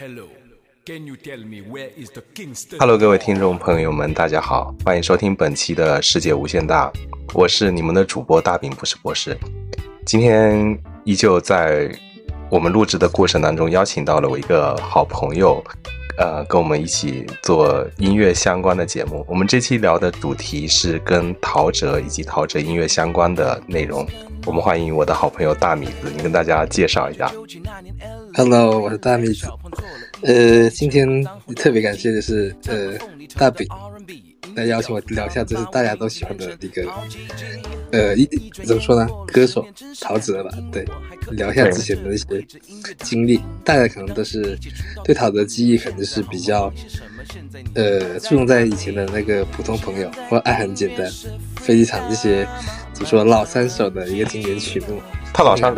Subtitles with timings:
[0.00, 0.28] Hello，
[2.96, 6.92] 各位听众朋友们，大家好，欢迎收听本期的世界无限大，
[7.34, 9.36] 我是你们的主播大饼不是博士。
[10.06, 11.90] 今天依旧在
[12.48, 15.60] 我们录制的过程当中，邀请到了我一个好朋友，
[16.18, 19.24] 呃，跟我们一起做音乐相关的节目。
[19.28, 24.04] 我们这期聊的主题是跟陶喆以及陶喆音乐相关的内容。
[24.44, 27.32] 我们欢迎我的好朋友大米子，你跟大家介绍一下。
[28.34, 29.46] Hello，我是大米子。
[30.22, 31.24] 呃，今天
[31.54, 32.94] 特别感谢的是呃
[33.36, 33.66] 大饼
[34.58, 36.84] 来邀请我聊一下，就是大家都喜欢的一个
[37.92, 38.28] 呃一
[38.64, 39.08] 怎么说呢？
[39.26, 39.64] 歌手
[40.00, 40.84] 陶喆吧，对，
[41.30, 42.24] 聊一下之前的那些
[42.98, 43.40] 经历。
[43.64, 44.58] 大家可能都是
[45.04, 46.72] 对陶喆记忆可能是比较
[47.74, 51.06] 呃注重在以前的那个普通朋友或爱很简单、
[51.56, 52.46] 飞机场这些
[52.92, 55.00] 怎么说老三首的一个经典曲目。
[55.32, 55.74] 他老三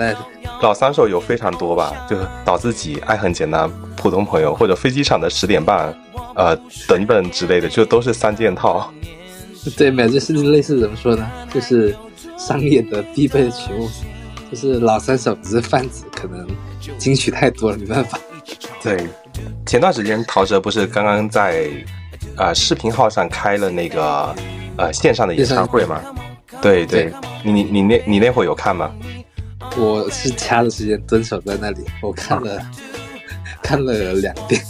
[0.62, 5.94] 老三首有非常多吧，就是导自己、爱很简单、普通朋友或者飞机场的十点半，
[6.40, 6.56] 呃
[6.88, 8.90] 等等之类的，就都是三件套。
[9.76, 11.30] 对，没有，就是类似怎么说呢？
[11.52, 11.94] 就是
[12.38, 13.86] 商业的必备的曲目，
[14.50, 16.48] 就是老三首只是贩子，可能
[16.96, 18.18] 金曲太多了，没办法。
[18.82, 19.06] 对，
[19.66, 21.68] 前段时间陶喆不是刚刚在
[22.38, 24.34] 呃视频号上开了那个
[24.78, 26.00] 呃线上的演唱会吗？
[26.62, 27.12] 对对，
[27.44, 28.90] 你你你那你那会有看吗？
[29.76, 32.60] 我是掐着时间蹲守在那里，我看了
[33.62, 34.62] 看了两遍。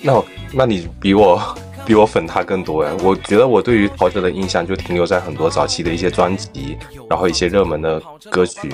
[0.00, 1.40] 那那你比我
[1.86, 2.90] 比我粉他更多呀？
[3.02, 6.78] 我觉得我对于陶喆的印象就停留在很多早期的一些专辑，
[7.10, 8.00] 然后一些热门的
[8.30, 8.72] 歌曲。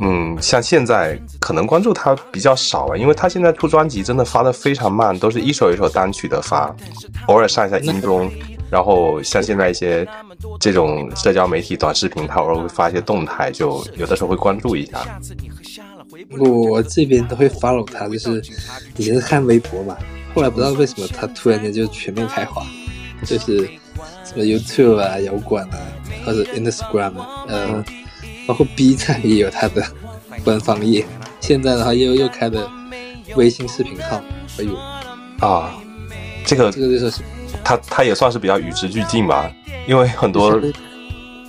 [0.00, 6.74] 嗯，像现在可能关注他比较少了，因为他现在出专辑真的发的非常慢，都是一首一首单曲的发，
[7.28, 8.30] 偶尔上一下音中。
[8.70, 10.06] 然后像现在一些
[10.58, 14.98] 这种社交媒体短视频，他偶尔会发一些动态，就有的时候会关注一下。
[16.38, 18.42] 我这边都会 follow 他，就是
[18.96, 19.96] 以前是看微博嘛，
[20.34, 22.64] 后来不知道为什么他突然间就全面开花，
[23.24, 23.68] 就是
[24.24, 25.78] 什么 YouTube 啊、摇滚啊，
[26.24, 27.84] 或者 Instagram 啊，呃，
[28.46, 29.84] 包括 B 站也有他的
[30.44, 31.04] 官方页。
[31.40, 32.70] 现在的话又又开了
[33.36, 34.20] 微信视频号，
[34.58, 34.74] 哎呦
[35.46, 35.74] 啊，
[36.44, 37.22] 这个这个就是。
[37.62, 39.50] 他他也算是比较与时俱进吧，
[39.86, 40.60] 因为很多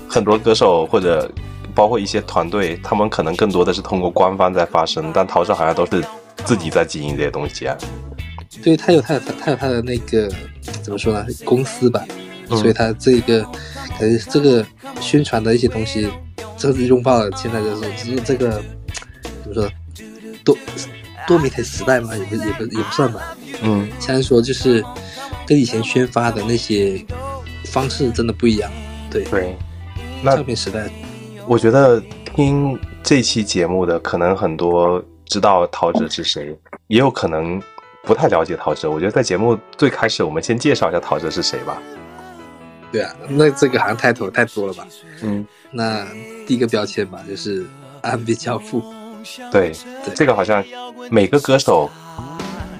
[0.07, 1.29] 很多歌手或者
[1.75, 6.03] 包括一些团队，他们可能更多的是通过官方在发声，但陶喆好像都是
[6.45, 7.77] 自己在经营这些东西啊。
[8.63, 10.31] 对他有他有他有他的那个
[10.81, 11.25] 怎么说呢？
[11.43, 12.03] 公司吧，
[12.47, 13.45] 所以他这一个
[13.99, 14.65] 呃这个
[15.01, 16.09] 宣传的一些东西，
[16.57, 18.63] 这是拥抱了现在就是是这个
[19.43, 19.69] 怎么说
[20.43, 20.57] 多
[21.27, 23.35] 多媒体时代嘛，也不也不也不算吧。
[23.61, 24.83] 嗯，虽然说就是。
[25.47, 26.99] 跟以前宣发的那些
[27.65, 28.71] 方式真的不一样，
[29.11, 29.55] 对对。
[30.23, 30.89] 那照片时代，
[31.47, 32.01] 我觉得
[32.35, 36.57] 听这期节目的可能很多知道陶喆是谁，
[36.87, 37.61] 也有可能
[38.03, 38.89] 不太了解陶喆。
[38.89, 41.81] 我觉得在节目最开始，我们先介绍一下陶喆是谁吧。
[42.91, 44.87] 对啊，那这个好像太头太多了吧？
[45.21, 46.07] 嗯，那
[46.47, 47.63] 第一个标签吧，就是
[48.01, 48.81] R&B 教父。
[49.51, 49.71] 对，
[50.15, 50.63] 这个好像
[51.09, 51.89] 每个歌手。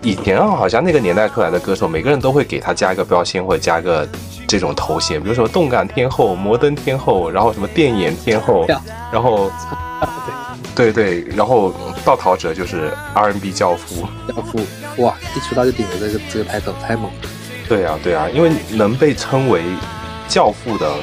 [0.06, 4.08] 以前啊，好像那个年代出来的歌手，每个人都会给他加一个标签或者加个
[4.48, 8.68] 这种头衔，比如说动感天后、摩登天后，然后什么电眼天后，
[9.12, 9.50] 然后
[10.76, 11.74] 对对对，然后
[12.06, 14.60] 到陶喆就是 R&B 教父，教父
[14.98, 17.30] 哇，一出道就顶着这个这个抬头，太猛了。
[17.68, 19.64] 对啊对啊，因为能被称为
[20.28, 20.94] 教父的，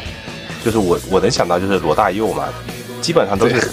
[0.65, 2.45] 就是我我能想到就是罗大佑嘛，
[3.01, 3.69] 基本上都是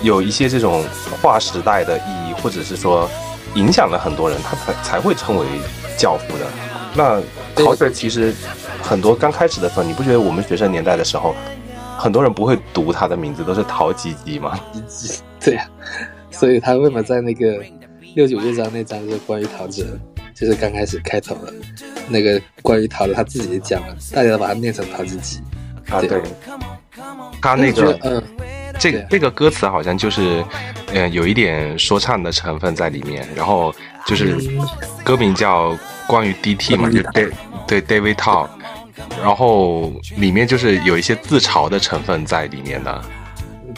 [0.00, 0.82] 有一些这种
[1.20, 3.06] 划时代的意义，或者是说。
[3.54, 5.46] 影响了很多人，他才才会称为
[5.96, 6.46] 教父的。
[6.94, 7.20] 那
[7.54, 8.34] 陶喆其实
[8.82, 11.34] 很多刚开始的时候，你不觉得我们学生年代的时候，
[11.98, 14.58] 很多人不会读他的名字，都是陶吉吉吗？
[15.40, 15.68] 对呀，
[16.30, 17.62] 所以他为什么在那个
[18.14, 19.84] 六九乐章那章是关于陶喆，
[20.34, 21.52] 就是刚开始开头的
[22.08, 25.40] 那个关于陶喆他自己也讲了，大家都把它念成陶吉吉
[25.88, 26.20] 啊，对，
[27.40, 28.22] 他那个嗯。
[28.80, 30.42] 这个这个歌词好像就是，
[30.94, 33.72] 嗯，有一点说唱的成分在里面，然后
[34.06, 34.36] 就是
[35.04, 37.30] 歌名叫关于 DT 嘛，就对
[37.68, 38.48] 对 David Talk，
[39.22, 43.02] 然后里面就是有一些自嘲的成分在里面的。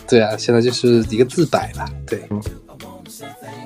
[0.09, 2.23] 对啊，现在就是一个自白吧，对，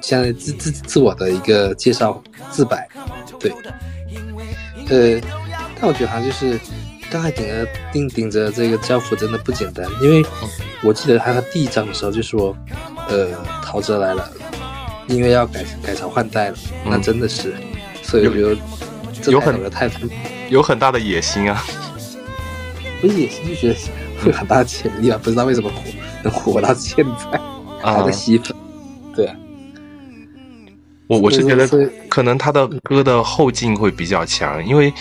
[0.01, 2.89] 现在自自自我的一个介绍自白，
[3.39, 3.53] 对，
[4.89, 5.21] 呃，
[5.79, 6.59] 但我觉得好像就是。
[7.11, 10.25] 刚才顶着顶顶着这个教父真的不简单，因为
[10.83, 12.57] 我记得他第一章的时候就说，
[13.09, 13.29] 呃，
[13.63, 14.31] 陶喆来了，
[15.07, 17.55] 因为要改改朝换代了，那真的是，
[18.03, 18.57] 所以我觉得
[19.31, 19.91] 有很的太
[20.49, 21.65] 有很大的野心啊，
[23.01, 23.77] 不是野心就觉得
[24.23, 25.83] 会很大的潜力啊，不知道为什么火
[26.23, 27.41] 能火到现在
[27.83, 28.55] 还在吸粉，
[29.15, 29.37] 对啊，
[31.07, 31.69] 我我是觉得
[32.09, 34.93] 可能他的歌的后劲会比较强，因为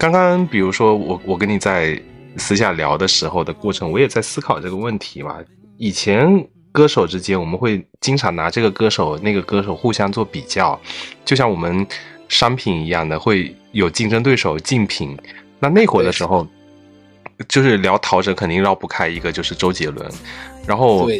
[0.00, 2.00] 刚刚比如说我我跟你在
[2.38, 5.36] 私下聊的时候的过程，我也在思考这个问题嘛。
[5.76, 6.42] 以前
[6.72, 10.80] 歌手之间我们会经常拿这个歌手那个歌手互相做比较，
[11.22, 11.86] 就像我们
[12.28, 15.14] 商品一样的会有竞争对手竞品。
[15.58, 16.46] 那那会儿的时候，
[17.46, 20.10] 就是聊陶喆肯定绕不开一个就是周杰伦，
[20.66, 21.10] 然后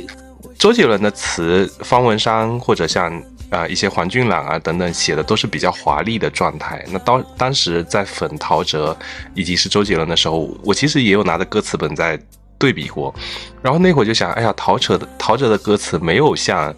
[0.58, 3.22] 周杰伦的词方文山或者像。
[3.50, 6.84] 啊，一些黄俊朗啊等等写的都是比较华丽的状态。
[6.88, 8.96] 那当当时在粉陶喆
[9.34, 12.18] 以及是周杰伦的时候，我其实也有拿着歌词本在
[12.58, 13.12] 对比过。
[13.60, 16.72] 然后那会儿就想，哎呀，陶喆的陶喆的歌词没有像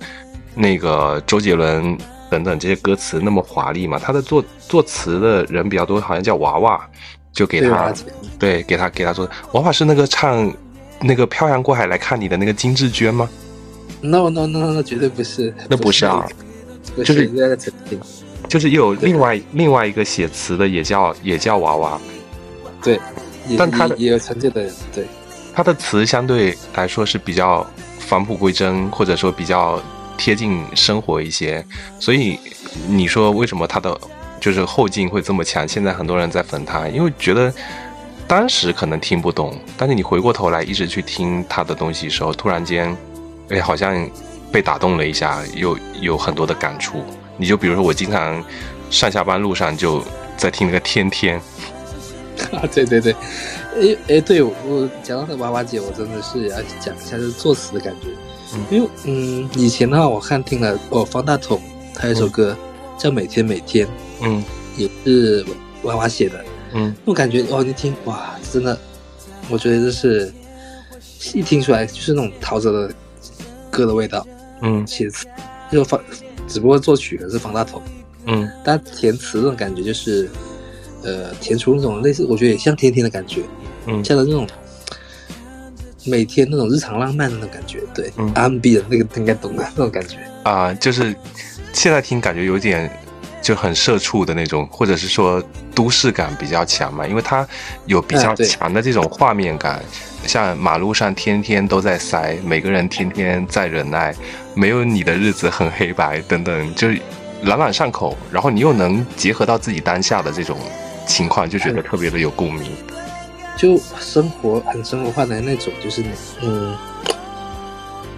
[0.55, 1.97] 那个周杰伦
[2.31, 3.99] 等等这些歌词那么华丽嘛。
[3.99, 6.89] 他的作作词的人比较多，好像叫娃娃，
[7.35, 7.93] 就给他
[8.39, 9.29] 对给他给他做。
[9.53, 10.51] 娃娃是那个唱
[11.01, 13.29] 那个漂洋过海来看你的那个金志娟吗
[14.01, 16.27] ？No No No No，绝对不是，那不是啊。
[16.97, 17.31] 就是
[18.49, 21.99] 就是又有另外另外一个写词的也叫也叫娃娃，
[22.83, 23.01] 对，
[23.57, 25.07] 但他也有成就的人，对，
[25.55, 27.67] 他的词相对来说是比较
[27.99, 29.81] 返璞归真，或者说比较
[30.19, 31.65] 贴近生活一些，
[31.99, 32.39] 所以
[32.89, 33.99] 你说为什么他的
[34.39, 35.67] 就是后劲会这么强？
[35.67, 37.51] 现在很多人在粉他，因为觉得
[38.29, 42.95] 当时可能听不懂，但是你回过头来一直去听他的东西的时候，突然间，
[43.49, 44.07] 哎，好像。
[44.53, 47.03] 被打动了一下，又有很多的感触。
[47.39, 48.45] 你就比如说，我经常
[48.91, 50.05] 上下班路上就
[50.37, 51.41] 在听那个《天天》
[52.57, 53.13] 啊，对对对，
[53.77, 58.09] 哎哎，对我讲到那娃娃姐，我真的是要讲一下就是作词的感觉，
[58.71, 61.61] 因为嗯，以前的话我看听了哦，方大同
[61.95, 62.57] 他有首歌
[62.99, 63.87] 叫《每天每天》，
[64.23, 64.43] 嗯，
[64.77, 65.45] 也是
[65.83, 66.45] 娃娃写的，
[66.75, 68.79] 嗯，我感觉哦，你听哇，真的，
[69.49, 70.33] 我觉得就是
[71.35, 72.95] 一听出来就是那种陶喆的
[73.71, 74.27] 歌的味道。
[74.63, 75.27] 嗯，写词
[75.71, 76.01] 就方，
[76.49, 77.83] 只不过作曲的是方大同，
[78.27, 80.31] 嗯，但填词那种感觉就是，
[81.03, 83.43] 呃，填出那种类似，我觉得也像天天的感觉，
[83.87, 84.47] 嗯，像的那种
[86.05, 90.17] 每天那种日常浪漫的那种感觉，对，R&B 的那个应该懂的那种感觉。
[90.43, 91.15] 啊，就是
[91.73, 92.91] 现在听感觉有点
[93.41, 95.43] 就很社畜的那种，或者是说
[95.75, 97.47] 都市感比较强嘛，因为它
[97.87, 99.83] 有比较强的这种画面感。
[100.27, 104.15] 像马路上天天都在塞，每个人天天在忍耐，
[104.55, 106.89] 没有你的日子很黑白等等，就
[107.43, 108.17] 朗朗上口。
[108.31, 110.57] 然后你又能结合到自己当下的这种
[111.07, 112.71] 情况，就觉得特别的有共鸣。
[113.57, 116.03] 就生活很生活化的那种，就是
[116.41, 116.75] 嗯，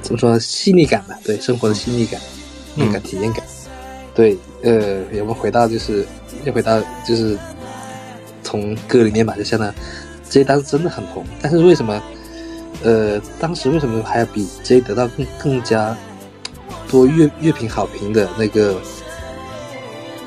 [0.00, 1.16] 怎么说细腻感吧？
[1.24, 2.20] 对，生活的细腻感、
[2.74, 3.44] 那个、体验感。
[4.14, 6.06] 对，呃，我们回到就是
[6.44, 7.36] 又回到就是
[8.44, 9.74] 从歌里面吧，就相当。
[10.34, 12.02] 这当时真的很红，但是为什么，
[12.82, 15.96] 呃，当时为什么还要比 J 得到更更加
[16.90, 18.74] 多乐乐评好评的那个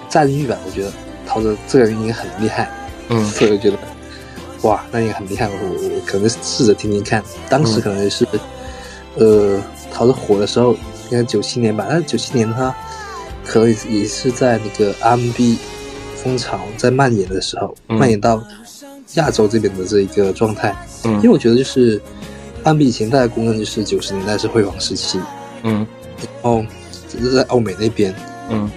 [0.07, 0.57] 赞誉吧？
[0.65, 0.93] 我觉得
[1.25, 2.71] 陶喆这个人应该很厉害，
[3.09, 3.77] 嗯，所以我觉得，
[4.61, 7.21] 哇，那应该很厉害，我我可能试着听听看。
[7.49, 8.25] 当时可能也是，
[9.17, 9.59] 呃，
[9.91, 10.71] 陶喆火的时候，
[11.11, 11.85] 应该九七年吧？
[11.89, 12.73] 但是九七年他
[13.43, 15.57] 可能也是在那个 R&B
[16.15, 18.41] 风潮在蔓延的时候，蔓延到。
[19.17, 22.01] 亚洲这边的这一个状态，嗯，因为我觉得就是
[22.63, 25.19] ，R&B 以前大家公认就是九十年代是辉煌时期，
[25.63, 25.85] 嗯，
[26.41, 26.63] 然后
[27.09, 28.13] 是在欧美那边，
[28.49, 28.69] 嗯，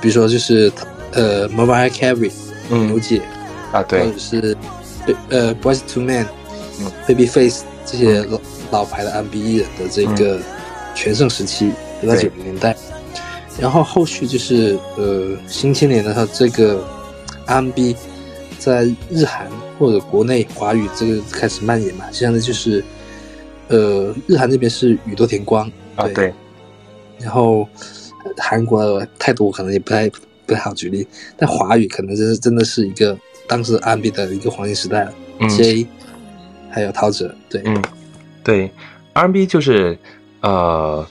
[0.00, 0.72] 比如说就是
[1.12, 2.32] 呃，Mariah Carey，
[2.70, 3.22] 嗯，牛姐，
[3.72, 4.56] 啊对，或者是
[5.28, 6.26] 呃，Boys to Men，
[6.80, 10.40] 嗯，Babyface 这些老老牌的 R&B 艺人的这个
[10.94, 11.72] 全盛时期，
[12.06, 12.74] 在九零年代，
[13.60, 16.82] 然后后续就是呃，新青年的他这个
[17.46, 17.94] R&B。
[18.58, 19.48] 在日韩
[19.78, 22.84] 或者国内华语这个开始蔓延嘛，现在就是，
[23.68, 26.32] 呃，日韩那边是宇多田光啊，对，
[27.20, 27.68] 然后
[28.36, 30.10] 韩国太多可能也不太
[30.44, 35.12] 不太好举例，但华语可能真是真的是一个当时 R&B 的一个黄金时代了
[35.48, 35.86] ，J，
[36.70, 37.82] 还有陶喆，对，嗯，
[38.42, 38.70] 对
[39.14, 39.98] ，R&B 就是
[40.40, 41.06] 呃。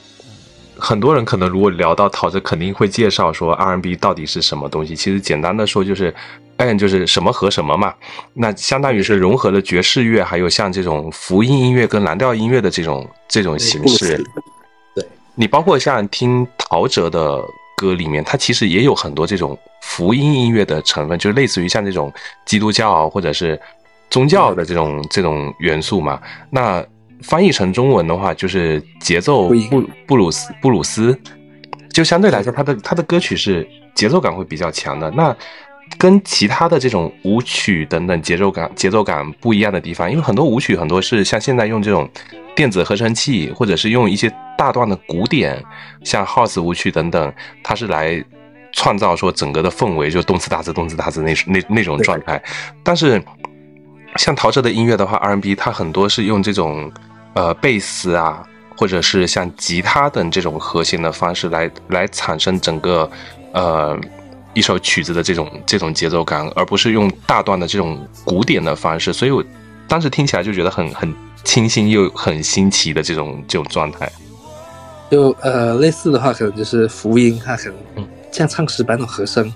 [0.80, 4.94] 很多人可能如果聊到陶喆，肯定会介绍说 R&B 到底是什么东西。
[4.94, 6.14] 其实简单的说就是，
[6.58, 7.94] 嗯，就是什么和什么嘛。
[8.34, 14.22] 那相当于是融合了爵士乐，还有像这种福音音乐跟蓝调音乐的这种这种形式。
[14.94, 17.42] 对，你包括像听陶喆的
[17.76, 22.12] 歌里面，它其实也有很多这种福音音乐的成分，就类似于像这种
[22.44, 23.58] 基督教或者是
[24.10, 26.20] 宗教的这种这种元素嘛。
[26.50, 26.84] 那
[27.22, 31.16] 翻译成中文的话，就是节奏布布鲁斯布鲁斯，
[31.92, 35.08] 就相对来说，他的他的歌曲是节奏感会比较强的。
[35.12, 35.36] 那
[35.96, 42.08] 跟其他的这种舞曲等等节奏感节奏感不一样的地方，因为很多舞曲很多是像现在用这种
[42.54, 45.64] 电子合成器，或者是用一些大段的鼓点，
[46.04, 48.22] 像 House 舞曲等等，它是来
[48.72, 52.40] 创造说整个的氛围就动次打次动次打次那那那种状态。
[52.82, 53.22] 但是
[54.16, 56.90] 像陶喆的音乐的话，R&B 它很多是用这种
[57.34, 58.42] 呃贝斯啊，
[58.76, 63.10] 或者是像吉他等这种和弦的方式来来产生整个
[63.52, 63.98] 呃
[64.58, 69.12] 一首曲子的这种这种节奏感，而不是用大段的这种古典的方式。
[69.12, 69.42] 所以我
[69.86, 74.10] 当时听起来就觉得很很清新又很新奇的这种这种状态。
[75.08, 79.50] 就呃，类似的话，可能就是福音，它可能像唱诗班的和声，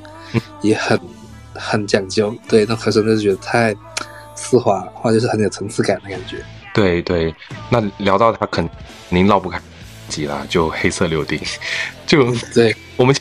[0.63, 0.99] 也很
[1.53, 2.33] 很讲究。
[2.49, 3.75] 对，那和声就是觉得太
[4.37, 6.37] 丝滑，或者是很有层次感的感觉。
[6.73, 7.35] 对对，
[7.69, 8.67] 那聊到它肯
[9.11, 9.61] 定绕不开
[10.09, 11.39] 几了，就黑色柳丁，
[12.07, 13.15] 就对我们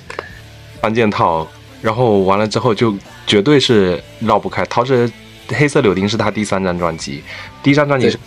[0.82, 1.46] 三件套，
[1.82, 2.96] 然后完了之后就
[3.26, 4.66] 绝对是绕不开。
[4.66, 5.12] 陶喆
[5.50, 7.24] 黑色柳丁是他第三张专辑，
[7.62, 8.18] 第一张专辑是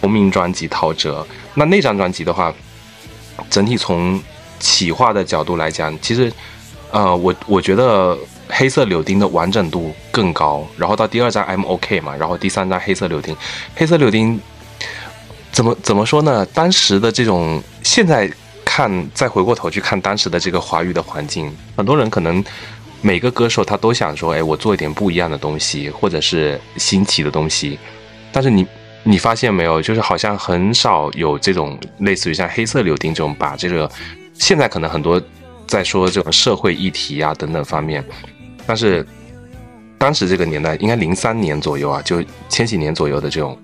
[0.00, 2.52] 同名专辑陶喆，那那张专辑的话。
[3.48, 4.22] 整体从
[4.60, 6.30] 企划的角度来讲，其实，
[6.90, 8.16] 呃，我我觉得
[8.48, 10.64] 黑色柳丁的完整度更高。
[10.76, 13.34] 然后到第二张 M O K 嘛，然后第三张黑色柳丁，
[13.74, 14.38] 黑色柳丁
[15.50, 16.44] 怎么怎么说呢？
[16.46, 18.30] 当时的这种，现在
[18.64, 22.44] 看再回过头去看当时的这个华语的环境，很多人可能
[23.02, 27.78] 每个歌手他都想说，哎，我做一点不一样的东西，或者是新奇的东西，
[28.32, 28.66] 但是你。
[29.04, 33.90] 你发现没有，就是好像很少有这种类似于像黑色柳丁这种，把这个
[34.32, 35.20] 现在可能很多
[35.66, 38.04] 在说这种社会议题啊等等方面，
[38.64, 39.04] 但是
[39.98, 43.58] 当时这个年代应该零三年左右啊，就千禧年左右的这种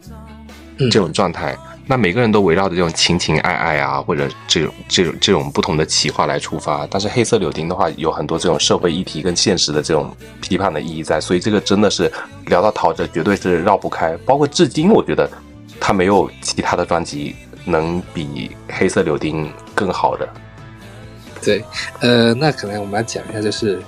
[0.90, 1.56] 这种状态，
[1.88, 12.12] 那每个人都围绕着这种情情爱爱啊，或者这种这种这种不同的企划来出发，但是黑色柳丁的话，有很多这种社会议题跟现实的这种批判的意义在，所以这个真的是。
[12.48, 14.16] 聊到陶喆，绝对是绕不开。
[14.24, 15.30] 包括至今，我觉得
[15.78, 20.26] 他没有其他的专辑能比《黑色柳丁》更好的。
[21.42, 21.62] 对，
[22.00, 23.82] 呃，那可能我们要讲一下，就是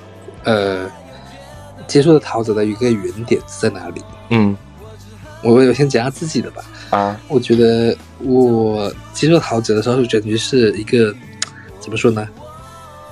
[0.44, 0.86] 呃，
[1.86, 4.02] 接触的陶喆的一个原点是在哪里？
[4.28, 4.54] 嗯，
[5.42, 6.62] 我我先讲下自己的吧。
[6.90, 11.14] 啊，我觉得我接触陶喆的时候，就感觉是一个
[11.80, 12.28] 怎么说呢？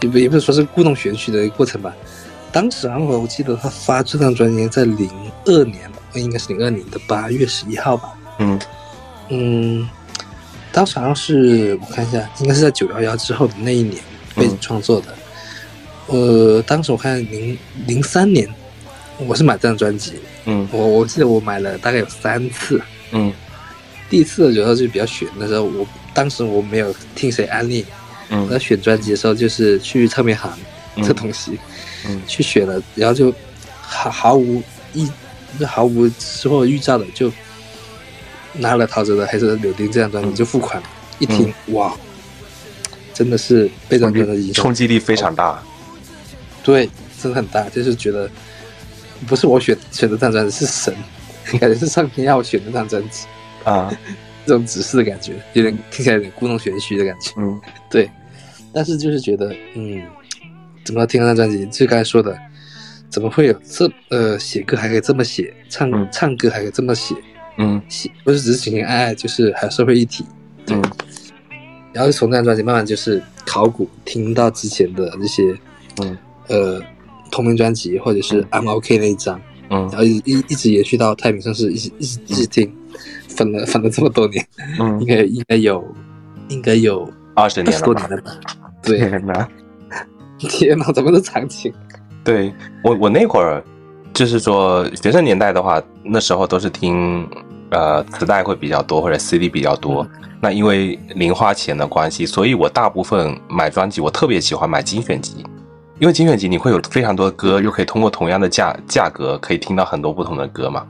[0.00, 1.94] 也不也不是说是故弄玄虚的一个过程吧。
[2.50, 5.10] 当时啊，我我记得他发这张专辑在零
[5.44, 8.12] 二年，应该是零二年的八月十一号吧。
[8.38, 8.58] 嗯
[9.28, 9.88] 嗯，
[10.72, 14.02] 当时好像是我看一下，应该是在九幺幺之后的那一年
[14.34, 15.14] 被创作的。
[16.06, 18.48] 呃，当时我看零零三年，
[19.18, 20.14] 我是买这张专辑。
[20.46, 22.80] 嗯，我我记得我买了大概有三次。
[23.10, 23.32] 嗯，
[24.10, 27.84] 第一次的时候就比较悬的时候，我当时我没有听谁安利。
[28.30, 30.52] 嗯，那选专辑的时候就是去唱片行
[31.02, 31.58] 这东西。
[32.06, 33.34] 嗯，去选了，然后就
[33.80, 34.62] 毫毫无
[34.92, 35.08] 意，
[35.66, 37.32] 毫无之后预兆的就
[38.52, 40.80] 拿了陶喆的《黑色柳丁》这张专辑就付款，
[41.18, 41.92] 一听哇，
[43.12, 45.60] 真的是非常非常的冲击力非常大，
[46.62, 46.88] 对，
[47.20, 48.30] 真的很大，就是觉得
[49.26, 50.94] 不是我选选的这张专辑是神，
[51.58, 53.26] 感觉是上天要我选的这张专辑
[53.68, 53.98] 啊，
[54.46, 57.60] 这种指示的感觉，有点听起来有点故弄玄虚的感觉，嗯，
[57.90, 58.10] 对，
[58.72, 60.02] 但是就是觉得嗯。
[60.84, 61.66] 怎么听那张专辑？
[61.66, 62.34] 就刚才说的，
[63.10, 67.14] 怎么会有这呃写歌还可以这么写，唱唱歌还可以这么写？
[67.58, 70.24] 嗯，写不是只是情情爱爱，就是还有社会议题。
[70.68, 70.82] 嗯，
[71.92, 75.54] 然后从那张专辑慢慢就是考古，听到之前的那些，
[76.00, 76.80] 嗯呃
[77.30, 82.74] 同名专辑或者是 M O K 那一张，嗯，然后一一一直延续到太平盛世，一直一直一直听，
[83.38, 84.44] 粉了 粉了这么多年，
[84.80, 85.94] 嗯，应该应该有
[86.48, 88.08] 应该有二十年了吧？
[88.82, 88.98] 对。
[90.38, 91.72] 天哪，怎么是场景？
[92.22, 92.52] 对
[92.84, 93.62] 我，我那会儿
[94.12, 97.28] 就是说学生年代的话，那时候都是听
[97.70, 100.06] 呃磁带会比较多，或者 CD 比较多。
[100.40, 105.44] 那因为零花钱的关系，所以我大部分买专辑，我特别喜欢买精选集，
[105.98, 110.86] 因为精选集你会有非常多的歌，又可以通过同样的价价格，可以听到很多不同的歌嘛。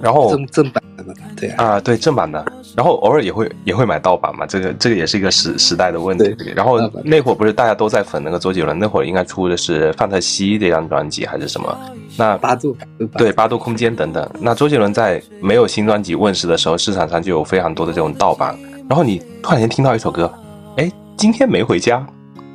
[0.00, 0.79] 然后正正版
[1.14, 2.44] 的对啊，对正版的，
[2.76, 6.34] 然后偶尔也会也会买盗版嘛，这个这个也是一个时时代的问题。
[6.54, 11.78] 然后那会儿不是大家都在粉那个周杰伦，那会儿应该出的是《范特西》这张专辑还是什么？
[12.16, 12.76] 那八度
[13.16, 14.30] 对八度空间等等。
[14.40, 18.58] 那周杰伦在没有新专辑问世的时候，市场上就有非常多的这种盗版。
[18.88, 20.32] 然后你突然间听到一首歌，
[20.76, 22.04] 哎，今天没回家，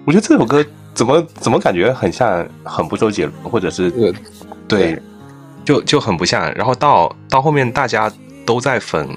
[0.06, 3.92] 我觉得这首歌怎么怎么感觉很像很不周杰伦，或者是
[4.68, 5.00] 对。
[5.66, 8.08] 就就很不像，然后到到后面大家
[8.46, 9.10] 都在粉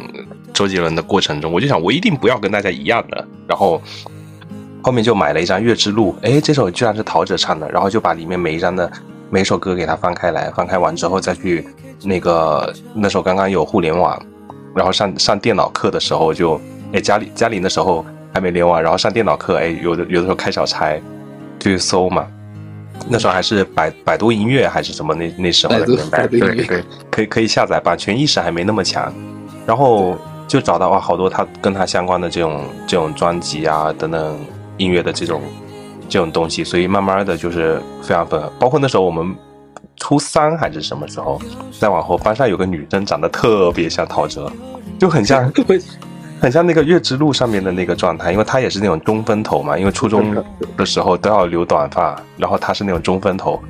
[0.52, 3.80] 周杰伦的过程中，我就想我一定不要跟大家一样的，然后
[4.82, 8.90] 后面就买了一张《月之路》，哎，这首居然是陶喆唱的，然后就把里面每一张的
[9.30, 11.66] 每首歌给他翻开来，翻开完之后再去
[12.02, 14.20] 那个那时候刚刚有互联网，
[14.74, 16.60] 然后上 上电脑课的时候就
[16.92, 20.96] 哎家里家里那时候还没联网，然后上电脑课哎有的有的时候开小差
[21.58, 22.26] 就去搜嘛，
[23.06, 29.12] 那时候还是百百度音乐还是什么那那时候的年代，对对，可以可以下载，版权意识还没那么强，
[29.66, 34.38] 然后就找到哇好多他跟他相关的这种这种专辑啊等等
[34.76, 35.42] 音乐的这种
[36.08, 39.34] 这种东西，所以慢慢的就是非常粉，包括那时候我们
[39.96, 41.40] 初三还是什么时候，
[41.78, 44.50] 再往后班上有个女生长得特别像陶喆，
[44.98, 45.50] 就很像。
[46.42, 50.34] 很像那个月之路上面的那个状态，因为他也是那种中分头嘛，因为初中
[50.76, 53.60] 的时候都要留短发，然后他是那种中分头，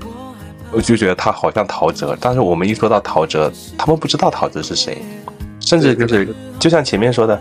[0.70, 2.16] 我就觉得他好像陶喆。
[2.20, 4.98] 但是我们一说到陶喆，他们不知道陶喆是谁，
[5.60, 7.40] 甚至就是就像前面说的，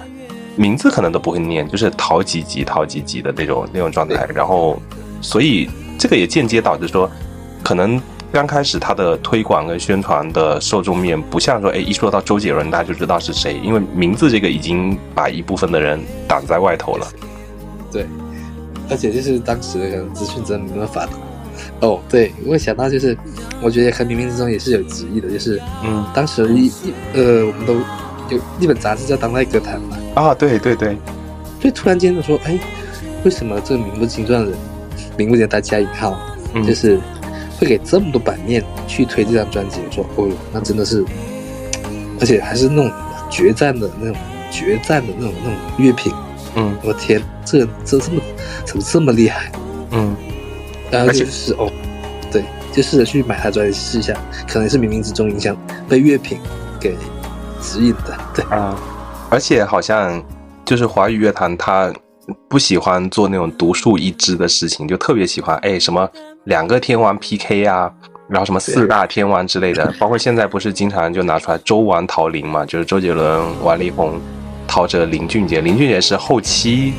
[0.55, 4.27] 名字可能都不会念，就是陶几几陶几几的那种那种状态。
[4.34, 4.81] 然后，
[5.22, 5.69] 所以
[6.00, 7.10] 这个也间接导致说，
[7.63, 8.01] 可能。
[8.31, 17.07] 刚开始他的推广跟宣传的受众面不像说，哎，一说到周杰伦，大家就知道是谁，因为名字这个已经把一部分的人挡在外头了。
[17.91, 18.05] 对，
[18.89, 21.13] 而且就是当时的资讯真的没那么发达。
[21.79, 23.17] 哦，对，我想到就是，
[23.62, 27.74] 我觉得和冥冥之中也是有旨意的，就是，嗯，当时一一呃，我们都
[28.29, 29.98] 有一本杂志叫《当代歌坛》嘛。
[30.15, 30.98] 啊，对对对。
[31.60, 32.60] 就突然间的说，哎，
[33.24, 34.60] 为什么这个名不经传的人，
[35.17, 36.19] 名不见大加引号，
[36.65, 37.00] 就是。
[37.59, 41.03] 会给这么多版面去推这张专辑，我说哦，那真的是，
[42.19, 42.91] 而且还是那种
[43.29, 44.15] 决战的那种
[44.51, 46.13] 决战的那种那种乐评，
[46.55, 48.21] 嗯，我天，这这这么
[48.65, 49.51] 怎么这么厉害？
[49.91, 50.15] 嗯，
[50.91, 51.71] 然后就是哦，
[52.31, 54.13] 对，就试着去买他专辑试一下，
[54.47, 55.57] 可能是冥冥之中影响
[55.89, 56.37] 被乐评
[56.79, 56.95] 给
[57.61, 58.77] 指引的，对啊，
[59.29, 60.23] 而且好像
[60.63, 61.93] 就是华语乐坛他。
[62.49, 66.05] 不喜欢做那种独树一帜的事情，就特别喜欢哎什么
[66.48, 67.92] 两个天王 PK 啊，
[68.30, 74.18] 然后什么四大天王之类的， 包括现在不是经常就拿出来周王桃林嘛，就是周杰伦、王力宏、
[74.66, 75.60] 陶喆、林俊杰。
[75.60, 76.94] 林俊杰是后期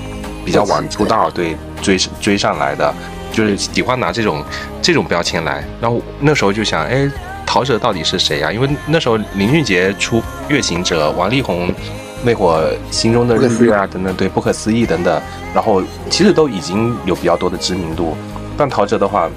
[0.45, 2.95] 比较晚出道，对追追上来的，
[3.33, 4.45] 就是喜欢拿这种
[4.83, 5.64] 这种标签来。
[5.81, 7.11] 然后那时候就想，哎，
[7.47, 8.52] 陶喆到底是谁呀？
[8.52, 11.73] 因为那时候林俊杰出《月行者》，王力宏。
[12.25, 15.23] 那会儿心中的日月啊等等，对不可思议等等，
[15.54, 15.80] 然后
[16.11, 18.17] 其实都已经有比较多的知名度，
[18.58, 19.30] 但陶喆的话，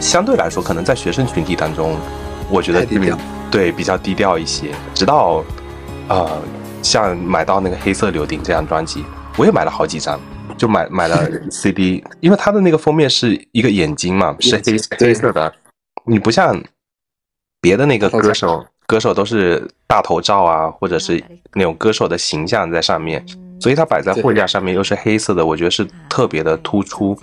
[0.00, 1.96] 相对来说可能在学生群体当中，
[2.48, 2.86] 我觉得
[3.50, 4.70] 对比较低调一些。
[4.94, 5.44] 直到
[6.08, 6.40] 呃，
[6.82, 9.04] 像买到那个黑色柳丁这张专辑，
[9.36, 10.20] 我也买了好几张，
[10.56, 15.52] 就买买了 CD，因为它的那个封面是一个眼睛嘛，是黑黑色的，
[16.04, 16.62] 你不像
[17.60, 18.64] 别的那个歌手。
[18.88, 21.20] 歌手都是大头照啊，或者是
[21.54, 23.20] 那种歌手的形象在上面，
[23.58, 27.18] 所以它摆在货架上面又是黑色的，我觉得是特别的突出。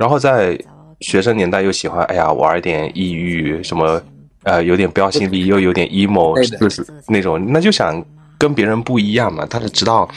[0.00, 0.58] 然后在
[1.00, 4.02] 学生年代又喜欢，哎呀，玩一点抑郁什么，
[4.44, 8.02] 呃，有点标新立异，又有点 emo，就是那种，那就想
[8.38, 9.46] 跟别人不一样嘛。
[9.50, 10.08] 但是直到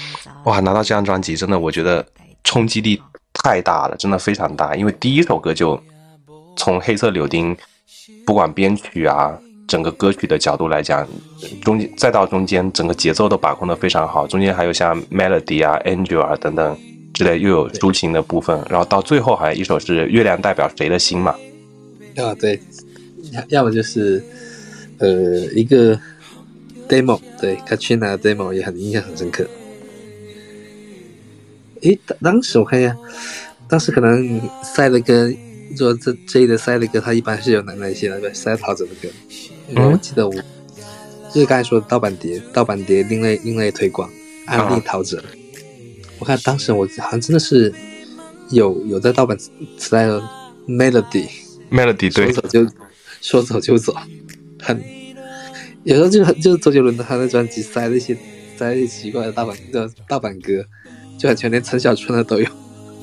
[0.46, 2.06] 哇，拿到这张专辑，真的我觉得
[2.46, 2.98] 冲击力
[3.34, 5.78] 太大了，真的非常大，因为第一首歌就
[6.56, 7.56] 从黑色柳丁，
[8.26, 9.38] 不管编曲啊。
[9.66, 11.08] 整个歌曲的角度来讲，
[11.62, 14.28] 中间再到中间，整个节奏都把控的非常好。
[14.28, 16.78] 中间还有像 Melody 啊、Angel 啊等等
[17.14, 18.60] 之类，又有抒情的部分。
[18.70, 21.36] 然后到最后，好像一首是《月亮代表谁的心》嘛。
[22.16, 22.60] 啊，对，
[23.32, 24.24] 要要么就是
[24.98, 25.10] 呃
[25.56, 26.00] 一个
[26.88, 29.48] demo，对 Katrina 的 demo 也很印象很深刻。
[31.82, 32.96] 诶，当当时我看一下，
[33.68, 35.32] 当时可能赛的歌
[35.76, 38.34] 做这这一的赛的歌，他一般是有哪哪些的？
[38.34, 39.10] 赛陶喆的歌。
[39.76, 40.34] 我记得我
[41.34, 44.10] 就是刚才说的盗版碟，盗版碟另类另类推广，
[44.46, 45.20] 安利陶喆。
[46.20, 47.74] 我看当时我好像真的是
[48.50, 49.38] 有有在盗版
[49.78, 50.22] 磁带的
[50.68, 52.68] Melody，Melody 对，说走就
[53.22, 53.96] 说走就走，
[54.62, 54.84] 很
[55.84, 58.18] 有时候就很就是周杰伦的他的专辑塞那些
[58.58, 60.64] 塞一些奇怪的盗版的盗版歌，
[61.18, 62.48] 就很全连陈小春的都有。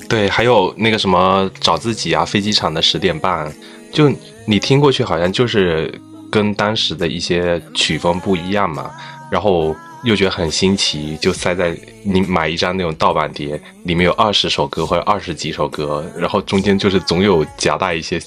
[0.09, 3.51] 对，还有那个什么找自己啊，飞机场的十点半，
[3.91, 4.11] 就
[4.45, 5.93] 你听过去好像就是。
[6.31, 8.89] 跟当时的一些曲风不一样嘛，
[9.29, 18.19] 然后又觉得很新奇，就塞在你买一张那种盗版碟，里面有二十首歌或者二十几首歌，然后中间就是总有夹带一些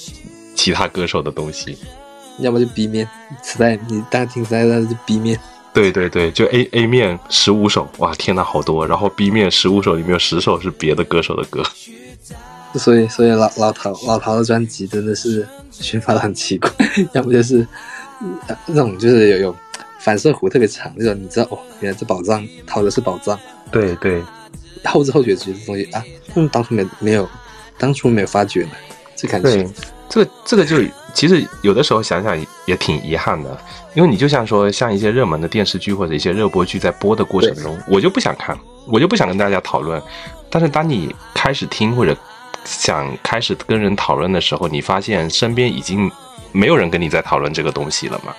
[0.54, 1.76] 其他歌手的东西，
[2.38, 3.08] 要么就 B 面
[3.42, 5.38] 磁带，你大听磁带的就 B 面，
[5.72, 11.64] 对对对，就 A A 面十五首，哇天呐，好多，然后 B 面十五首里面有十首是别的歌手的歌，
[12.74, 16.70] 所以所以老老陶老陶的专辑真的是宣发的很奇怪，
[17.14, 17.66] 要不就是。
[18.66, 19.56] 那种就是有有
[20.04, 23.40] 反射弧特别长，那种你知道哦，原来这宝藏掏的是宝藏。
[23.72, 24.22] 对对，
[24.84, 27.26] 后知后觉这些东西啊，为什么当初没没有，
[27.78, 28.72] 当初没有发觉呢？
[29.16, 29.50] 这感觉。
[29.50, 29.66] 对，
[30.10, 30.76] 这个这个就
[31.14, 33.58] 其实有的时候想想也挺遗憾的，
[33.94, 38.54] 因为你就像说像一些热门的电视剧或者一些热播剧在播的过程中，我就不想看，
[38.86, 40.00] 我就不想跟大家讨论，
[40.50, 42.14] 但是当你开始听或者
[42.66, 46.10] 想开始跟人讨论的时候，你发现身边已经
[46.52, 48.34] 没有人跟你在讨论这个东西了嘛？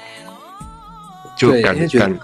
[1.36, 2.19] 就感感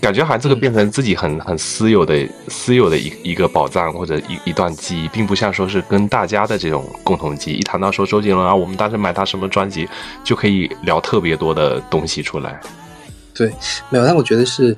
[0.00, 7.56] 感觉好像这个变成自己很很私有的私有的一一个宝藏或者一一段记忆，并不像说是跟大家的这种共同记忆。
[7.56, 9.88] 一谈到说周杰伦啊，我们当时买他什么专辑，
[10.22, 12.60] 就可以聊特别多的东西出来。
[13.32, 13.48] 对，
[13.88, 14.76] 没有，但我觉得是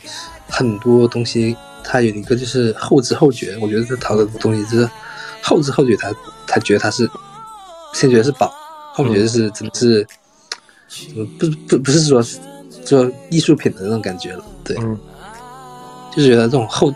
[0.49, 3.57] 很多东西，他有一个就是后知后觉。
[3.61, 4.89] 我觉得这淘的东西就是
[5.43, 6.15] 后知后觉，他
[6.47, 7.11] 他觉得他是
[7.93, 8.55] 先觉得是宝，
[8.95, 10.07] 后觉得是真的是，
[11.37, 12.23] 不不不是说
[12.87, 14.43] 做艺术品的那种感觉了。
[14.65, 14.75] 对。
[16.15, 16.91] 就是觉得这种后，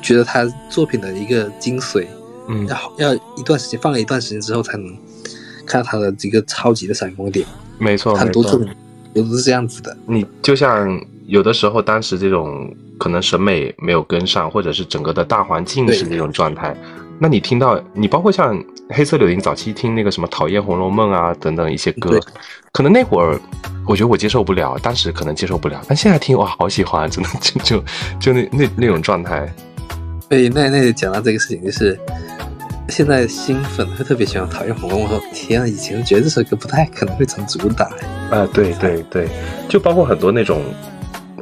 [0.00, 2.06] 觉得他作品的一个精髓，
[2.48, 4.86] 嗯，要要一段时间放了一段时间之后才能
[5.66, 7.46] 看到他的这个超级的闪光点。
[7.78, 8.66] 没错，很多作品
[9.12, 9.94] 都是这样子的。
[10.06, 16.74] 你就像有的时候，当时这种可能审美没有跟上，或者是整个的大环境是这种状态。
[17.18, 22.18] 那你听到你包括像黑色柳林早期听那个什么讨厌红楼梦啊等等一些歌，
[22.72, 23.40] 可能那会儿
[23.86, 27.84] 我觉得我接受不了，当时可能接受不了，但现在听哇好喜欢，真的 就就
[28.20, 29.48] 就那那那种状态。
[30.28, 31.98] 对，那那讲到这个事情，就是
[32.88, 37.86] 现在新粉会特别喜欢讨厌红楼梦，说天啊，以前觉得这首歌不太可能会成主打。
[38.30, 39.28] 啊，对对对，
[39.68, 40.62] 就包括很多那种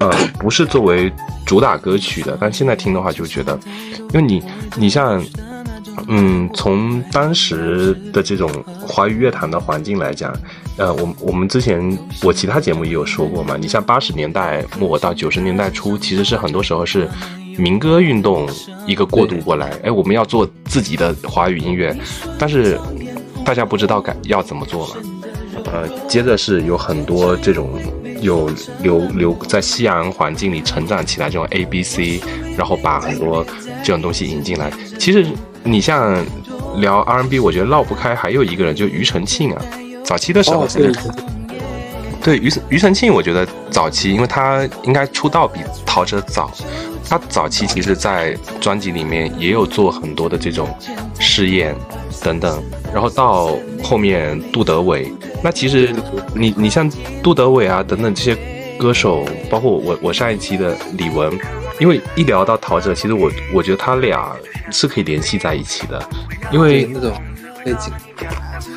[0.01, 1.11] 呃 不是作为
[1.47, 3.59] 主打歌曲的，但现在听的话就觉得，
[4.13, 4.43] 因为你
[4.77, 5.25] 你像。
[6.09, 8.51] 嗯，从当时的这种
[8.81, 10.35] 华语乐坛的环境来讲，
[10.77, 13.57] 呃，我我们之前我其他节目也有说过嘛。
[13.57, 17.09] 你像八十年代末到九十年代初，其实是很多时候是
[17.57, 18.49] 民歌运动
[18.87, 19.71] 一个过渡过来。
[19.85, 21.97] 哎，我们要做自己的华语音乐，
[22.39, 22.79] 但是
[23.45, 24.97] 大家不知道该要怎么做嘛。
[25.67, 27.79] 呃，接着是有很多这种
[28.21, 28.51] 有
[28.83, 32.21] 留留在西洋环境里成长起来这种 A B C，
[32.57, 33.45] 然后把很多
[33.85, 35.27] 这种东西引进来，其实。
[35.65, 36.25] 你像
[36.77, 39.63] 聊 R&B，我觉得绕不开还有一个人，就庾澄庆啊。
[40.05, 40.67] 早期的时候，
[42.23, 46.51] 对庾庾澄庆，我觉得早期，因为他应该出道比陶喆早，
[47.09, 50.69] 他早期其实，在专辑里面也有做很多的这种
[51.19, 51.75] 试验
[52.23, 52.63] 等等。
[52.93, 55.95] 然后到后面杜德伟，那其实
[56.35, 56.91] 你你像
[57.23, 58.37] 杜德伟啊等等这些
[58.79, 61.33] 歌手，包括我我上一期的李玟，
[61.79, 64.35] 因为一聊到陶喆，其实我我觉得他俩。
[64.71, 66.03] 是可以联系在一起的，
[66.51, 67.13] 因为那种
[67.63, 67.93] 背景，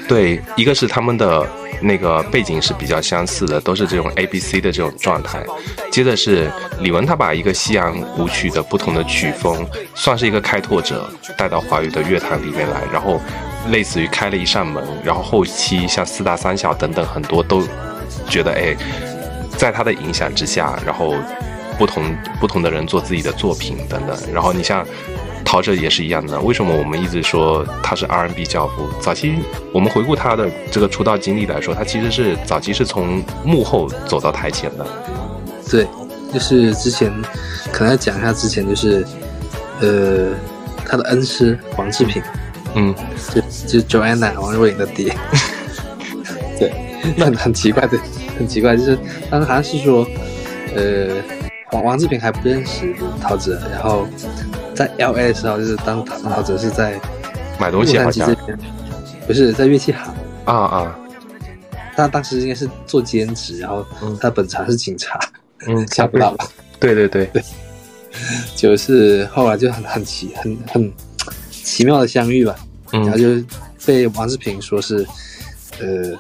[0.10, 1.48] 对，一个是他们的
[1.80, 5.42] 那个背景是比较相似的，都是这种 A B C 的这种状态。
[5.90, 13.22] 接着是李玟，他把一个西洋舞曲的不同的曲风，算是一个开拓者，带到华语的乐坛里面来，然后
[13.70, 17.64] 类似于开了一扇门，然后后期像四大三小等等很多都
[18.28, 18.76] 觉得，哎，
[19.56, 21.14] 在他的影响之下，然后
[21.78, 22.04] 不同
[22.40, 24.86] 不同的人做自己的作品等等，然后你像。
[25.48, 28.90] 陶喆也是一样的，为什么我们一直说他是 R&B 教父？
[29.00, 29.36] 早期
[29.72, 34.86] 我们回顾他的这个出道经历来说，他其实是早期是从幕后走到台前的。
[35.70, 35.88] 对，
[36.34, 37.14] 就是之前
[37.72, 39.06] 可能要讲一下之前，就是
[39.82, 40.32] 呃
[40.84, 42.22] 他的恩师王志平，
[42.74, 42.94] 嗯，
[43.68, 45.16] 就就 Joanna 王若琳的爹。
[46.60, 46.74] 对，
[47.16, 48.00] 那很奇怪的，
[48.40, 48.98] 很奇怪，就是
[49.30, 50.08] 当时好像是说，
[50.76, 51.08] 呃
[51.76, 54.08] 王王志平还不认识陶喆，然后。
[54.76, 57.00] 在 L A 的时候，就是当陶陶喆是在
[57.58, 58.36] 买东西，好像。
[59.26, 60.14] 不是在乐器行。
[60.44, 61.00] 啊啊。
[61.96, 63.86] 他当时应该是做兼职，然后
[64.20, 65.18] 他本厂是警察，
[65.66, 66.46] 嗯， 吓不到吧？
[66.78, 67.26] 对对对。
[67.28, 67.42] 对，
[68.54, 70.92] 就是后来就很很奇很很
[71.50, 72.54] 奇妙的相遇吧，
[72.92, 73.42] 然后就
[73.86, 75.08] 被王志平说是
[75.80, 76.20] 呃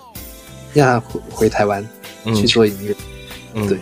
[0.74, 1.86] 让他回回台湾
[2.28, 2.96] 去做音乐，
[3.54, 3.78] 嗯，对。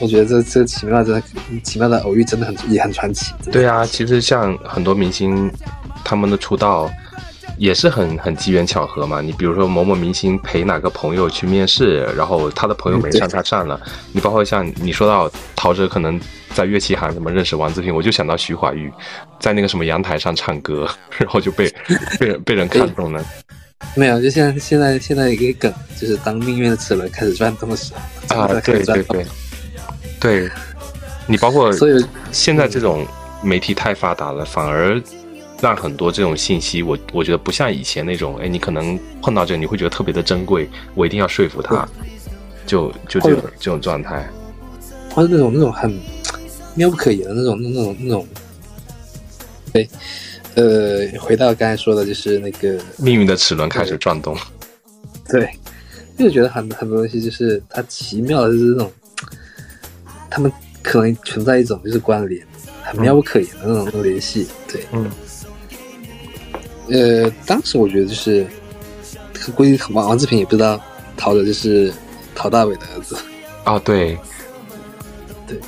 [0.00, 1.22] 我觉得这这奇妙的
[1.62, 3.34] 奇妙的偶遇真的很也很传奇。
[3.50, 5.50] 对啊，其实像很多明星，
[6.04, 6.88] 他们的出道
[7.56, 9.20] 也是很很机缘巧合嘛。
[9.20, 13.80] 你比如说某某明星陪哪个朋友去面试，然后他的朋友没上，他上了。
[14.12, 16.20] 你包括像你说到陶喆可能
[16.54, 18.92] 在乐器行怎么认识王自平，我就想到徐怀钰
[19.40, 21.68] 在那个什么阳台上唱歌， 然后就被
[22.20, 23.24] 被人被人看中了。
[23.96, 27.92] 没有，就像现在现在一个梗，就是当命运的齿轮开始转动的时
[28.28, 29.26] 候，啊，对对对。
[30.20, 30.50] 对，
[31.26, 33.06] 你包括所以现在这种
[33.42, 35.00] 媒体太发达了，反而
[35.60, 41.88] 让很多这种信息，我我觉得不像以前那种，哎，你可能碰到这，你会觉得特别的珍贵，我一定要说服他，
[42.66, 44.28] 就就这种这种状态，
[45.14, 45.96] 或者那种那种很
[46.74, 48.26] 妙不可言的那种那种那种，
[49.72, 49.88] 对，
[50.54, 54.36] 呃，回到刚才说的，就是那个命运的齿轮开始转动，
[55.28, 55.48] 对，
[56.18, 58.90] 就觉得很很多东西就是它奇妙的就是这种。
[60.30, 62.44] 他们可能存在一种就是关联，
[62.82, 65.10] 很妙不可言的那种联系，对，嗯，
[66.88, 68.46] 呃，当时我觉得就是
[69.54, 70.80] 估计王王志平也不知道
[71.16, 71.92] 陶喆就是
[72.34, 73.16] 陶大伟的儿子。
[73.64, 74.18] 哦，对，
[75.46, 75.58] 对，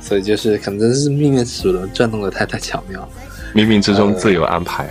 [0.00, 3.08] 所以就是可能是命运齿轮转动的太太巧妙，
[3.54, 4.88] 冥冥之中自有安排。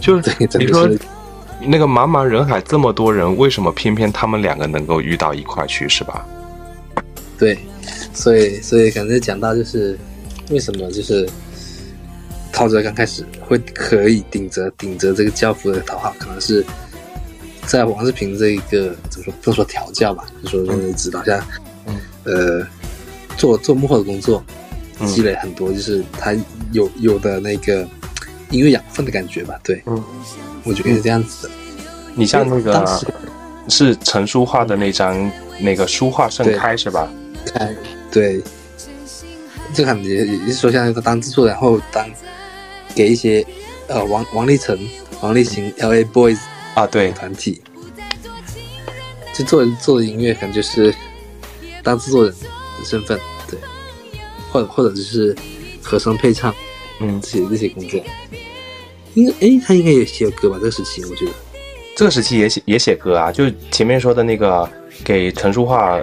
[0.00, 0.88] 就是你说
[1.60, 6.24] 那个茫茫人海这么多人，为什么偏偏他们两个能够遇到一块去，是吧？
[7.36, 7.58] 对，
[8.12, 9.98] 所以所以可能讲到就是
[10.50, 11.28] 为什么就是
[12.52, 16.64] 陶喆刚开始会可以顶着顶着这个教父的头号，可能是
[17.66, 21.46] 在王志平这一个怎么说不说调教吧，就说那个指导下，
[22.24, 22.66] 呃，
[23.36, 24.44] 做做幕后的工作，
[25.06, 26.34] 积累很多，就是他
[26.72, 27.86] 有有的那个。
[28.50, 30.02] 音乐养分的感觉吧，对，嗯，
[30.64, 31.54] 我觉得是这样子的。
[32.14, 33.04] 你像那个
[33.68, 37.06] 是陈书画的那张那个书画盛开是吧？
[37.52, 37.74] 开，
[38.12, 38.42] 对，
[39.74, 42.08] 这感觉也是说像他当制作，然后当
[42.94, 43.44] 给一些
[43.86, 44.78] 呃王王力成、
[45.20, 46.38] 王力行、L A Boys
[46.74, 47.60] 啊，对团体，
[49.34, 50.94] 就做做的音乐，可能就是
[51.82, 53.18] 当制作人的身份，
[53.50, 53.58] 对，
[54.50, 55.36] 或者或者就是
[55.82, 56.54] 和声配唱。
[57.00, 58.00] 嗯，这些这些工作，
[59.14, 60.56] 应该哎，他应该也写歌吧？
[60.58, 61.32] 这个时期，我觉得
[61.94, 63.30] 这个时期也写也写歌啊。
[63.30, 64.68] 就前面说的那个
[65.04, 66.02] 给陈淑桦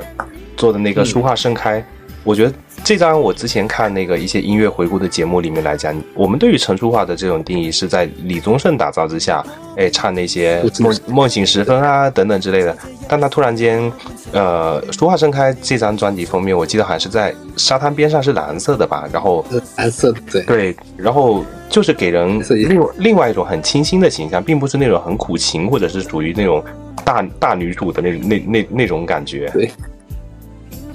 [0.55, 1.79] 做的那个《书画盛开》，
[2.23, 2.53] 我觉得。
[2.83, 9.43] 这张我之前看那个一些音乐回顾的节目里面来讲，我们对于陈淑桦的这种定义是在李宗盛打造之下，
[9.75, 12.77] 哎，唱那些梦梦醒时分啊等等之类的。
[13.07, 13.91] 但他突然间，
[14.31, 19.09] 呃，《书画盛开》这张专辑封面，我记得好像是在沙滩边上是蓝色的吧？
[19.11, 19.43] 然后
[19.77, 26.63] 蓝色对对，然后就是给人另另外一种很清新的形象，并不是那种很苦情或者是属于那种
[27.03, 29.49] 大大女主的那那那那种感觉。
[29.51, 29.71] 对。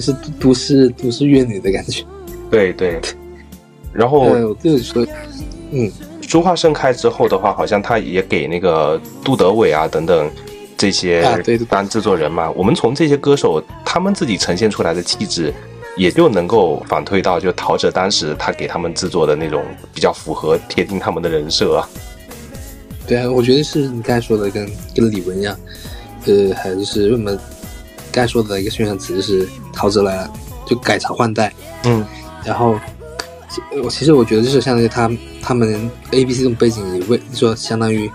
[0.01, 2.05] 是都市都市乐女的感觉，
[2.51, 3.01] 对对。
[3.93, 4.29] 然后，
[5.73, 10.31] 嗯，书画盛开之后的话，好像他也给那个杜德伟啊等等
[10.77, 11.25] 这些
[11.69, 12.49] 当制作人嘛。
[12.53, 15.53] 我们从这些歌手他们自己呈现出来的气质，
[15.97, 21.85] 也就能够反推到就陶喆当时他给他们制作的那种比较符合贴近他们的人设。
[23.09, 25.59] 对啊，我觉得是你刚才说的跟跟李玟一样，
[26.27, 27.37] 呃，还是为什么？
[28.13, 30.31] 该说的一个宣传词就是陶喆来了，
[30.67, 31.53] 就改朝换代。
[31.85, 32.05] 嗯，
[32.45, 32.79] 然后
[33.83, 35.11] 我其实我觉得就是相当于他
[35.43, 38.11] 他们 A B C 这种背景也为说相当于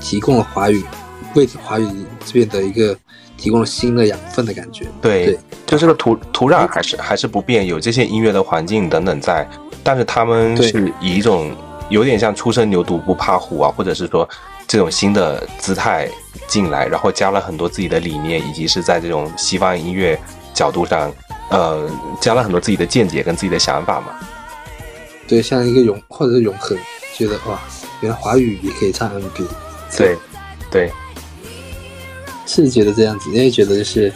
[0.00, 0.84] 提供了华语
[1.34, 1.86] 为华语
[2.24, 2.96] 这边的一个
[3.36, 4.86] 提供了新的养分的感觉。
[5.00, 9.48] 对，就这个土土壤还是还是不变，有这些音乐的环境等等在，
[9.82, 11.54] 但是他们是以一种
[11.88, 14.28] 有点像初生牛犊不怕虎啊，或者是说。
[14.66, 16.08] 这种新的姿态
[16.48, 20.18] 进来，然后加了很多自己的理念，以及是在这种西方音乐
[20.52, 21.12] 角度上，
[21.50, 21.88] 呃，
[22.20, 24.14] 加了很多自己的见解跟自己的想法嘛。
[25.28, 26.76] 对，像一个永或者是永恒，
[27.14, 27.60] 觉得哇，
[28.00, 29.46] 原来华语也可以唱 N&B。
[29.96, 30.16] 对，
[30.70, 30.92] 对，
[32.46, 34.12] 是觉得这样子，因为觉得就是，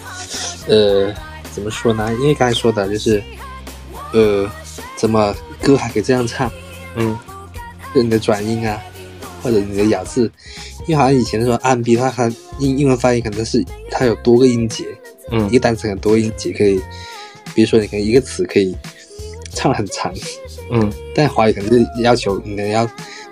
[0.69, 1.15] 呃，
[1.53, 2.13] 怎么说呢？
[2.21, 3.23] 因为刚才说的就是，
[4.13, 4.49] 呃，
[4.97, 6.51] 怎么歌还可以这样唱？
[6.97, 7.19] 嗯，
[7.95, 8.81] 你的转音啊。
[9.43, 10.31] 或者你的咬字，
[10.87, 14.85] 因为好像以前说按 B，它它英英文发音可能是它有多个音节，
[15.31, 16.81] 嗯，一个单词很多音节可以，
[17.55, 18.77] 比如说你可能一个词可以
[19.53, 20.13] 唱很长，
[20.71, 22.89] 嗯，但华语可能就要求你要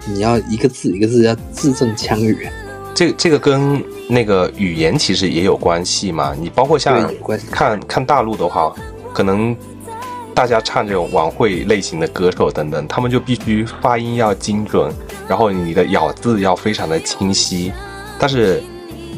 [0.06, 2.52] 你要一个字一个字要字正腔圆，
[2.94, 7.12] 这这个跟那个语言其实也有关系嘛，你包括像
[7.50, 8.74] 看看大陆的话，
[9.12, 9.56] 可能。
[10.38, 14.88] 大家唱这种晚会类型的歌手等等，他们就必须发音要精准，
[15.26, 17.72] 然后你的咬字要非常的清晰。
[18.20, 18.62] 但是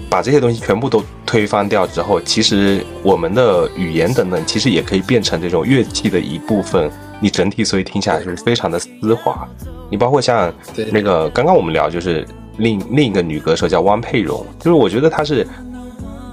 [0.09, 6.91] 把这些东西全部都推翻掉之后，其实我们的语言等等，其实也可以变成这种乐器的一部分。
[7.21, 9.47] 你整体所以听起来就是非常的丝滑。
[9.91, 10.51] 你包括像
[10.91, 15.47] 那个刚刚我们聊，就是另另一个女歌手叫汪佩蓉，就是我觉得她是。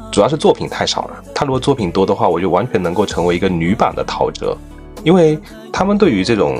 [0.09, 4.57] 主要是作品太少了，他如果作品多的话，我就完全能够成为一个女版的陶喆，
[5.07, 5.39] 因为
[5.71, 6.59] 他们对于这种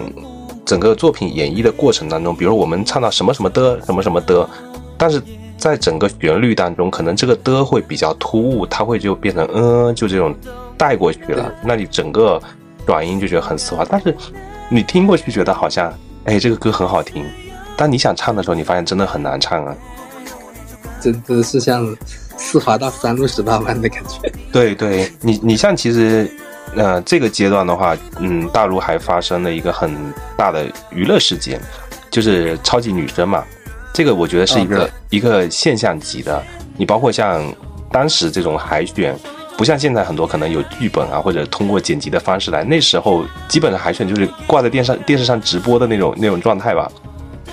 [0.66, 4.50] 整个作品演绎的过程当中，比如我们唱到什么什么的什么什么的，
[4.98, 5.22] 但是
[5.58, 10.34] 在整个旋律当中，可能这个的会比较突兀，它会就变成嗯，就这种
[10.78, 12.42] 带过去了，那你整个
[12.86, 14.16] 转音就觉得很丝滑，但是
[14.70, 17.26] 你听过去觉得好像哎这个歌很好听，
[17.76, 19.76] 但你想唱的时候，你发现真的很难唱啊，
[21.02, 21.94] 真的是像。
[22.40, 24.32] 丝滑到山路十八弯的感觉。
[24.52, 26.30] 对对，你你像其实，
[26.76, 29.96] 呃，这个阶段的话，嗯，大陆还发生了一个很
[30.38, 31.60] 大的娱乐事件，
[32.12, 33.44] 就是超级女声嘛。
[33.94, 36.44] 这个我觉得是一个一个现象级的。
[36.78, 37.42] 你包括像
[37.92, 39.18] 当时这种海选，
[39.58, 42.64] 不像现在很多可能有剧本啊，或者通过剪辑的方式来。
[42.64, 46.92] 那时候基本上海选就是挂在电视电视上直播的那种那种状态吧。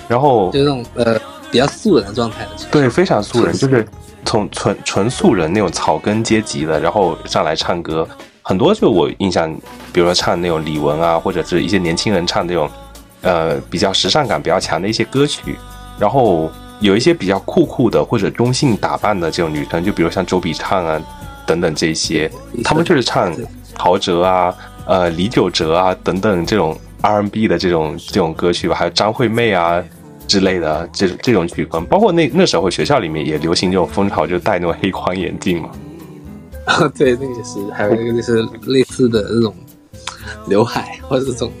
[0.07, 1.19] 然后就那种呃。
[1.51, 2.45] 比较素人的状态。
[2.69, 3.87] 对，非常素人， 就是
[4.25, 8.05] 从纯纯素人那种草根阶级的，然后上来唱歌，
[8.47, 9.51] 很多就我印象，
[9.91, 12.69] 比如说唱那种李玟啊，或者是一些年轻人唱那种，
[13.23, 15.55] 呃，比较时尚感比较强的一些歌曲，
[15.97, 16.47] 然后
[16.79, 21.01] 有一些比较酷酷的或者中性打扮的这种女生，就比如像周笔畅啊
[21.43, 22.29] 等等这些，
[22.63, 23.35] 他们就是唱
[23.73, 24.53] 陶喆啊。
[24.85, 29.83] 呃，李玖哲啊，等等这种 R&B 的这种这种歌曲吧，还有张惠妹啊
[30.27, 35.71] 之类的这这种曲风，包括那那时候学校里面也流行这种风潮，就戴那种黑框眼镜嘛。
[36.65, 39.55] 啊， 对，那个也是，还有一个就是类似的这种
[40.47, 41.51] 刘海或者这种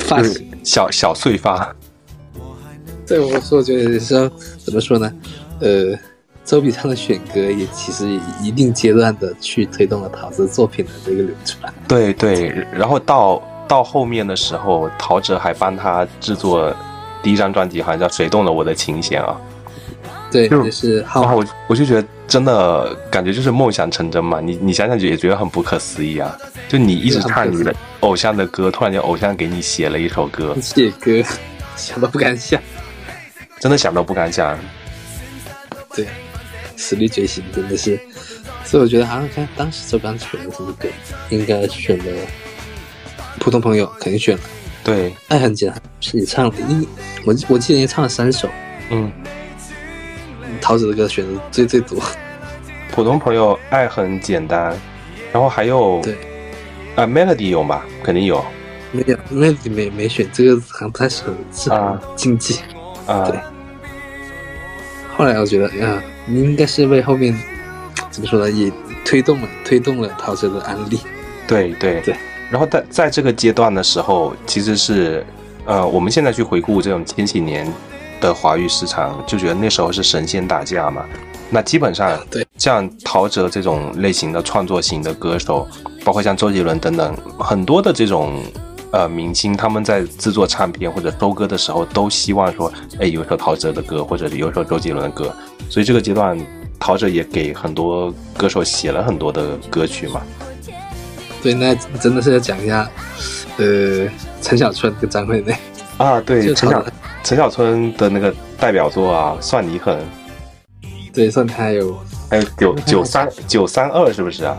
[0.00, 1.74] 发型，小小碎发。
[3.06, 5.12] 对，我说，我觉得说怎么说呢？
[5.60, 5.98] 呃。
[6.44, 11.70] 周笔畅的选歌也其实一定阶段的去推动了陶喆作品的这个流传。
[11.86, 16.74] 对对，然后到到后面的时候，陶喆还帮他制作
[17.22, 19.38] 第一张专辑，好像叫《谁动了我的琴弦》啊。
[20.32, 24.40] 对，就是啊，我我就觉得真的感觉就是梦想成真嘛。
[24.40, 26.36] 你你想想也觉得很不可思议啊！
[26.68, 31.22] 就你一直唱你的偶像的歌，突然间偶像给你写了一首歌，写歌
[31.74, 32.62] 想都不敢想，
[33.58, 34.56] 真的想都不敢想。
[35.94, 36.06] 对。
[36.80, 37.98] 实力觉醒真的是，
[38.64, 40.88] 所以我觉得好像看当时周刚选的什么歌，
[41.28, 42.04] 应该选了
[43.40, 44.42] 普通朋友，肯定选了。
[44.84, 46.86] 对，爱很简单，是你唱的，一
[47.24, 48.48] 我我记得你唱了三首。
[48.90, 49.10] 嗯，
[50.58, 51.98] 陶喆的歌选的最最多。
[52.92, 54.76] 普通朋友，爱很简单，
[55.32, 56.14] 然后还有对
[56.96, 57.82] 啊，Melody 有吗？
[58.02, 58.44] 肯定有。
[58.92, 61.24] 没有，Melody 没没选，这个好像太是
[61.70, 62.60] 啊竞技
[63.06, 63.30] 啊。
[63.30, 63.38] 对。
[65.16, 66.02] 后来我觉得呀。
[66.30, 67.34] 应该是为后面
[68.10, 68.50] 怎么说呢？
[68.50, 68.70] 也
[69.02, 71.00] 推动了推动了陶喆的安利。
[71.46, 72.14] 对对对。
[72.50, 75.24] 然后在在这个阶段的时候，其实是
[75.64, 77.66] 呃，我们现在去回顾这种千禧年
[78.20, 81.04] 的华语市场，就觉得那时候是神仙打架嘛。
[81.50, 85.66] 那基本上，对像陶喆这种类型的创作型的歌手，
[86.04, 88.42] 包括像周杰伦等等很多的这种
[88.90, 95.34] 呃明星，他们在制作唱片或者收歌的时候，都希望说，哎，有一首陶喆的歌，或者有一首周杰伦的歌。
[95.70, 96.38] 所以这个阶段，
[96.78, 100.20] 陶喆也给很多歌手写了很多的歌曲嘛。
[101.42, 102.90] 对，那真的是要讲一下，
[103.56, 104.06] 呃，
[104.42, 105.56] 陈小春跟张惠妹
[105.96, 106.84] 啊，对，陈小
[107.28, 109.94] 陈小春的那个代表作啊，《算你狠》。
[111.12, 111.94] 对，算他有，
[112.30, 114.56] 还有九 九三九三二是不是啊？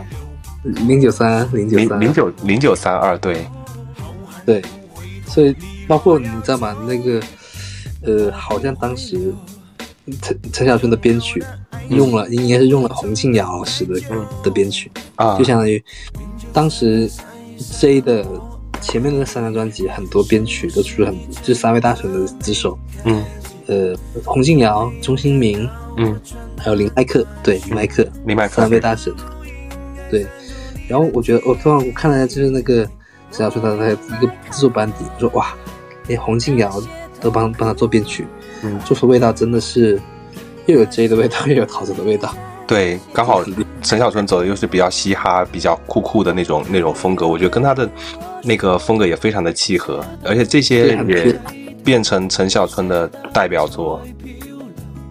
[0.64, 3.44] 零九三零九三零九零九三二，对，
[4.46, 4.62] 对，
[5.26, 5.56] 所以
[5.88, 6.78] 包括你知道吗？
[6.88, 7.20] 那个，
[8.04, 9.34] 呃，好像当时。
[10.24, 11.44] 陈陈小春的编曲
[11.90, 14.02] 用了，应该是用了洪庆尧老师的
[14.44, 15.84] 的编曲啊，就相当于
[16.52, 17.08] 当时
[17.80, 18.26] J 的
[18.80, 23.24] 前面的那三张专辑，很多编曲都出了很，就三位大神的之手，嗯，
[23.68, 26.20] 呃，洪敬尧、钟兴民，嗯，
[26.58, 29.14] 还有林麦克，对，林麦克，林麦克三位大神，
[30.10, 30.26] 对，
[30.88, 32.84] 然后我觉得我突然我看了一下，就是那个
[33.32, 35.54] 陈小春他的一个制作班底，我说哇，
[36.08, 36.82] 连洪敬尧
[37.22, 38.26] 都帮帮他做编曲。
[38.64, 40.02] 嗯，做出味道真的是
[40.66, 42.36] 又有 J 的味道，又有陶喆的味道。
[42.68, 43.44] 对，刚好
[43.82, 47.90] 陈小春走的又是比较嘻哈、比较酷酷的那种那种风格，我觉得跟他的
[48.44, 51.38] 那个风格也非常的契合，而且这些也
[51.84, 54.02] 变成陈小春的代表作。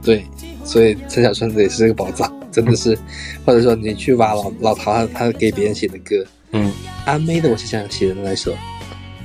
[0.03, 0.25] 对，
[0.65, 2.97] 所以陈小春也是个宝藏，真的是。
[3.45, 6.73] 或者说你去挖老老陶他他给别人写的歌，嗯，
[7.07, 8.55] 阿妹的我是想写的那首，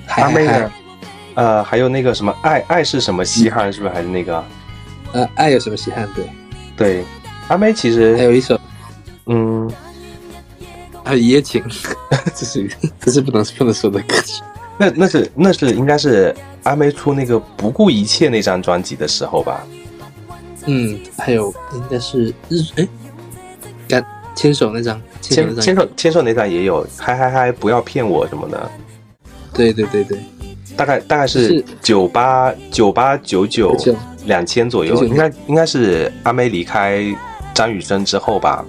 [0.07, 0.71] 阿妹的。
[1.35, 4.43] 呃，还有那个什么爱爱是什么稀罕，是不是还是那个？
[5.13, 6.07] 呃，爱有什么稀罕？
[6.15, 6.25] 对，
[6.77, 7.03] 对，
[7.47, 8.59] 阿妹其实还有一首，
[9.25, 9.69] 嗯，
[11.03, 11.63] 还有一夜情，
[12.33, 14.41] 这是这是不能不能说的歌曲。
[14.77, 19.63] 那那是那是应该是阿妹出那个不顾一切那张专辑的时候吧？
[20.65, 22.87] 嗯，还有应该是日哎，
[23.87, 28.71] 干牵手那张，牵牵手牵手那张也有，嗨嗨嗨，不要骗我什么的。
[29.53, 30.17] 对对对对。
[30.75, 33.77] 大概大概是九八九八九九
[34.25, 37.05] 两千左右，应该应该是阿妹离开
[37.53, 38.65] 张雨生之后吧。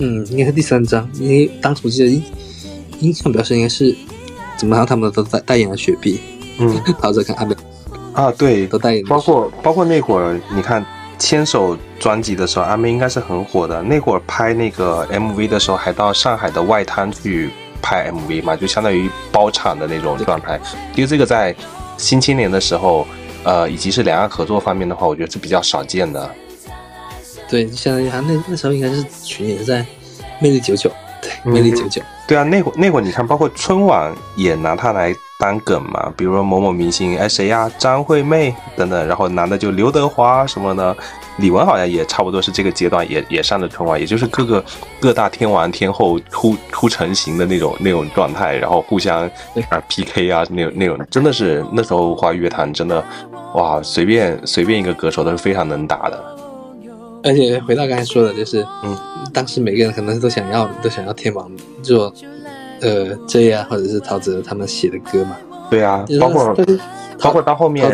[0.00, 2.22] 嗯，应该是第三张，因为当时我记得印
[3.00, 3.94] 印象比较深，应该是
[4.56, 6.18] 怎么样，他们都代代言了雪碧。
[6.58, 7.54] 嗯，陶喆跟阿妹
[8.14, 9.04] 啊，对，都代言。
[9.04, 10.84] 包括包括那会儿，你看
[11.18, 13.80] 牵手专辑的时候，阿妹应该是很火的。
[13.82, 17.50] 那会儿拍那个 MV 的时候，还到上海的外滩去。
[17.82, 20.60] 拍 MV 嘛，就相当于包场的那种状态。
[20.94, 21.56] 因为这个在
[21.96, 23.06] 新青年的时候，
[23.42, 26.30] 呃，以及是两岸合作方面的话，我觉得是比较少见的。
[27.50, 29.84] 对，相当于他那那时候应该是群也是在
[30.40, 30.88] 魅力九九，
[31.20, 40.96] 对，魅力九九，对啊，那会那会你看，包括春晚也拿他来当梗嘛，比如说某某明星，哎谁呀，张惠妹等等，然后男的就刘德华什么的，
[41.38, 44.64] 李玟好像也差不多是这个阶段，也也上了春晚，也就是各个
[45.00, 49.28] 各大天王天后出出成型的那种那种状态，然后互相
[49.70, 53.04] 啊 PK 啊那种那种，真的是那时候华语乐坛真的
[53.54, 56.36] 哇，随便随便一个歌手都是非常能打的。
[57.22, 58.96] 而且回到刚才说的，就是嗯。
[59.32, 61.48] 当时每个人可能都想要，都想要天王
[61.84, 62.12] 做，
[62.80, 65.36] 呃，J 啊，或者是陶喆他们写的歌嘛。
[65.70, 66.56] 对啊，包括
[67.20, 67.88] 包括到后面，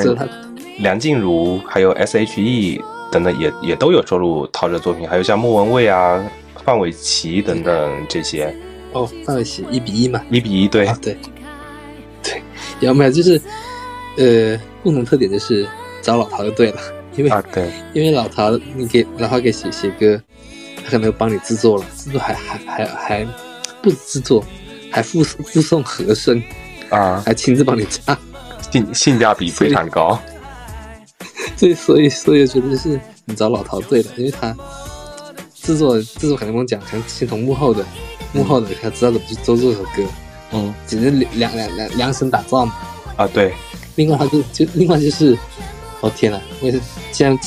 [0.79, 2.81] 梁静茹还有 S.H.E
[3.13, 6.25] 等等也也都有收录陶喆作品，还有像莫文蔚啊、
[6.65, 8.55] 范玮琪等等这些。
[8.95, 11.15] 哦，范玮琪一比一嘛，一比一，对对
[12.23, 12.43] 对，
[12.81, 13.39] 有没有就是
[14.17, 15.67] 呃，共同特点就是
[16.01, 16.79] 找老陶就对了，
[17.17, 20.21] 因为啊对，因为老陶你给老陶给写写歌。
[20.85, 23.27] 他可能帮你制作了，制作还还还还
[23.83, 24.45] 不制作，
[24.93, 26.41] 还附附送和声
[26.91, 28.17] 啊，还亲自帮你唱，
[28.71, 30.17] 性性价比非常高。
[31.57, 34.57] 所以 所以所以觉得是你找老陶对了，因为他
[35.55, 37.85] 制作制作肯定不用讲，可能先从幕后的
[38.33, 40.05] 幕后的他知道怎么去做这首歌，
[40.53, 42.73] 嗯，只是量量量量身打造嘛。
[43.17, 43.53] 啊，对。
[43.97, 45.37] 另外他就就另外就是，
[46.01, 46.81] 哦天呐，为什
[47.11, 47.39] 既然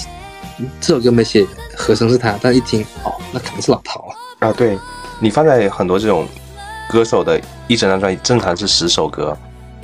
[0.82, 1.46] 这首歌没写？
[1.78, 4.52] 和声是他，但一听哦，那肯定是老陶了啊！
[4.52, 4.78] 对，
[5.22, 6.28] 你放在很多这种
[6.90, 9.38] 歌手的一整张专辑，正常是十首歌，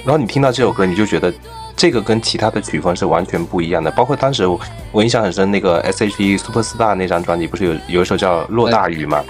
[0.04, 1.34] 然后你听到这首歌，你就觉得
[1.74, 3.90] 这个跟其他的曲风是完全不一样的。
[3.92, 4.46] 包括当时
[4.92, 9.24] 我印象很深，那个 S.H.E Super Star 那张专辑，不是有有一首叫《落大雨》吗？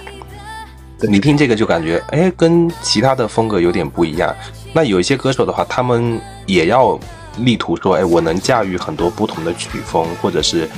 [1.02, 4.34] 你听这个就感觉哎，跟其他的风格有点不一样。
[4.72, 6.98] 那有一些歌手的话，他们也要
[7.38, 10.68] 力图说，哎，我能驾驭很多不同的曲风，或者是。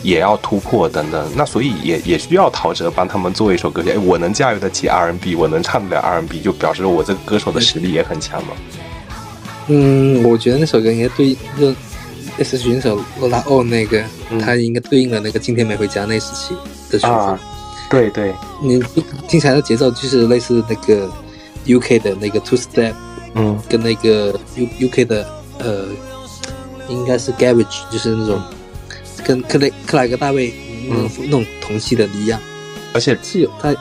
[0.00, 3.90] 也要突破等等，那所以也也需要陶喆帮他们做一首歌曲。
[3.90, 8.52] 哎，我能驾驭得起 R&B，我能唱得了 R&B，就表示我这个歌手的实力也很强嘛。
[9.66, 11.74] 嗯，我觉得那首歌应该对应就
[12.38, 14.00] S 选手罗拉欧那个，
[14.40, 16.54] 他应该对应了那个今天没回家那时期
[16.92, 17.36] 的曲风。
[17.90, 18.80] 对对，你
[19.26, 21.10] 听起来的节奏就是类似那个
[21.66, 22.94] UK 的那个 Two Step，
[23.34, 25.86] 嗯，跟那个 U UK 的呃，
[26.88, 28.40] 应该是 Garbage，就是那种。
[29.24, 30.54] 跟克雷克莱格大卫
[30.88, 32.40] 那种那种同期的一样，
[32.94, 33.74] 而且是有他，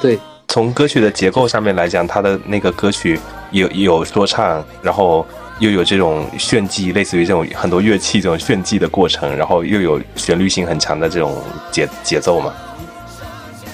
[0.00, 0.18] 对，
[0.48, 3.20] 从歌曲的结构上面来讲，他的那个歌曲
[3.52, 5.24] 有有说唱，然后
[5.60, 11.40] 又有这种炫技，类似于这种很多乐器这种炫技的过程，然后又有旋律性很强的这种
[11.70, 12.52] 节节奏嘛。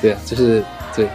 [0.03, 0.63] 对啊，就是
[0.95, 1.09] 对，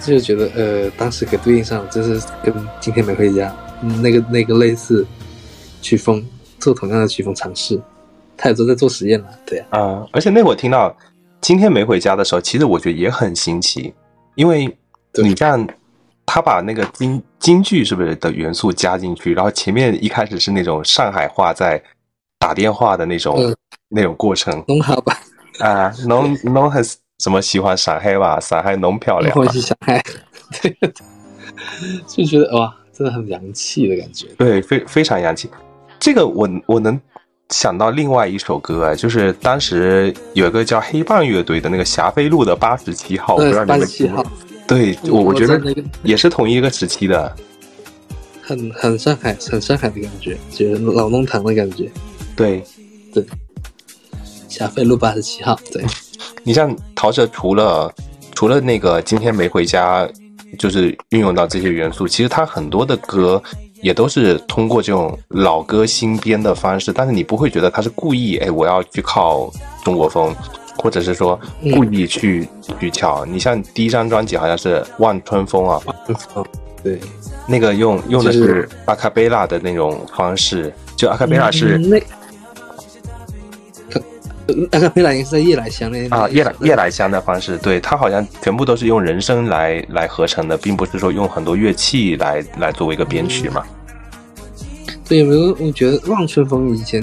[0.00, 3.54] 就是觉得呃，当时给对应上，就是跟今天没回家
[4.02, 5.06] 那个那个类似
[5.80, 6.22] 曲风，
[6.62, 7.78] 做同样的曲风尝试。
[8.34, 9.64] 他也都在做实验了，对呀。
[9.70, 10.96] 啊，而且那会儿听到
[11.40, 13.92] 今天没回家的时候，其实我觉得也很新奇，
[14.34, 14.74] 因为
[15.22, 15.64] 你像
[16.24, 21.80] 他把那个京京剧是不是的元素加进去，然后前面一开始是那种上海话在
[22.38, 23.54] 打电话的那种
[23.88, 24.64] 那种过程。
[24.66, 25.16] 弄好吧？
[25.60, 26.82] 啊，弄弄很
[27.18, 28.40] 什么喜欢上海吧？
[28.40, 29.36] 上海弄漂亮。
[29.38, 30.02] 我是上海，
[30.60, 30.74] 对，
[32.08, 34.26] 就觉得哇，真的很洋气的感觉。
[34.38, 35.48] 对，非非常洋气。
[36.02, 37.00] 这个我我能。
[37.50, 44.24] 想到另外一首歌啊，就是当时有一个叫黑棒乐队的那个霞飞路的八十七号，我不知道你们七号。
[44.66, 45.60] 对，我我觉得
[46.02, 47.36] 也是同一个时期的，
[48.40, 51.90] 很很上海，很上海的感觉，就是老弄堂的感觉。
[52.34, 52.64] 对，
[53.12, 53.22] 对，
[54.48, 55.58] 霞飞路八十七号。
[55.70, 55.84] 对，
[56.44, 57.92] 你像陶喆，除了
[58.34, 60.08] 除了那个今天没回家，
[60.58, 63.42] 就是运用到这些元素，其实他很多的歌。
[63.82, 69.52] 也都是通过这种老歌新编的方式，但是你不会觉得他是故意哎，我要去靠
[69.84, 70.34] 中国风，
[70.78, 71.38] 或者是说
[71.74, 73.24] 故意去取巧。
[73.26, 75.82] 你像第一张专辑好像是《望春风》啊，
[76.82, 77.00] 对，
[77.46, 82.00] 那个用用的是阿卡贝拉的那种方式，就阿卡贝拉是那，
[84.72, 93.64] 阿卡贝拉应该是在夜来香那啊夜来夜来香的方式，对，它好像全部都是用人声来来合成的，并不是说用很多乐器来来作为一个编曲嘛。
[95.08, 95.56] 对，有没有？
[95.60, 97.00] 我觉得《望春风》以前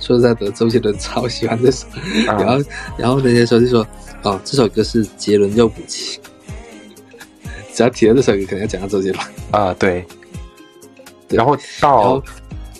[0.00, 1.86] 说实在的，周杰伦超喜欢这首，
[2.26, 2.64] 然后
[2.96, 3.86] 然后人家说就说，
[4.22, 6.18] 哦，这首歌是杰伦又补齐，
[7.72, 9.74] 只要提到这首歌，肯定要讲到周杰伦啊。
[9.78, 10.04] 对，
[11.28, 12.22] 然后到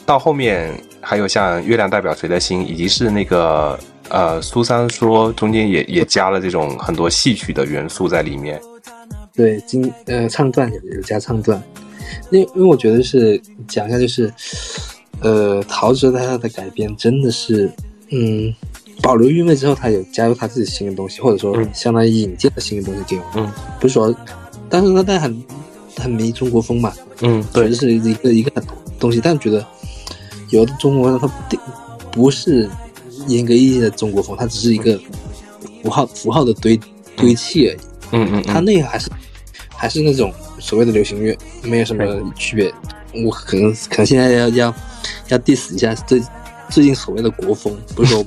[0.06, 3.78] 到后面还有像《月亮代表谁的心》，以及是那个
[4.10, 8.60] 呃苏三说中间也也加了这种很多戏曲的元素在里面。
[9.34, 11.62] 对，今呃唱段有有加唱段。
[12.30, 14.32] 因因为我觉得是讲一下，就是，
[15.20, 17.70] 呃，陶喆他的改编真的是，
[18.10, 18.52] 嗯，
[19.00, 23.48] 保留韵味之后，他有加入他自己新的东西，或者说相当于引进了新的东西给我们。
[23.48, 24.14] 嗯，不是说，
[24.68, 25.44] 但是他但很
[25.96, 28.50] 很迷中国风嘛，嗯，对，这是一个一个
[28.98, 29.64] 东西，但觉得
[30.50, 31.56] 有的中国风它不
[32.10, 32.68] 不是
[33.26, 34.98] 严格意义的中国风，它只是一个
[35.82, 36.78] 符号符号的堆
[37.16, 37.78] 堆砌而已。
[38.12, 39.10] 嗯嗯，它那个还是
[39.68, 42.04] 还是那种所谓的流行乐，没有什么
[42.36, 42.72] 区别。
[43.24, 44.74] 我可能可能现在要要
[45.28, 46.22] 要 diss 一下最
[46.68, 48.24] 最近所谓的国风，不是说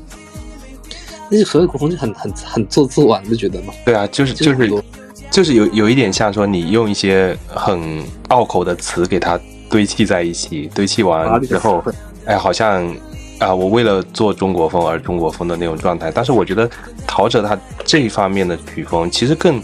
[1.29, 3.73] 那些所谓国风就很很很做作啊，你不觉得吗？
[3.85, 4.83] 对啊，就是就是
[5.31, 9.39] 就是有有一点像说你用一些很拗口的词给它
[9.69, 11.83] 堆砌在一起，堆砌完之后，
[12.25, 12.95] 哎，好像
[13.39, 16.11] 啊，我为了做中国风而中国风的那种状态。
[16.11, 16.69] 但是我觉得
[17.07, 19.61] 陶喆他这一方面的曲风其实更。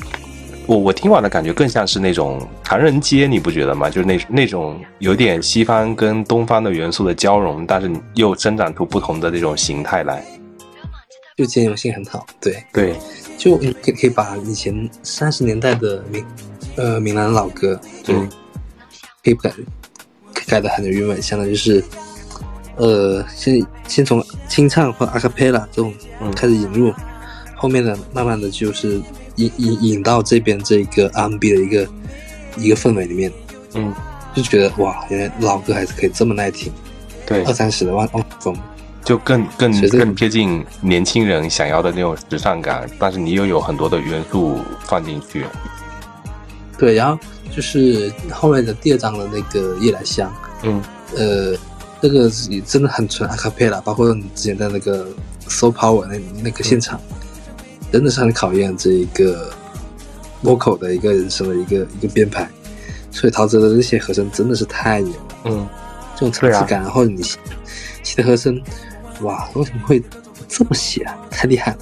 [0.67, 3.89] 我我听完的感觉更像是那种唐人街，你不觉得吗？
[3.89, 10.23] 就是那那种有点西方跟东方的元素的交融，但是又生长出不同的那种形态来，
[11.35, 12.23] 就兼容性很好。
[12.39, 12.95] 对对，
[13.35, 16.23] 就可以可以把以前三十年代的闽
[16.75, 18.13] 呃闽南老歌，就
[19.23, 19.51] 可以改
[20.45, 21.19] 改的很有韵味。
[21.19, 21.83] 相当于是
[22.79, 25.93] 呃先先从清唱或阿卡贝拉这种
[26.35, 26.91] 开始引入，
[27.55, 28.99] 后面的慢慢的就是。
[29.35, 31.87] 引引引到这边这个 R&B 的一个
[32.57, 33.31] 一个氛围里面，
[33.73, 33.93] 嗯，
[34.35, 36.69] 就觉得哇，原来老歌还是可以这么耐听，
[37.25, 38.53] 对，二三十的万万风，
[39.01, 45.45] 就更更更贴近年轻人想要的那种时尚感，但是你又有很多的元素放进去，
[46.77, 47.17] 对，然后
[47.55, 50.29] 就是后面的第二张的那个夜来香，
[50.63, 50.83] 嗯，
[51.15, 51.55] 呃，
[52.01, 52.29] 这个
[52.65, 55.07] 真的很纯阿卡贝拉，包括你之前的那个
[55.47, 56.99] So Power 那那个现场。
[57.91, 59.51] 真的是很考验这一个
[60.43, 62.47] vocal 的一个人声的一个一个编排，
[63.09, 65.35] 所以陶喆的这些和声真的是太牛了。
[65.45, 65.67] 嗯，
[66.13, 68.61] 这种层次感，然后你写的和声，
[69.21, 69.99] 哇，为什么会
[70.47, 71.17] 这么写啊？
[71.31, 71.77] 太厉害了！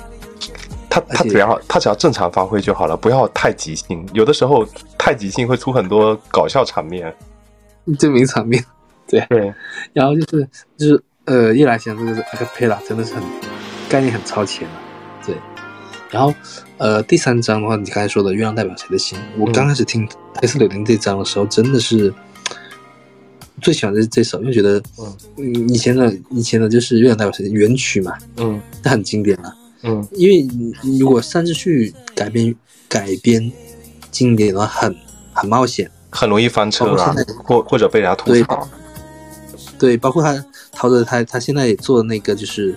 [0.89, 4.07] 他他只要他只要正常发挥就好了，不要太即兴。
[4.13, 4.65] 有的时候
[4.97, 7.13] 太即兴会出很多搞笑场面，
[7.99, 8.63] 证明场面。
[9.07, 9.53] 对对，
[9.93, 10.47] 然后就是
[10.77, 13.23] 就是呃，一来香这个那个真的是很
[13.89, 14.73] 概念很超前了。
[15.25, 15.35] 对。
[16.09, 16.33] 然后，
[16.77, 22.13] 呃，第三章的话，你刚才说的《月亮代表谁的心》，我刚开始听《黑色柳丁》这章的时候，真的是
[23.61, 29.53] 最喜欢的是这首，因为觉得，嗯，以前的以前的就是《月亮代表谁的》原曲嘛，嗯，它很经典了，
[29.83, 30.47] 嗯，因为
[30.97, 32.55] 如果擅自去改编
[32.87, 33.51] 改编
[34.09, 34.95] 经典的话，很
[35.33, 38.65] 很冒险，很容易翻车啊，或或者被人家吐槽。
[39.79, 42.75] 对，包括他陶喆，他他现在也做那个就是。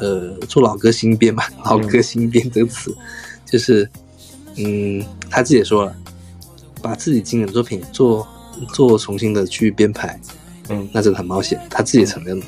[0.00, 2.96] 呃，做老歌新编嘛，老歌新编这个词，
[3.44, 3.90] 就是，
[4.54, 5.92] 嗯，他自己也说了，
[6.80, 8.24] 把自己经典作品做
[8.72, 10.16] 做重新的去编排，
[10.68, 12.46] 嗯，那真的很冒险，他自己承认了。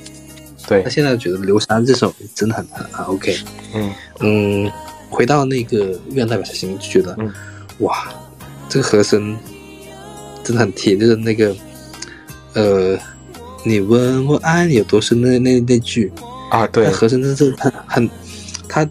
[0.69, 3.37] 对，他现在觉得《流沙》这首真的很很很 OK。
[3.75, 4.73] 嗯嗯，
[5.11, 5.79] 回到那个
[6.11, 7.19] 《月亮代表谁心》，就觉得，
[7.79, 8.15] 哇，
[8.69, 9.37] 这个和声
[10.45, 11.57] 真的很贴，就是那个，
[12.55, 12.97] 呃，
[13.65, 16.13] 你问我爱你有多深那那那句。
[16.51, 18.11] 啊，对，和声真是很很，
[18.69, 18.85] 它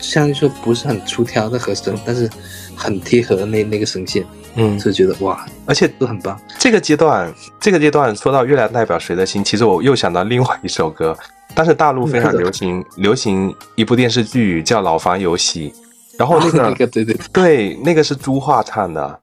[0.00, 2.28] 相当于说不是很出挑的和声，但是
[2.76, 4.22] 很贴合那那个声线，
[4.54, 6.38] 嗯，就觉得哇，而且都很棒。
[6.58, 11.16] 这个阶段，这个阶段说到月亮代表谁的心，其实我又想到另外一首歌，
[11.56, 15.70] 但是大陆非常流行，流行一部电视剧叫《老房有喜》，
[16.18, 19.20] 然后那个对对对，那个是朱桦唱的。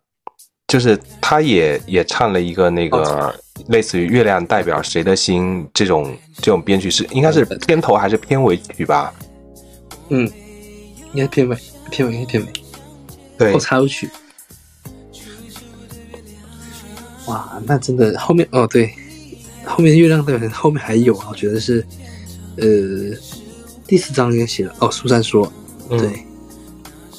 [0.68, 3.34] 就是他也也唱了一个那个
[3.68, 9.14] 类似于《月亮代表谁的心》这种这种编曲是应该是片头还是片尾曲吧？
[10.10, 10.30] 嗯，
[11.14, 11.58] 应该片尾，
[11.92, 12.54] 片尾应该片尾，
[13.38, 14.10] 对，后插入曲。
[17.26, 18.94] 哇，那真的后面哦对，
[19.66, 21.86] 后面月亮代表后面还有啊，我觉得是
[22.58, 22.66] 呃
[23.86, 25.52] 第四章应该写了哦，苏珊说，
[25.90, 26.24] 对，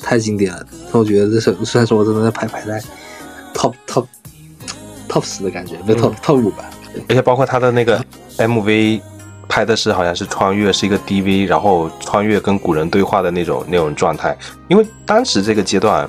[0.03, 2.83] 太经典了，那我觉得这首苏珊说我真的在排排在。
[3.55, 4.07] top top
[5.09, 6.65] top 十的感觉，不 top top 五吧。
[7.09, 8.05] 而且包括他的那个
[8.39, 9.01] MV
[9.49, 14.37] 拍的是好像是穿越，是一个 DV，然后穿越跟古人对话的那种那种状态。
[14.69, 16.09] 因为当时这个阶段，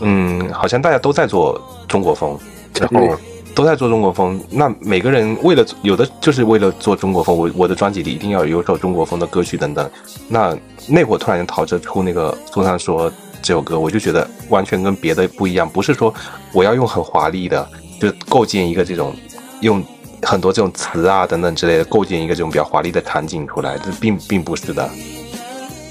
[0.00, 2.38] 嗯，好像大家都在做中国风，
[2.78, 3.16] 然后
[3.54, 4.40] 都在做中国风。
[4.50, 9.90] 那每个人为了有的就是为了做中国风，我我的专辑里一定要有首中国风的歌曲等等。
[10.28, 13.10] 那那会儿突然间陶喆出那个苏珊说。
[13.42, 16.12] 这首歌我就觉得完全跟别的不一样，不是说
[16.52, 17.66] 我要用很华丽的，
[18.00, 19.14] 就构建一个这种
[19.60, 19.84] 用
[20.22, 24.88] 很多这种词啊等等之类的构建一个这种比较华丽的场景出来，这并并不是的，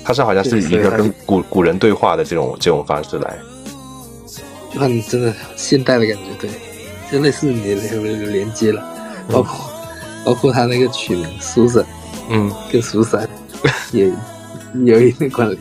[0.03, 3.37] 它是好像是一个跟古古人对话的这种这种方式来，
[4.73, 6.49] 就很真的现代的感觉，对，
[7.11, 8.83] 就类似你那个连接了，
[9.31, 9.55] 包括
[10.25, 11.85] 包括他那个曲名苏珊，
[12.29, 13.29] 嗯，跟苏珊
[13.91, 14.11] 也
[14.85, 15.59] 有一定关联，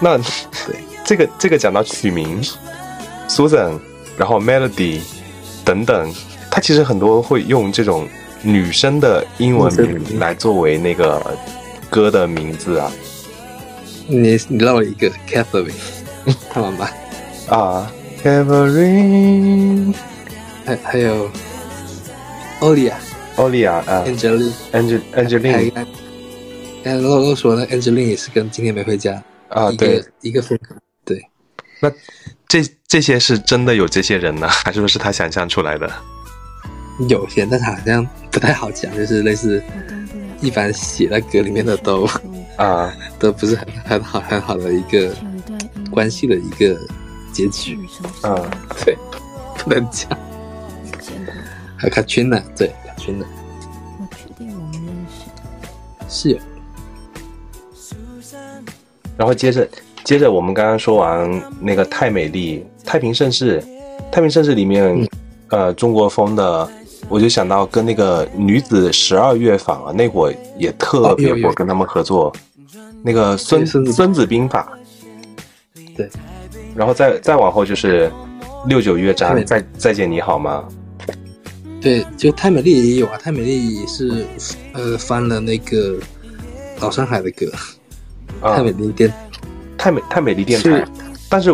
[0.00, 0.76] 那对。
[1.02, 2.40] 这个这个讲到曲名
[3.28, 3.76] ，Susan，
[4.16, 5.00] 然后 Melody，
[5.70, 6.12] 等等，
[6.50, 8.08] 他其实很多会用这种
[8.42, 11.24] 女生的英文名来作为那个
[11.88, 12.90] 歌的名字啊。
[14.08, 15.72] 你你唠了一个 Catherine，
[16.50, 16.90] 看完吧。
[17.48, 19.94] 啊，Catherine，
[20.66, 21.30] 还还有
[22.60, 22.94] Olia。
[23.36, 25.70] 奥利亚啊，Angeline，Angeline，
[26.82, 30.89] 刚刚露露说呢，Angeline 也是跟今天没回家啊，对，一个风格，对。
[31.80, 31.90] 那
[32.46, 35.90] 这这些是真的有这些人呢， 还是说是他想象出来的？
[37.08, 39.62] 有些，但他好像不太好讲，就是类似
[40.40, 42.06] 一般写在歌里面的都
[42.56, 45.14] 啊，都不是很很好很好的一个
[45.90, 46.78] 关系的一个
[47.32, 47.78] 结局
[48.22, 48.36] 啊，
[48.84, 48.96] 对，
[49.58, 50.10] 不能讲。
[51.76, 52.70] 还有 Katrina，对。
[52.98, 53.24] 真的，
[53.98, 55.06] 我确定我们认
[56.10, 56.40] 识，是。
[59.16, 59.66] 然后接着，
[60.04, 63.62] 接着我们刚刚说完那个太美丽，太平盛世，
[64.10, 65.06] 太平盛世里面，
[65.48, 66.68] 呃，中国风的，
[67.08, 72.32] 我就想到跟那个女子十二乐坊啊，那会儿也特别火，跟他们合作，
[73.02, 74.72] 那个孙孙子兵法，
[75.96, 76.08] 对，
[76.74, 78.10] 然后再再往后就是
[78.66, 80.64] 六九乐章，再再见你好吗？
[81.80, 84.26] 对，就太美丽也有啊，太美丽也是，
[84.72, 85.96] 呃，翻了那个
[86.80, 87.46] 老上海的歌，
[88.42, 89.12] 太美丽电，
[89.80, 90.86] 太美太美丽电台。
[91.30, 91.48] 但是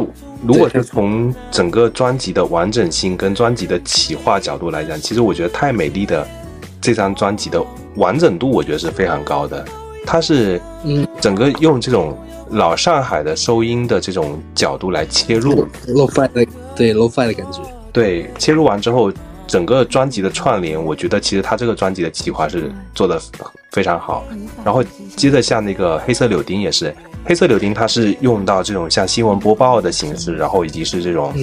[0.44, 6.26] 如果是从整个专辑的完整性跟专辑的企划角度来讲，其实我觉得太美丽的
[6.80, 7.64] 这张专辑的
[7.94, 9.64] 完整度，我觉得是非常高的。
[10.04, 12.18] 它是嗯，整个用这种
[12.50, 17.60] 老上海的收音的这种角度来切入，low fi 的对 low fi 的感觉，
[17.92, 19.12] 对，切入完之后。
[19.48, 23.16] 整个专辑的串联，我觉得其实他这个专辑的企划是做的
[23.70, 24.24] 非常好。
[24.64, 24.82] 然后
[25.14, 26.92] 接着像那个黑色柳丁也是，
[27.26, 31.34] 黑色柳丁它是用到这种像新闻播报的形式，然后以及是这种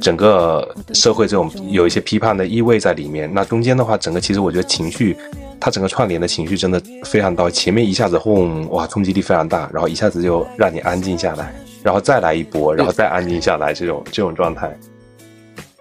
[0.00, 3.30] 整个社会这种有一些批判的意味在里面。
[3.32, 5.14] 那中间的话，整个其实我觉得情绪，
[5.60, 14.74] 它整个串联的情绪真的非常到前面一下子轰哇冲击力非常大，然后一下子就让你安静下来，然后再来一波，然后再安静下来这种 这种状态。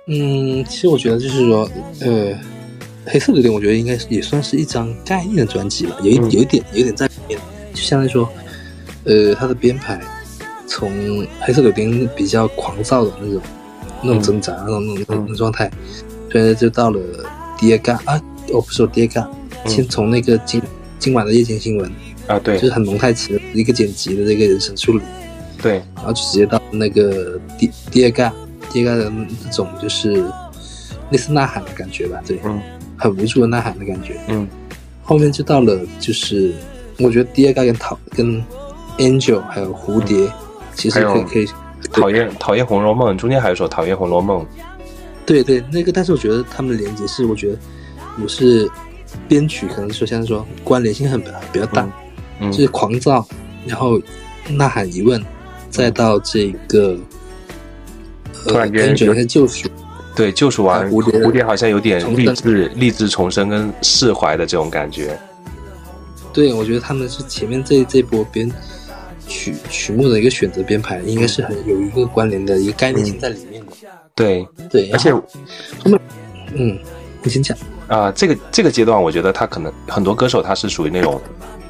[0.07, 1.69] 嗯，其实我觉得就是说，
[2.01, 2.35] 呃，
[3.05, 7.39] 黑色柳丁，我觉得应该也算是一张概念的专辑吧，有一有一点有点在里面，
[7.73, 8.27] 就相当于说，
[9.05, 9.99] 呃，它的编排
[10.67, 13.41] 从黑色柳丁比较狂躁的那种
[14.03, 15.69] 那种挣扎那种那种那种状态，
[16.31, 16.99] 所以就到了
[17.57, 18.21] 第二嘎啊，
[18.51, 19.29] 我不说第二嘎，
[19.65, 20.61] 先从那个今
[20.97, 21.91] 今晚的夜间新闻
[22.27, 25.03] 啊，对，就是很蒙太奇的一个剪辑的这个人生处理，
[25.61, 28.33] 对，然后就直接到那个第第二嘎。
[28.71, 30.23] 第二个那种就是
[31.09, 32.61] 类似呐喊的感觉吧，对，嗯，
[32.95, 34.47] 很无助的呐喊的感觉，嗯，
[35.01, 36.53] 后面就到了就是
[36.99, 38.43] 我觉得第二个跟讨跟
[38.99, 40.31] Angel 还有蝴蝶，
[40.75, 41.49] 其实可以可以
[41.91, 44.45] 讨厌讨厌红楼梦，中间还有首讨厌红楼梦，
[45.25, 47.57] 对对，那个但是我觉得他们的连接是我觉得
[48.21, 48.69] 我是
[49.27, 51.19] 编曲可能说像是说关联性很
[51.51, 51.87] 比较大，
[52.39, 53.25] 嗯，就是狂躁，
[53.65, 53.99] 然后
[54.49, 55.23] 呐喊疑问，
[55.69, 56.95] 再到这个。
[58.47, 59.67] 突然间有些救赎，
[60.15, 65.19] 对救赎完蝴蝶，蝴蝶好像有点励志、励志重生跟释怀的这种感觉。
[66.31, 68.49] 对，我觉得他们是前面这这波编
[69.29, 73.71] 曲曲目的一个选择编排，应该是很有一个关联的一个概念性在里面的。
[74.15, 75.09] 对对，而且
[75.81, 75.99] 他们，
[76.55, 76.77] 嗯，
[77.23, 77.57] 你先讲
[77.87, 78.11] 啊。
[78.11, 81.21] 这个这个阶段，我觉得他可能很多歌手他是属于那种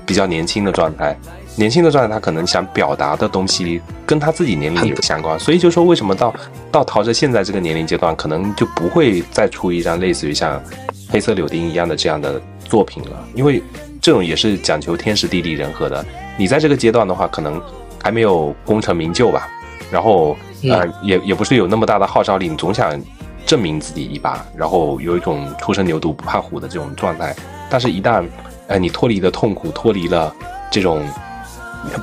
[0.03, 1.15] 比较年轻的状态。
[1.55, 6.33] 年轻的状态，他可能想表达的东西跟他自己年龄有相关，所以就说为什么到
[6.71, 10.57] 到陶喆现在这个年龄阶段，可能就不会再出一张类似于像
[11.09, 13.61] 《黑色柳丁》一样的这样的作品了，因为
[14.01, 16.05] 这种也是讲求天时地利人和的。
[16.37, 17.61] 你在这个阶段的话，可能
[18.01, 19.47] 还没有功成名就吧，
[19.91, 22.99] 然后呃也也不是有那么大的号召力，你总想
[23.45, 27.35] 证明自己一把，然后有一种初生牛犊不怕虎的这种状态。
[27.69, 28.25] 但是，一旦
[28.67, 30.33] 呃你脱离了痛苦，脱离了
[30.71, 31.07] 这种。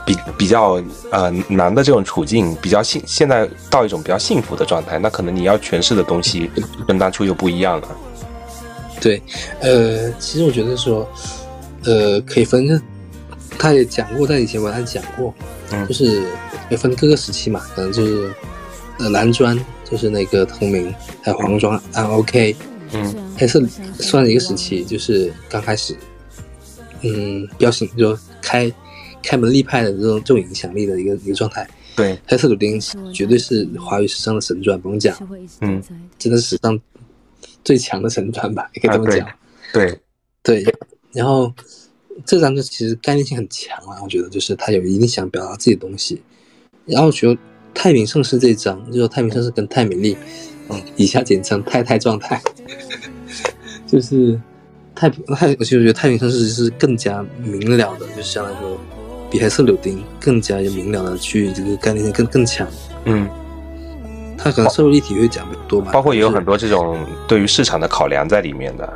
[0.07, 0.83] 比比较
[1.13, 6.51] 呃难的这种处境，比较幸现在到一种比较幸福的状态，那可能你要诠释的东西
[6.89, 7.89] 跟当初又不一样了。
[9.03, 9.23] 对，
[9.61, 11.07] 呃，其实我觉得说，
[11.87, 12.80] 呃，可以分，
[13.59, 15.34] 他也讲过，在以前文案讲过，
[15.72, 16.22] 嗯，就是
[16.70, 18.30] 也分各个时期嘛，可能就是
[18.99, 19.59] 呃蓝砖
[19.91, 22.55] 就是那个同名，还有黄砖啊 OK，
[22.93, 23.62] 嗯，黑色
[23.99, 25.97] 算一个时期，就是刚开始，
[27.03, 28.70] 嗯，标醒就开。
[29.22, 32.78] 开门立派的这种这种影响力的一个一个状态，对，黑色柳丁
[33.12, 35.16] 绝对是华语史上的神转，不用讲，
[35.62, 35.82] 嗯，
[36.16, 36.78] 真的是史上
[37.64, 39.28] 最强的神转吧，也可以这么讲，
[39.72, 39.99] 对，
[40.45, 40.64] 对，
[41.17, 41.51] 然后
[42.27, 46.21] 这张就其实概念性很强啊，我觉得就是他有一定想表达自己的东西，
[46.85, 47.41] 然后觉得
[47.73, 50.14] 太平盛世这一张，就是太平盛世跟太美丽，
[50.69, 52.41] 嗯，以下简称太太状态，
[53.89, 54.39] 就是
[54.95, 58.79] 太平太，我其实觉得太平盛世是更加明了的，就是相当于说
[59.31, 62.69] 比黑色柳丁更加有明了的去这个概念性更更强，
[63.07, 63.27] 嗯，
[64.37, 68.93] 它可能摄入立体会讲的多嘛，包括也有很多这种对于市场的考量在里面的。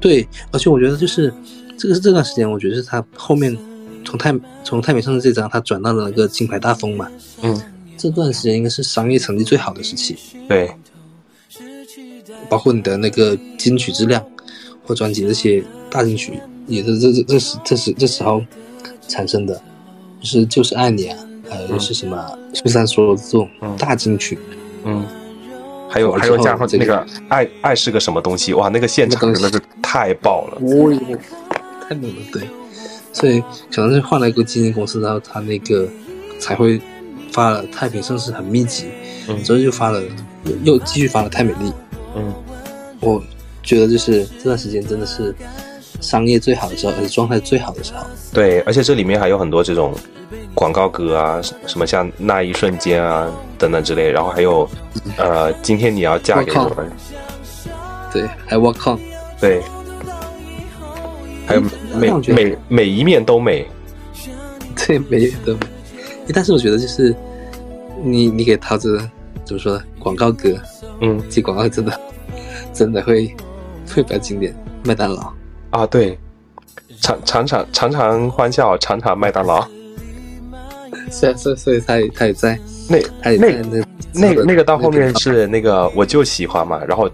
[0.00, 1.32] 对，而且我觉得就是
[1.76, 3.56] 这个是这段时间，我觉得是他后面
[4.04, 4.34] 从太
[4.64, 7.08] 从太美盛世这张，他转到了那个金牌大风嘛，
[7.42, 7.62] 嗯，
[7.96, 10.16] 这段时间应该是商业成绩最好的时期，
[10.48, 10.70] 对，
[12.48, 14.24] 包括你的那个金曲质量
[14.84, 18.42] 或专辑这些大金曲，也是这这这时这时这时候
[19.06, 19.54] 产生的，
[20.20, 24.38] 就是就是爱你啊，还有就是什么苏珊说的这种嗯大金曲，
[24.84, 25.06] 嗯，
[25.88, 28.54] 还有还有加上那个爱爱是个什么东西？
[28.54, 29.59] 哇，那个现场真的是
[29.90, 30.58] 太爆了。
[30.60, 31.18] 哦哟，
[31.88, 32.48] 太猛了，对，
[33.12, 33.40] 所以
[33.74, 35.88] 可能是换了一个经纪公司，然后他那个
[36.38, 36.80] 才会
[37.32, 38.84] 发了《太平盛世》很密集，
[39.28, 39.42] 嗯。
[39.42, 40.00] 之后就发了
[40.44, 41.70] 又又继续发了《太美丽》，
[42.14, 42.32] 嗯，
[43.00, 43.20] 我
[43.64, 45.34] 觉得就是这段时间真的是
[46.00, 48.06] 商业最好的时候，而且状态最好的时候。
[48.32, 49.92] 对，而且这里面还有很多这种
[50.54, 53.28] 广告歌啊，什么像那一瞬间啊
[53.58, 54.68] 等等之类，然后还有
[55.16, 56.84] 呃，今天你要嫁给我靠我，
[58.12, 59.00] 对，还有 Walk On，
[59.40, 59.62] 对，
[61.50, 61.62] 还有
[61.94, 63.66] 嗯每每每一面都美，
[64.86, 65.56] 对，没有的。
[66.32, 67.12] 但是我觉得就是
[68.04, 68.98] 你你给桃子
[69.44, 69.82] 怎么说呢？
[69.98, 70.56] 广告歌，
[71.00, 72.00] 嗯 这广告真的
[72.72, 73.34] 真的会
[73.92, 74.54] 会比较经典。
[74.84, 75.32] 麦当劳，
[75.70, 76.16] 啊，对，
[77.00, 79.66] 常常常常常欢笑，常常麦当劳，
[81.10, 82.56] 所以所以所以他也他也在
[82.88, 87.10] 那他也那在那那个那个到后面是那个我就喜欢嘛，然后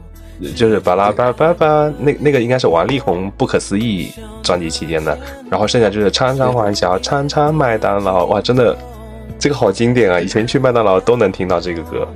[0.54, 4.08] 就是巴拉巴拉巴拉巴，那那个应该是王力宏《不可思议》
[4.42, 5.18] 专辑期间的，
[5.50, 8.76] 然后剩下就是常常欢笑，常常麦当劳，哇，真的
[9.38, 10.20] 这个好经典啊！
[10.20, 12.06] 以前去麦当劳都能听到这个歌，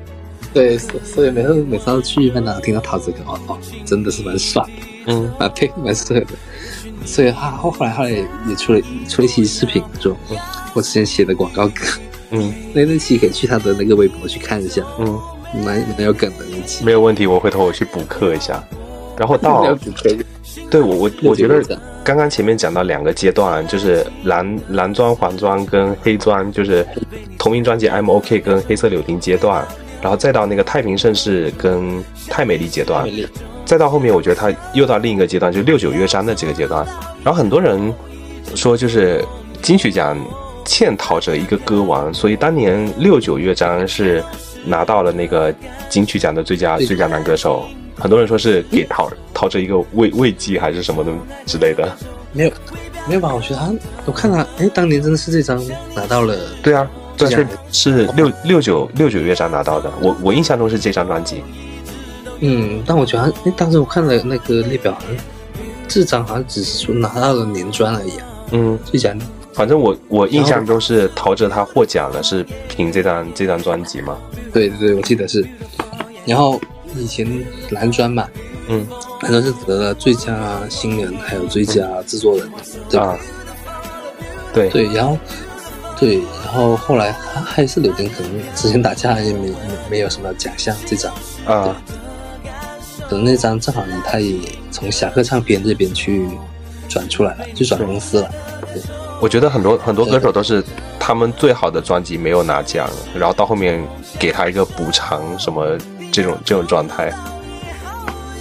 [0.52, 5.32] 对，所所以每次每次去麦当劳听到陶喆歌，哦哦，真的是蛮爽的，嗯。
[5.38, 6.26] 啊，对蛮适合的。
[7.06, 10.14] 所以他后后来后来也也出了出了一期视频，说
[10.74, 11.84] 我之前写的广告歌，
[12.30, 12.52] 嗯。
[12.74, 15.18] 那那期可以去他的那个微博去看一下，嗯，
[15.54, 16.84] 蛮蛮有梗的那期。
[16.84, 18.62] 没有问题，我回头我去补课一下。
[19.18, 19.76] 然后到
[20.70, 21.62] 对我我我觉得
[22.02, 26.86] 刚刚前面讲到两个阶段，就是蓝蓝砖、黄砖跟黑砖，就是
[27.38, 29.66] 同名专辑《I'm OK》跟黑色柳丁阶段，
[30.00, 33.06] 然后再到那个太平盛世跟太美丽阶段
[33.66, 36.84] 再到后面，我觉得他又到另一个阶段，就六九乐章的这个阶段。
[37.22, 37.92] 然后很多人
[38.54, 39.22] 说，就是
[39.60, 40.18] 金曲奖
[40.64, 44.24] 欠陶喆一个歌王，所以当年六九乐章是
[44.64, 45.54] 拿到了那个
[45.88, 47.64] 金曲奖的最佳最佳男歌手。
[47.96, 51.12] 很多人说是给陶陶喆一个慰慰藉还是什么的
[51.44, 51.96] 之类的。
[52.32, 52.52] 没有
[53.06, 53.34] 没有吧？
[53.34, 53.74] 我觉得他，
[54.06, 55.60] 我看他，哎，当年真的是这张
[55.94, 59.92] 拿到了，对啊，对是是六六九六九乐章拿到的。
[60.00, 61.42] 我我印象中是这张专辑。
[62.38, 65.16] 嗯，但我觉得他，哎，当时我看了那个列表，好像
[65.86, 69.12] 这张好像只是说拿到了年专而已啊，嗯，最佳
[69.52, 74.16] 反正我我印象中是陶喆他获奖了，是凭这张这张专辑嘛。
[74.52, 75.46] 对对对，我记得是。
[76.26, 76.60] 然后
[76.94, 77.26] 以前
[77.70, 78.28] 蓝专嘛，
[78.68, 78.86] 嗯
[79.22, 82.48] 蓝专是得了最佳新人，还有最佳制作人，
[82.88, 83.06] 对吧？
[83.06, 83.18] 啊，
[84.52, 85.18] 对对，然后
[85.98, 89.54] 对，然后后来还还是柳丁，可能之前打架也没没
[89.90, 91.12] 没有什么奖项这张，
[91.44, 91.76] 啊，
[93.08, 94.38] 可能那张正好他也
[94.70, 96.28] 从侠客唱片这边去
[96.88, 98.30] 转出来了，就转公司了。
[99.20, 100.64] 我觉得很多很多歌手都是
[100.98, 103.82] 他们最好的专辑没有拿奖，然后到后面
[104.18, 105.76] 给他一个补偿什么
[106.10, 107.12] 这种这种状态，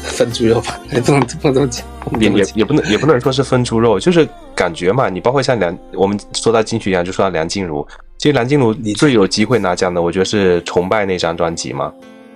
[0.03, 1.86] 分猪肉吧， 不能不能这么讲，
[2.21, 5.09] 也也也不能也不能说是分猪肉，就是感觉嘛。
[5.09, 7.86] 你包括像梁，我们说到金曲奖就说到梁静茹，
[8.17, 11.93] 其实梁静茹你最有机会拿奖的，我觉得是《崇拜》那张专辑嘛。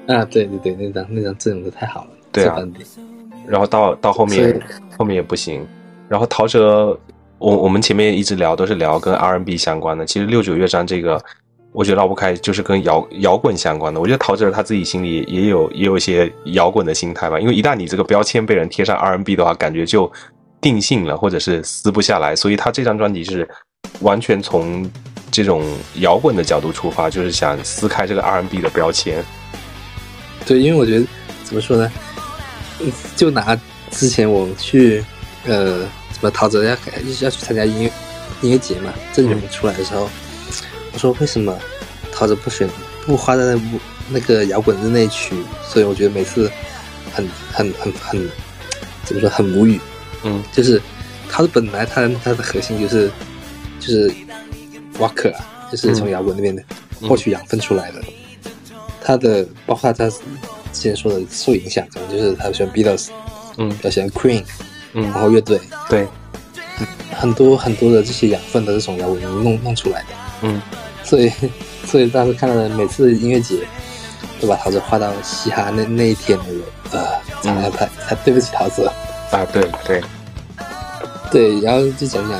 [0.07, 2.57] 啊，对对对，那张那张阵容的太好了，对啊
[3.47, 4.61] 然后到到后面
[4.97, 5.65] 后面也不行。
[6.09, 6.95] 然后陶喆，
[7.43, 11.21] 我我们前面一直聊都是聊跟 R&B 相关的，其实六九乐章这个，
[11.73, 13.99] 我觉得绕不开，就是跟摇摇滚相关的。
[13.99, 20.09] 我觉得陶喆他自己心里也有也有一些摇滚的心态吧，因为一旦你这个标签被人贴上 R&B 的话，感觉就
[20.61, 22.33] 定性了，或者是撕不下来。
[22.33, 23.45] 所以他这张专辑是
[23.99, 24.89] 完全从
[25.29, 25.65] 这种
[25.95, 29.21] 摇滚的角度出发，就是想撕开这个 R&B 的标签。
[30.45, 31.05] 对，因为我觉得
[31.43, 31.91] 怎么说呢，
[33.17, 33.59] 就拿
[33.91, 35.03] 之前我去
[35.45, 35.85] 呃
[36.23, 36.71] 么陶喆要
[37.21, 37.91] 要去参加音乐
[38.41, 40.09] 音乐节嘛，阵容出来的时候，
[40.91, 41.57] 我说为什么
[42.11, 42.69] 陶喆不选
[43.05, 45.35] 不花在那部那个摇滚日那一区？
[45.67, 46.49] 所以我觉得每次
[47.13, 48.29] 很很很很
[49.03, 49.79] 怎么说很无语，
[50.23, 50.43] 嗯。
[50.51, 50.81] 就是
[51.29, 53.11] 他的本来他他的核心就是
[53.79, 54.11] 就是
[54.99, 56.63] Walker 啊，就是从摇滚那边的，
[57.01, 58.01] 获取养分出来的。
[59.01, 60.19] 他的包括他之
[60.73, 63.09] 前说的受影响，可能就是他喜欢 Beatles，
[63.57, 63.69] 嗯。
[63.69, 64.43] 比较喜欢 Queen，
[64.93, 65.03] 嗯。
[65.03, 66.07] 然后乐队，对，
[67.11, 70.07] 很多很多的这些养分都是从摇滚乐弄弄出来的。
[70.41, 70.61] 嗯。
[71.03, 71.31] 所以，
[71.85, 73.59] 所以当时看到的每次音乐节，
[74.39, 77.05] 都把陶喆画到嘻哈那那一天的人呃，
[77.41, 78.85] 真的太太对不起陶喆。
[79.31, 80.01] 啊对对，
[81.31, 82.39] 对，然后就讲讲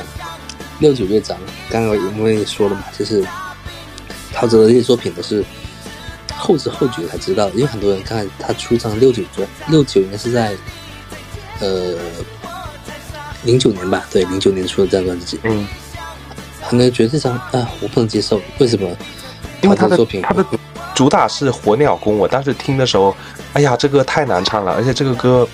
[0.78, 1.36] 六九乐章，
[1.68, 3.26] 刚刚我们也说了嘛，就是
[4.32, 5.44] 陶喆的这些作品都是
[6.36, 10.54] 后知后觉才知道，因为很多人看他出张六九专，六九应该是在
[11.60, 11.94] 呃
[13.44, 15.66] 零九年吧，对，零九年出的这张专辑，嗯，
[16.60, 18.88] 很多人觉得这张啊我不能接受，为什么？
[19.62, 20.44] 因为他的作品他的
[20.94, 23.16] 主打是火鸟弓，我当时听的时候，
[23.54, 25.48] 哎呀，这歌太难唱了，而且这个歌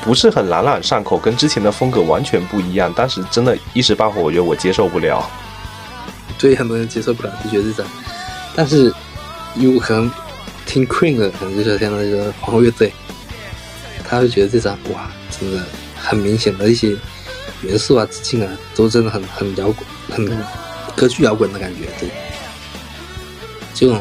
[0.00, 2.92] 不是很朗朗上口，跟之前的风格完全不一样。
[2.94, 5.28] 当时真的一时半会，我觉得我接受不了。
[6.38, 7.86] 对很多人接受不了，就觉得这张，
[8.54, 8.92] 但是
[9.56, 10.10] 有可能
[10.66, 12.92] 听 Queen 的，可能就是像那个皇后乐队，
[14.08, 15.60] 他会觉得这张哇，真的
[15.96, 16.96] 很明显的一些
[17.62, 20.38] 元素啊、致敬啊，都真的很很摇滚，很
[20.96, 22.08] 歌剧摇滚的感觉，对，
[23.74, 24.00] 这种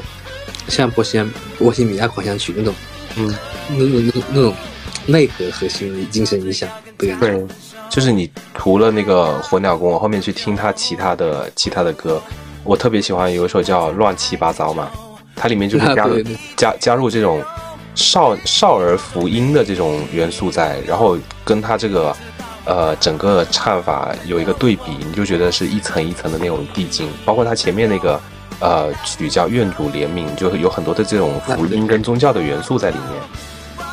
[0.67, 2.73] 像波西安波西米亚狂想曲那种，
[3.15, 3.35] 嗯，
[3.69, 4.53] 那种那那种
[5.05, 7.47] 内核核心的精神影响的感觉，对，
[7.89, 12.21] 就是你除了那个火鸟弓，我后面去听他其他的其他的歌，
[12.63, 14.89] 我特别喜欢有一首叫《乱七八糟》嘛，
[15.35, 16.37] 它里面就是加入对对。
[16.55, 17.43] 加加入这种
[17.95, 22.15] 少少儿福音的这种元素在，然后跟他这个
[22.67, 28.19] 呃整个唱法有一个对比，你就觉得是一层一层的那种递进，包括它前面那个
[28.59, 33.87] 呃曲叫《愿主怜悯》，就有很多的这种福音跟宗教的元素在里面。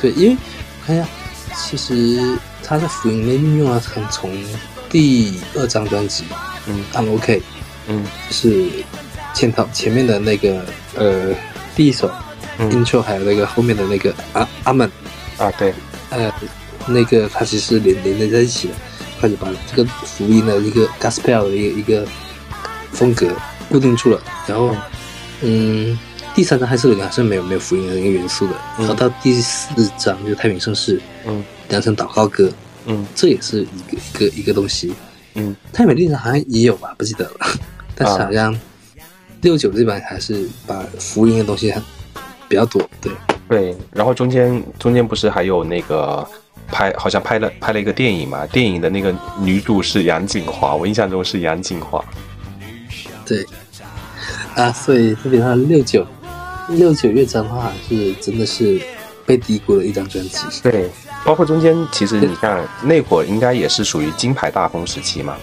[0.00, 1.08] 对，因为我看一下，
[1.56, 4.30] 其实它在福音里面运用了很从
[4.88, 6.24] 第二张专辑。
[6.66, 7.38] 嗯《I'm OK》，
[7.86, 8.04] 嗯。
[8.28, 8.66] 就是
[9.34, 10.64] 前头前面的那个
[10.94, 11.34] 呃
[11.74, 12.10] 第一首
[12.58, 12.70] 嗯。
[12.70, 14.90] intro，还有那个后面的那个阿阿门，
[15.38, 15.72] 啊对，
[16.10, 16.32] 呃，
[16.88, 18.74] 那个它其实是连连接在一起的，
[19.20, 22.06] 它就把这个福音的一个 gospel 的一个一个
[22.92, 23.28] 风格
[23.68, 24.74] 固定住了，然后
[25.42, 25.98] 嗯。
[26.34, 32.48] 第三章还是还是没有没有福音的一个元素的，嗯然后到第四张就太平盛世，嗯良辰祷告歌，
[32.86, 34.94] 嗯这也是一个一个一个东西。
[35.34, 37.38] 嗯太美丽人好像也有吧，不记得了。
[37.96, 38.56] 但是啊好像
[39.40, 41.82] 六九这版还是把福音的东西很
[42.48, 42.88] 比较多。
[43.00, 43.12] 对，
[43.48, 46.24] 对，然后中间中间不是还有那个
[46.70, 48.46] 拍，好像拍了拍了一个电影嘛？
[48.46, 52.04] 电影的那个女主是杨锦华，我印象中是杨锦华。
[53.26, 53.44] 对，
[54.54, 56.06] 啊，所以基本上六九
[56.68, 58.80] 六九乐章的话，是真的是
[59.26, 60.38] 被低估了一张专辑。
[60.62, 60.88] 对，
[61.24, 65.36] 包括中间其实你看那会儿应该也是属于金牌大风时期嘛。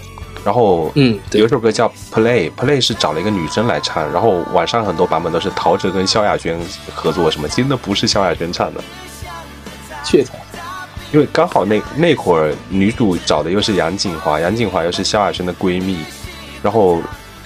[0.44, 6.60] 然后，嗯有一首歌叫《Play》，Play 是找了一个女生来唱，然后网上很多版本都是陶喆跟萧亚轩
[6.94, 8.80] 合作，什么其实那不是萧亚轩唱的，
[10.04, 10.34] 噱头。
[11.16, 16.00] 因为刚好那那会儿女主找的又是杨锦华，杨锦华又是萧亚轩的闺蜜，
[16.62, 17.02] 然后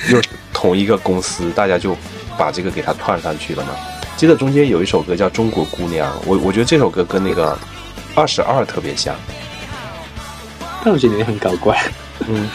[0.10, 0.20] 又
[0.52, 1.96] 同一个公司，大家就
[2.36, 3.70] 把这个给她串上去了嘛。
[4.18, 7.56] 记得中间有一首歌叫《中国姑娘》，我我觉得这首歌跟那个
[8.16, 9.16] 二十二特别像，
[10.84, 11.80] 但我觉得也很搞怪，
[12.28, 12.50] 嗯，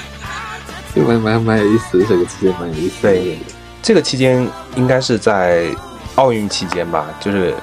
[0.97, 3.13] 就蛮蛮蛮有意思的，这个期间蛮有意思的。
[3.13, 3.39] 对，
[3.81, 4.45] 这个期间
[4.75, 5.69] 应该是在
[6.17, 7.55] 奥运期间吧，就是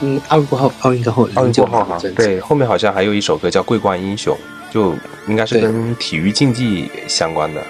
[0.00, 4.36] 嗯，奥运过后，奥运过后，奥运过后哈哈，，对，后面好像还有一首歌叫《桂冠英雄》，
[4.72, 4.94] 就
[5.26, 7.62] 应该是跟体育竞技相关的。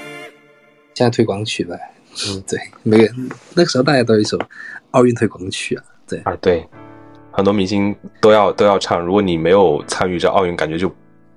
[0.95, 1.76] 现在推广曲吧。
[2.26, 3.14] 嗯，对，每个
[3.55, 4.39] 那个时候大家都有一首
[4.91, 5.85] 奥运推广曲啊。
[6.09, 6.66] 对，啊，对，
[7.31, 9.01] 很多明星都要都要唱。
[9.01, 10.93] 如果你没有参与这奥运，感觉就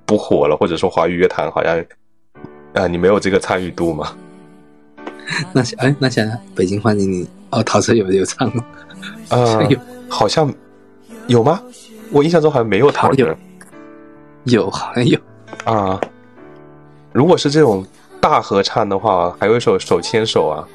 [0.06, 1.86] 不火了，或者说华语乐坛好像，
[2.74, 4.18] 呃，你没有这个参与度嘛。
[5.54, 8.66] 那想哎，那想想北京欢迎你哦，陶喆有有唱吗？
[9.30, 9.80] 呃 有，
[10.10, 10.52] 好像
[11.28, 11.62] 有吗？
[12.12, 13.10] 我印象中好像没有他。
[13.12, 13.36] 有
[14.46, 15.20] 有，好像有。
[15.66, 16.00] 啊。
[17.14, 17.86] 如果是这种
[18.20, 20.68] 大合唱的话，还有一首《手牵手》啊。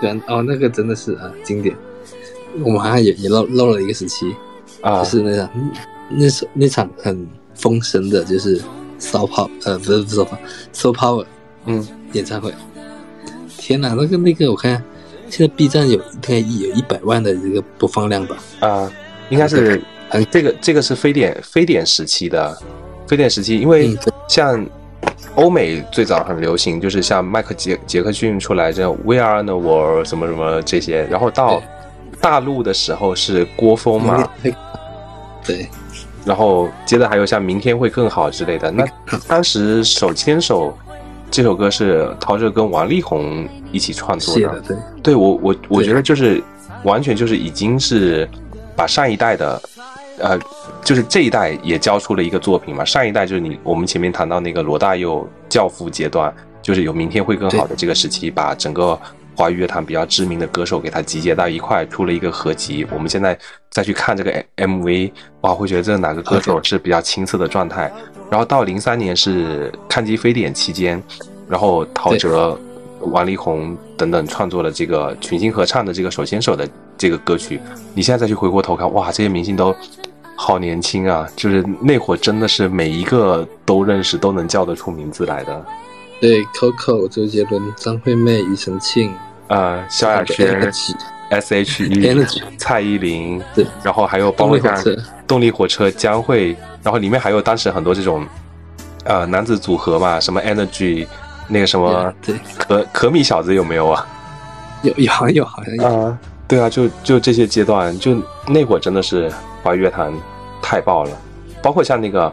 [0.00, 1.76] 对啊，哦，那个真的是啊经典。
[2.62, 4.34] 我们好像也也漏漏了一个时期，
[4.82, 5.50] 啊就是那场
[6.10, 8.60] 那首那场很风声的，就是
[9.00, 11.26] Soul Power，呃，不是不是 Soul Power，Soul Power
[11.64, 12.52] 嗯，演唱会。
[13.56, 14.82] 天哪，那个那个，我看
[15.30, 18.36] 现在 B 站有大概有一百万的这个播放量吧？
[18.60, 18.92] 啊，
[19.32, 19.80] 应该是
[20.10, 22.54] 很这个这个是非典非典时期的，
[23.08, 23.96] 非典时期，因为
[24.28, 24.64] 像
[25.36, 31.62] 欧美最早很流行，就是像迈克杰杰克逊出来这种 We Are the World 什么什么这些，然后到
[32.20, 34.28] 大陆的时候是郭峰嘛，
[35.42, 35.66] 对，
[36.26, 38.70] 然后接着还有像明天会更好之类的。
[38.70, 38.84] 那
[39.26, 40.76] 当时手牵手
[41.30, 44.60] 这首歌是陶喆跟王力宏一起创作的。
[44.60, 46.42] 对，对我我我觉得就是
[46.84, 48.28] 完全就是已经是
[48.76, 49.62] 把上一代的，
[50.18, 50.38] 呃，
[50.82, 52.84] 就是这一代也交出了一个作品嘛。
[52.84, 58.98] 上一代就是你我们前面谈到那个罗大佑教父阶段，就是有明天会更好的这个时期，把整个。
[59.34, 62.86] 华语乐坛比较知名的歌手给他集结到一块，出了一个合集。
[62.92, 63.36] 我们现在
[63.70, 65.10] 再去看这个 MV，
[65.40, 67.90] 哇，会觉得这哪个歌手是比较青涩的状态。
[68.30, 71.02] 然后到零三年是看机非典期间，
[71.48, 72.58] 然后陶喆、
[73.00, 76.68] 王力宏等等创作了这个群星合唱的这个手牵手的
[77.02, 77.60] 这个歌曲。
[77.94, 79.74] 你现在再去回过头看，哇，这些明星都
[80.36, 81.26] 好年轻啊！
[81.34, 85.66] 就是那会儿真的是每一个都认识，都能叫得出名字来的。
[86.20, 89.12] 对，Coco、周杰伦、张惠妹、庾澄庆，
[89.48, 90.72] 呃，萧亚轩、
[91.30, 92.24] S.H.E、
[92.56, 94.80] 蔡依林，对，然后还有包括像
[95.26, 98.24] 动力火车、江蕙，然后里面还有当时很多这种，
[99.02, 101.04] 呃，男子组合嘛，什么 Energy，
[101.48, 104.06] 那个什么，对，可可米小子有没有啊？
[104.82, 106.16] 有有好像有，好像有。
[106.52, 108.14] 对啊，就就这些阶段，就
[108.46, 109.32] 那会儿真的是
[109.62, 110.12] 华语乐坛
[110.60, 111.10] 太爆了，
[111.62, 112.30] 包括像那个，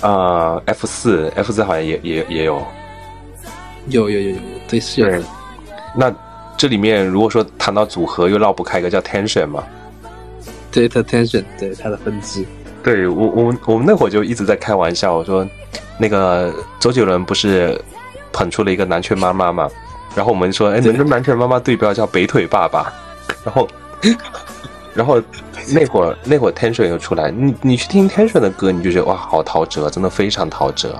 [0.00, 2.62] 呃，F 四，F 四好像也也也有。
[3.88, 5.22] 有有有有，对是有。
[5.94, 6.10] 那
[6.56, 9.62] 这里面如果说谈到组合，又绕不开一个叫 Tension 嘛？
[10.72, 12.46] 对，它 Tension，对它的分支。
[12.82, 15.46] 对我我们我们那会儿就一直在开玩笑，我说
[15.98, 16.50] 那个
[16.80, 17.78] 周杰伦不是
[18.32, 19.68] 捧出了一个南拳妈妈嘛？
[20.16, 22.90] 然后我们说，哎，你跟南拳妈妈对标叫北腿爸爸。
[23.48, 23.68] 然后
[24.94, 25.22] 然后
[25.70, 30.94] 那会儿那会儿 Tension 又出来，你你去听 Tension 的歌，你就觉得哇，好陶喆，真的非常陶喆。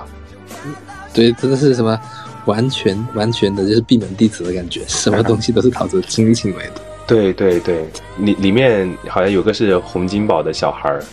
[1.13, 1.99] 对，真的是什么？
[2.45, 6.81] 完全完全的就是闭门弟子的感觉，什么东西都是陶喆亲力亲为的。
[7.05, 7.87] 对对对，
[8.17, 11.03] 里里面好像有个是洪金宝的小孩儿，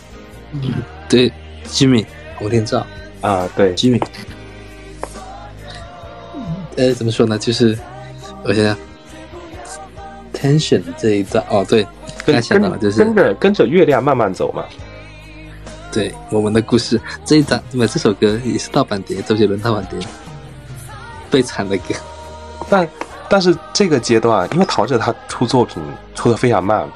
[0.53, 0.61] 嗯，
[1.07, 1.31] 对
[1.67, 2.05] ，Jimmy
[2.37, 2.83] 洪天照
[3.21, 4.01] 啊，对，Jimmy。
[6.77, 7.37] 呃，怎么说呢？
[7.37, 7.77] 就是
[8.43, 8.77] 我想想
[10.39, 11.87] ，Tension 这一段哦，对，
[12.25, 14.63] 跟想到了，就是跟着跟着月亮慢慢走嘛。
[15.91, 19.99] 对，我们的故事这一张，那么这首歌也是盗版碟，周杰伦盗版碟。
[21.29, 21.93] 悲惨的歌，
[22.69, 22.87] 但
[23.27, 25.83] 但是这个阶段，因为陶喆他出作品
[26.15, 26.87] 出的非常慢，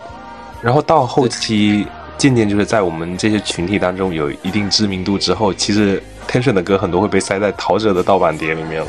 [0.62, 1.86] 然后到后期
[2.18, 8.88] 渐渐就是在我们这些群体当中有一定知名度之后，其实 Tension 的歌很多会被塞在陶喆的盗版碟里面了。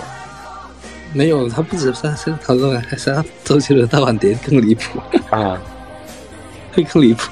[1.13, 4.99] 没有，他不止塞塞陶喆，还塞周杰伦大碗碟更离谱
[5.31, 5.61] 啊，
[6.73, 7.31] 会更离谱。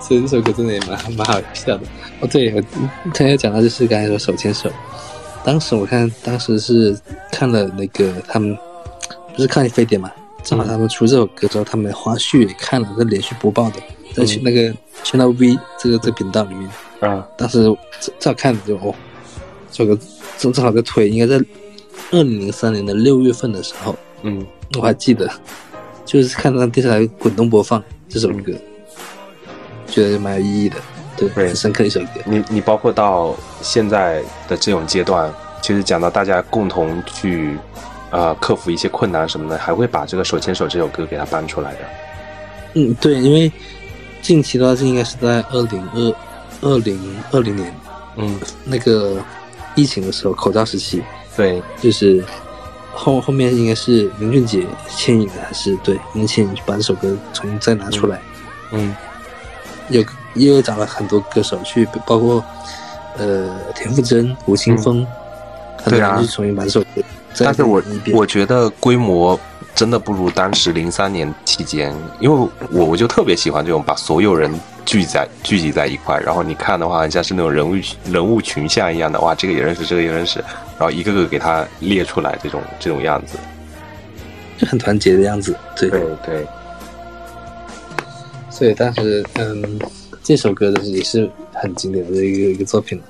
[0.00, 1.82] 所以 这首歌真的也蛮蛮好笑的。
[2.20, 2.62] 哦，对，我
[3.14, 4.70] 他要讲到就是刚才说手牵手。
[5.44, 6.98] 当时我看，当时是
[7.30, 8.56] 看了那个他们
[9.34, 10.10] 不是看飞碟嘛，
[10.42, 13.76] 正好他们出这首歌之后，他们花絮也看了，是连续播报的，
[14.12, 14.74] 在去那个
[15.04, 16.68] Channel V 这个这个频道里面。
[17.00, 17.62] 啊，当时
[18.18, 18.94] 正好看就哦，
[19.70, 19.98] 这个
[20.36, 21.42] 正正好在推，应该在
[22.12, 24.44] 二零零三年的六月份的时候，嗯，
[24.76, 25.30] 我还记得，
[26.04, 28.52] 就是看到电视台滚动播放这首歌，
[29.86, 30.76] 觉得蛮有意义的。
[31.16, 32.08] 对，很深刻一首歌。
[32.24, 35.30] 你你包括到现在的这种阶段，
[35.60, 37.56] 其实讲到大家共同去，
[38.10, 41.78] 呃，克服一些困难什么的，还会把这个手牵手这首歌给它搬出来的。
[42.74, 43.52] 嗯，对，因为
[44.22, 46.14] 近期的话，这应该是在二零二
[46.62, 46.98] 二零
[47.32, 47.74] 二零年，
[48.16, 49.16] 嗯，那个
[49.74, 51.02] 疫情的时候，口罩时期，
[51.40, 52.22] 对，就是
[52.92, 58.20] 后后面应该是林俊杰牵引的，还是对林俊杰把这首歌重新再拿出来，
[58.72, 58.94] 嗯，
[59.88, 62.44] 又又找了很多歌手去，包括
[63.16, 65.06] 呃田馥甄、吴青峰，
[65.86, 67.02] 对啊，去重新把这首歌。
[67.38, 67.82] 但是我
[68.12, 69.38] 我觉得规模
[69.80, 74.52] 真的不如当时零三年期间，因为我我就特别喜欢这种把所有人
[74.84, 77.74] 聚在聚集在一块，然后你看的话，像是那种人物
[78.04, 80.38] 人物群像一样的，哇，这个也认识，这个也认识，
[80.78, 83.38] 然后一个个给他列出来，这种这种样子，
[84.58, 85.56] 就很团结的样子。
[85.74, 86.46] 对对对。
[88.50, 89.80] 所以当时嗯。
[90.22, 93.04] 这首歌的也是很经典的一个一个作品了。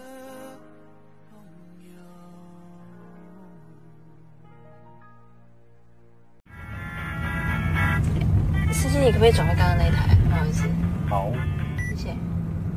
[9.00, 10.14] 你可不可以转回刚刚那一台？
[10.28, 10.68] 不好意思。
[11.08, 11.32] 好，
[11.88, 12.14] 谢谢。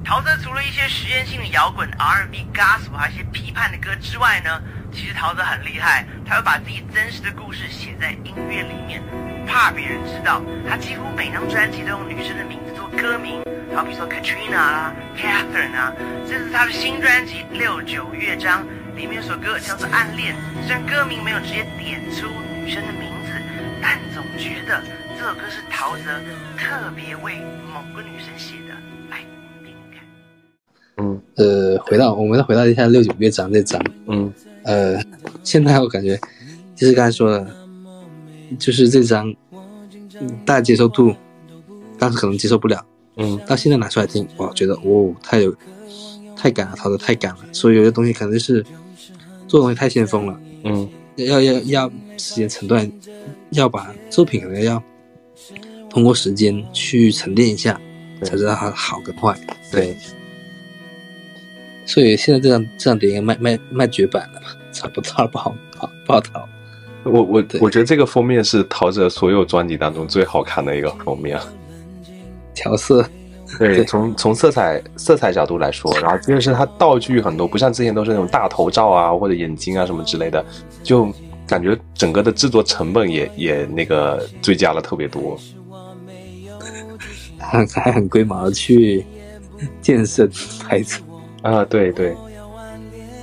[0.05, 4.61] 陶喆除了一些实验性的摇滚、R&B、Gospel，还有一些批判的歌之外呢，
[4.91, 9.03] 其实陶喆很厉害，他会把自己真实的故事写在音乐里面，
[9.45, 10.41] 怕别人知道。
[10.69, 13.43] 他几乎每张专辑都用女生的名字做歌名。
[13.75, 15.91] 好比说 Katrina 啦，Catherine 啊，
[16.25, 18.63] 这是他的新专辑《六九乐章》
[18.95, 22.27] 里面有首歌叫做《暗恋》，虽然歌名没有直接点出
[22.63, 23.33] 女生的名字，
[23.81, 24.83] 但总觉得
[25.23, 26.03] 这首歌是陶喆
[26.57, 27.35] 特别为
[27.71, 28.73] 某个女生写的。
[29.09, 29.19] 来，
[29.63, 30.03] 听听看。
[30.97, 35.01] 嗯，呃，回到我们再回到一下《六九乐章》这章，嗯，呃，
[35.41, 36.19] 现在我感觉
[36.75, 37.47] 就是刚才说的，
[38.59, 39.33] 就是这张
[40.43, 41.15] 大家接受度，
[41.97, 45.55] 当时可能接受不了，嗯，到现在拿出来听，哇，觉得哦，太有
[46.35, 48.61] 太敢了，陶喆太敢了，所以有些东西可能就是
[49.47, 52.91] 做东西太先锋了，嗯，要要要时间承断，
[53.51, 54.83] 要把作品可能要
[55.93, 57.79] 通过时间去沉淀一下，
[58.23, 59.37] 才知道它好跟坏。
[59.71, 59.95] 对，
[61.85, 64.47] 所以现在这张这张碟应该卖卖卖绝版了吧？
[64.73, 66.49] 找不到不好不好不好淘。
[67.03, 71.39] 我我我觉得这个封面是陶喆所有专辑当中最好看的一个封面。
[72.55, 73.07] 调色，
[73.59, 80.43] 对，对从从色彩色彩角度来说， 然后第二是它道具很多，不像之前都是那种大头照啊或者眼睛啊什么之类的，
[80.81, 81.07] 就
[81.45, 85.37] 感觉整个的制作成本也也那个追加了特别多。
[87.43, 89.05] 还还很龟毛的去
[89.81, 90.29] 健身
[90.67, 90.97] 拍照，
[91.41, 92.15] 啊，对对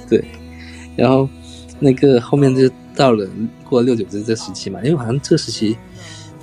[0.08, 0.24] 对，
[0.96, 1.28] 然后
[1.78, 3.26] 那个后面就到了
[3.68, 5.76] 过了六九这这时期嘛，因为好像这时期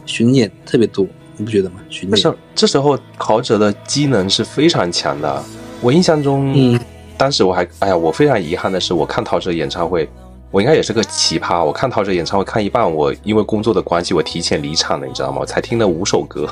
[0.05, 1.05] 巡演特别多，
[1.37, 1.75] 你不觉得吗？
[1.89, 5.43] 巡演这时，候这时候陶喆的机能是非常强的。
[5.81, 6.79] 我印象中，嗯，
[7.17, 10.09] 当时我还哎呀，我非常遗憾的是，我看陶喆演唱会，
[10.49, 11.63] 我应该也是个奇葩。
[11.63, 15.37] 我看陶喆演唱会看一半，我因为工作的关系，我提前离场了，你知道吗？
[15.41, 16.49] 我才听了五首歌。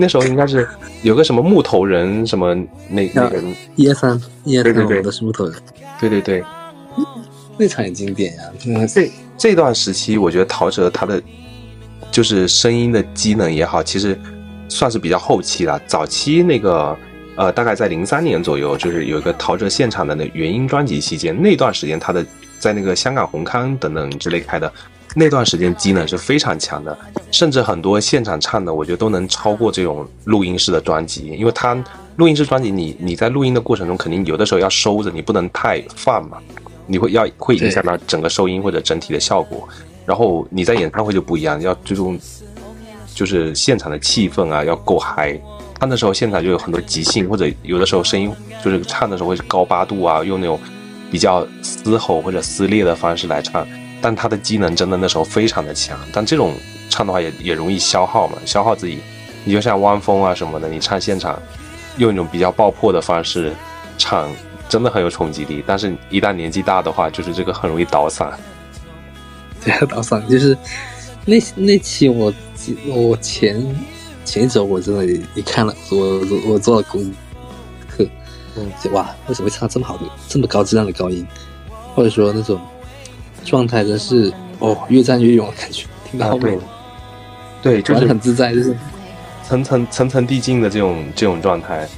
[0.00, 0.66] 那时候应该是
[1.02, 2.54] 有个什么木头人，什么
[2.88, 3.42] 那那个，
[3.74, 5.10] 一二三一二三，对对对。
[5.10, 5.60] 是木头人，
[6.00, 6.44] 对对对，
[7.58, 8.86] 那场也经典呀、真的。
[8.86, 11.20] 是这这段时期，我觉得陶喆他的
[12.12, 14.16] 就是声音的机能也好，其实
[14.68, 15.80] 算是比较后期了。
[15.86, 16.96] 早期那个
[17.36, 22.24] 呃，大概在零三年左右，就是有一个陶喆现场的那原音专辑期间，那段时间他的
[22.60, 24.72] 在那个香港红磡等等之类开的
[25.14, 26.96] 那段时间机能是非常强的，
[27.30, 31.76] 甚至很多现场唱的，我觉得都能超过这种录音室的专辑，因为它
[32.16, 36.38] 录音室专辑你你在录音的过程中，肯定有的时候要收着，你不能太放嘛。
[36.90, 39.68] 你会要会影响到整个收音或者整体的效果。
[40.06, 42.18] 然后你在演唱会就不一样，要注重
[43.14, 45.38] 就是现场的气氛啊，要够嗨。
[45.78, 48.32] 他那时候现场就有很多即兴，或者有的时候声音
[48.64, 50.58] 就是唱的时候会是高八度啊，用那种
[51.10, 53.66] 比较嘶吼或者撕裂的方式来唱。
[54.00, 56.54] 但他的机能真的那时候非常的强，但这种
[56.88, 58.98] 唱的话也也容易消耗嘛，消耗自己。
[59.44, 61.40] 你就像汪峰啊什么的，你唱现场
[61.96, 63.54] 用一种比较爆破的方式
[63.96, 64.30] 唱，
[64.68, 65.64] 真的很有冲击力。
[65.66, 68.30] 但是，一旦年纪大的话，就是这个很容易倒嗓。
[69.64, 70.56] 对，倒嗓就是
[71.24, 72.32] 那那期我
[72.86, 73.64] 我前
[74.24, 77.02] 前一周我真的也看了，我我我做了功
[77.88, 78.06] 课，
[78.56, 81.26] 嗯哇，为什么会唱这么好的这么高质量的高音，
[81.94, 82.60] 或者说那种
[83.48, 86.58] 状态真是哦越战越勇的感觉，听到啊，后面
[87.62, 88.76] 对，就是很自在，就是
[89.46, 91.88] 层层层层递进的这种这种状态。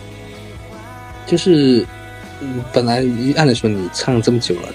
[1.26, 1.86] 就是
[2.40, 3.04] 嗯本来
[3.36, 4.68] 按理说你唱这么久了，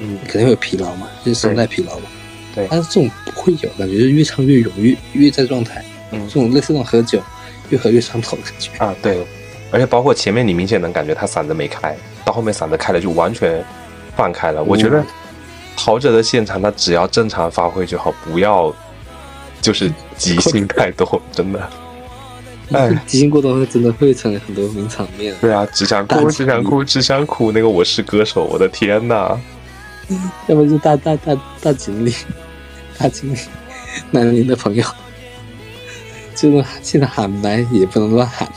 [0.00, 2.06] 嗯，肯定会有疲劳嘛，就是声带疲劳嘛。
[2.54, 5.84] 对但是这种不会有，感觉就是越唱越勇，越越在状态。
[6.10, 7.20] 嗯这种类似那种喝酒，
[7.68, 8.70] 越喝越上头的感觉。
[8.78, 9.18] 啊，对，
[9.70, 13.62] 而且包括前面你明显能感觉他嗓子没开，到后面嗓子开了就完全
[14.16, 14.64] 放开了。
[14.64, 15.04] 我觉得
[15.80, 18.74] 陶喆的现场他只要正常发挥就好，不要
[19.60, 21.70] 就是即兴太多， 真的。
[22.72, 25.32] 哎， 即兴过多，真的会成为很多名场面。
[25.40, 27.52] 对啊，只想哭，只想哭，只想哭。
[27.52, 29.38] 那个我是歌手，我的天呐！
[30.48, 32.12] 要不就大大大大锦鲤，
[32.98, 33.38] 大锦鲤，
[34.10, 34.84] 南宁的朋友，
[36.34, 38.48] 就是现在喊麦也不能乱喊，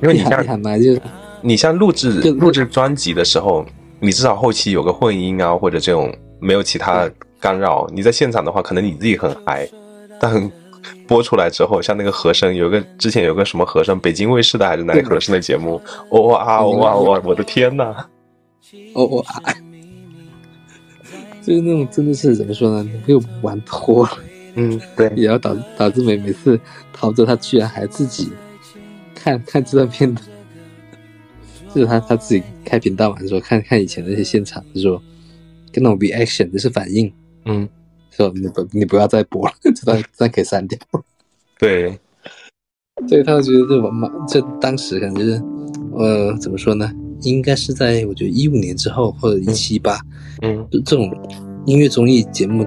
[0.00, 1.02] 因为你像一喊麦就是
[1.42, 3.64] 你像录制录制专辑的时候，
[4.06, 7.10] 你至少后期有个混音啊，或者这种没有其他
[7.40, 7.90] 干扰。
[7.92, 9.68] 你在现场的话，可能你自己很嗨，
[10.20, 10.48] 但
[11.08, 18.06] 播出来之后，像那个和声，有个之前有个什么和声，北京卫视的还是哪里和声的节目，哦啊哦啊哦啊，我的天呐！
[18.94, 19.52] 哦哦啊，
[21.42, 24.10] 就是那种真的是怎么说呢，又玩脱了，
[24.54, 26.60] 嗯，对，也要导导致每每次
[26.92, 28.30] 陶喆他居然还自己
[29.16, 30.24] 看看这段片段，
[31.76, 35.02] 就是他他自己开频道嘛，说看看以前那些现场，就说
[35.70, 37.12] 跟那种 reaction 就是反应，
[37.44, 37.68] 嗯，
[38.10, 40.78] 说你不你不要再播了， 这段这段可以删掉。
[41.60, 41.90] 对，
[43.06, 45.42] 所以他觉得这我妈这当时感觉就是
[45.92, 46.90] 呃怎么说呢？
[47.20, 49.98] 应该是在我觉得一五年之后或者一七八，
[50.40, 51.10] 嗯，就这种
[51.66, 52.66] 音乐综艺节目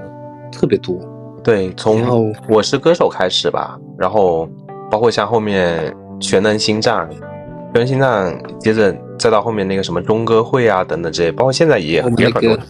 [0.52, 0.96] 特别多。
[1.42, 4.48] 对，从我是歌手》开始吧，然后
[4.88, 7.08] 包括像后面《全能星战》，
[7.72, 12.62] 《全能星战》，接着再到后面那个什么中歌会啊等等这些，包括现在也我们那也很多个，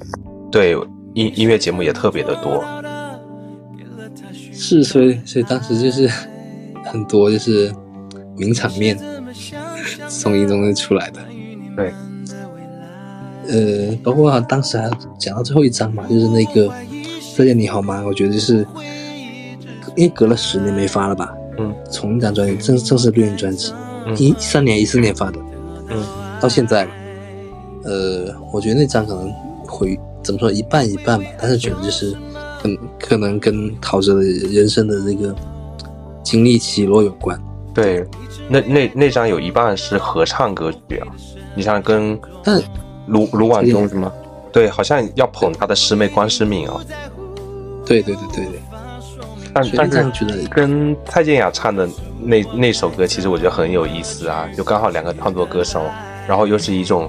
[0.50, 0.72] 对
[1.14, 2.62] 音音乐节目也特别的多。
[4.52, 6.06] 是，所以所以当时就是
[6.84, 7.72] 很多就是
[8.36, 8.98] 名场面
[10.08, 11.20] 从音中出来的。
[11.74, 11.92] 对，
[13.48, 16.70] 呃，包括当时还讲到最后一张嘛，就是那个
[17.34, 18.02] 再见你好吗？
[18.06, 18.66] 我觉得就是
[19.96, 23.72] 因为隔了十年没发了吧，嗯，从一张专辑正正式录音专辑，
[24.16, 25.38] 一三年一四年发的，
[25.88, 26.02] 嗯，
[26.40, 26.90] 到现在了，
[27.84, 29.32] 呃，我觉得那张可能
[29.66, 32.16] 回怎么说一半一半吧，但是觉得就是
[32.64, 35.34] 嗯，可能跟陶喆的人生的这个
[36.22, 37.40] 经历起落有关。
[37.72, 38.04] 对，
[38.48, 41.06] 那那那张有一半是合唱歌曲啊，
[41.54, 42.60] 你像跟但
[43.06, 44.12] 卢卢广仲是吗？
[44.52, 46.80] 对，好像要捧他的师妹关诗敏哦。
[47.86, 48.60] 对对对对对。
[49.52, 51.88] 但但是觉得跟蔡健雅唱的
[52.20, 55.82] 那那首歌，其实我觉得很有意思啊，就刚好两个创作歌手，
[56.28, 57.08] 然后又是一种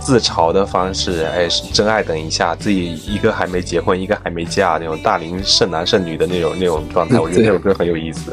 [0.00, 8.32] 自嘲的方式，哎，真爱等一下，自己一个还没结婚，一个还没嫁，那种大龄剩男剩女的那种那种状态，我觉得那首歌很有意思。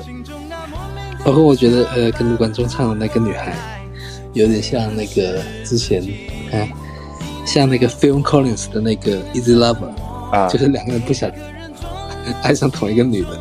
[1.23, 3.53] 包括我觉得，呃，跟卢广仲唱的那个女孩，
[4.33, 6.01] 有点像那个之前，
[6.51, 6.71] 哎，
[7.45, 9.91] 像那个 Phil Collins 的那个 Easy Lover，
[10.31, 11.29] 啊，就是两个人不想
[12.43, 13.37] 爱上同一个女的，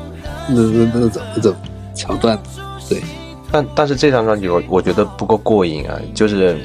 [0.49, 1.55] 那那那种那种
[1.95, 2.39] 桥段，
[2.89, 3.03] 对。
[3.51, 6.59] 但但是这张专辑我我觉得不够过瘾啊，就是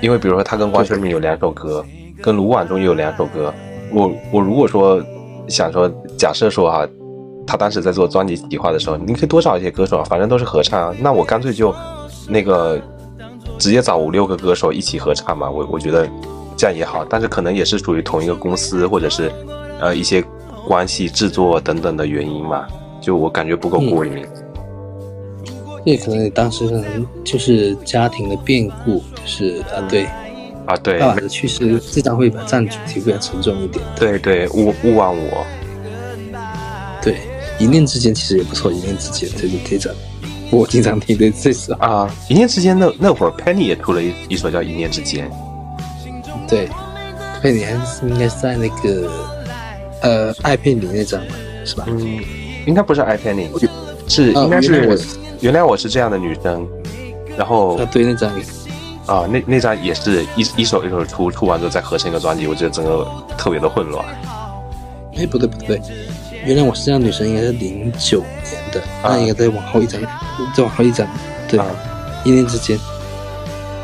[0.00, 1.84] 因为比如说他跟关晓敏有两首歌，
[2.22, 3.52] 跟卢广仲有两首歌，
[3.92, 5.02] 我我如果说
[5.48, 6.86] 想说假设说哈。
[7.50, 10.94] 他当时在做专辑企划的时候，你可以多找一些歌手，反正都是合唱啊。
[11.00, 11.74] 那我干脆就
[12.28, 12.78] 那个
[13.58, 15.48] 直接找五六个歌手一起合唱嘛。
[15.48, 16.06] 我我觉得
[16.58, 19.32] 这样也好，但是可能也是属于同一个公司或者是
[19.80, 20.22] 呃一些
[20.68, 22.68] 关系、制作等等的原因嘛。
[23.00, 24.24] 就我感觉不够过瘾。
[25.84, 30.04] 也可能当时可能就是家庭的变故，就是啊对
[30.66, 33.82] 啊对，爸爸的去世，这张会占主题会要沉重一点。
[33.96, 35.46] 对对，勿勿忘我。
[37.02, 37.16] 对。
[37.60, 39.92] 一念之间其实也不错，一念之间这个这张，
[40.52, 42.08] 我经常听的这首啊。
[42.28, 45.28] 一念之间那那会儿，Penny 也出了一一首叫《一念之间》。
[46.48, 46.68] 对
[47.42, 49.10] ，Penny 还是应该是在那个
[50.02, 51.20] 呃爱骗你那张
[51.64, 51.84] 是吧？
[51.88, 52.20] 嗯，
[52.66, 53.48] 应该不是爱 Penny，
[54.08, 54.98] 是应该是
[55.40, 56.66] 原来我是这样的女生。
[57.36, 58.28] 然后啊，对那张
[59.06, 63.06] 啊，那那张也是一一首一首出，出完之后再合成一个专辑，我觉得整个
[63.36, 64.04] 特别的混乱。
[65.16, 65.80] 哎，不对不对。
[66.44, 70.00] 原来我是这样，女生应该是零九年的，那应该再往后一张，
[70.52, 71.06] 再往后一张，
[71.48, 71.60] 对，
[72.24, 72.76] 一念之间，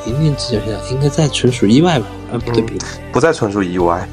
[0.05, 0.61] 一念之间，
[0.91, 2.07] 应该在纯属意外吧？
[2.33, 2.75] 啊，不对，不
[3.13, 4.09] 不再纯属意外，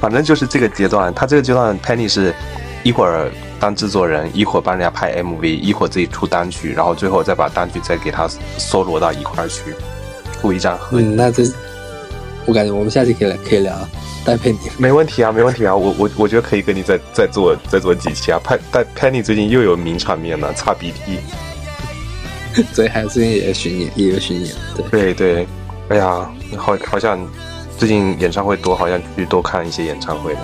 [0.00, 2.34] 反正就是这个阶段，他这个阶段，Penny 是
[2.82, 9.74] 一会儿当制作人，一会儿帮人家拍 MV，一会儿自己出单曲，然后最后再把单曲再给他搜罗到一块儿去，
[10.40, 11.00] 出一张合。
[11.00, 11.42] 嗯，那这，
[12.46, 13.74] 我感觉我们下期可以来可以聊。
[14.24, 18.38] 戴佩妮没问题啊，没问题啊，我我我觉得可以跟你再再做再做几期啊。
[18.44, 21.18] 佩戴佩妮最近又有名场面了，擦鼻涕。
[22.74, 24.54] 所以，还有最近也有巡演，也有巡演。
[24.90, 25.48] 对对对，
[25.88, 27.18] 哎呀，好好像
[27.78, 30.40] 最近演唱会多，好像去多看一些演唱会了。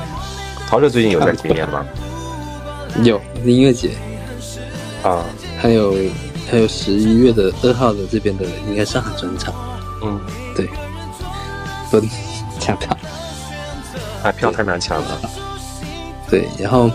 [0.69, 1.85] 陶喆最近有在巡演吗？
[3.03, 3.91] 有音乐节
[5.03, 5.25] 啊，
[5.59, 5.97] 还有
[6.49, 9.53] 还有十一月的二号的这边的应该上海专场。
[10.03, 10.21] 嗯，
[10.55, 10.69] 对，
[11.91, 12.09] 分
[12.61, 12.97] 抢票。
[14.23, 15.21] 买票太难抢了，
[16.31, 16.89] 对，然后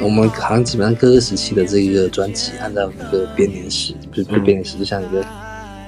[0.00, 5.22] 我们好像基本上各个时期的这个专辑，按照那个编年史，不是编年史，就像一个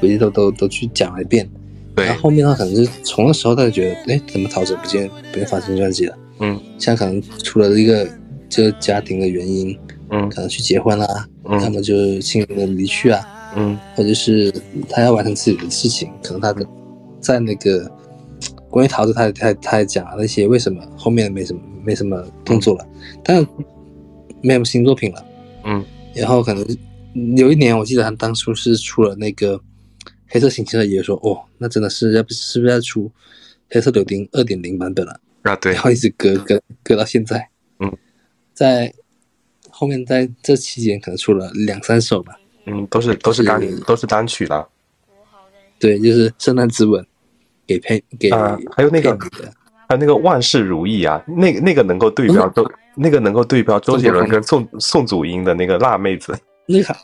[0.01, 1.49] 回忆都都都去讲了一遍。
[1.94, 6.16] 对，然后后面的话可能是从那时候他就觉得，哎，怎么陶喆不见不愿发新专辑了？
[6.40, 8.09] 嗯，现在可能出了一个
[8.48, 9.78] 就家庭的原因，
[10.10, 11.06] 嗯，可能去结婚啦，
[11.44, 13.24] 要么就是亲人的离去啊，
[13.56, 14.52] 嗯，或者是
[14.89, 16.66] 他要完成自己的事情，可能他的
[17.20, 17.90] 在那个。
[18.69, 22.86] 关于桃子，他他他也讲了那些为什么后面没什么没什么动作了，
[23.23, 23.47] 但
[24.40, 25.23] 没有新作品了，
[25.64, 26.66] 嗯，然后可能
[27.36, 29.60] 有一年我记得他当初是出了那个
[30.33, 33.13] 黑色星期二，也说哦，那真的是要不是不是要出
[33.69, 35.21] 黑色柳丁二点零版本了？
[35.43, 35.55] 啊？
[35.57, 37.47] 对，然后一直搁搁搁到现在，
[37.81, 37.93] 嗯，
[38.55, 38.91] 在
[39.69, 42.35] 后面在这期间可能出了两三首吧，
[42.65, 44.67] 嗯，都是都是单都是单曲了，
[45.79, 47.07] 对，就是圣诞之吻。
[47.65, 49.17] 给配给啊，还有那个，
[49.89, 56.37] 还有那个万事如意啊，那个那个能够对标周，那个能够对标周杰伦跟宋宋祖英的那个辣妹子，
[56.67, 56.97] 那个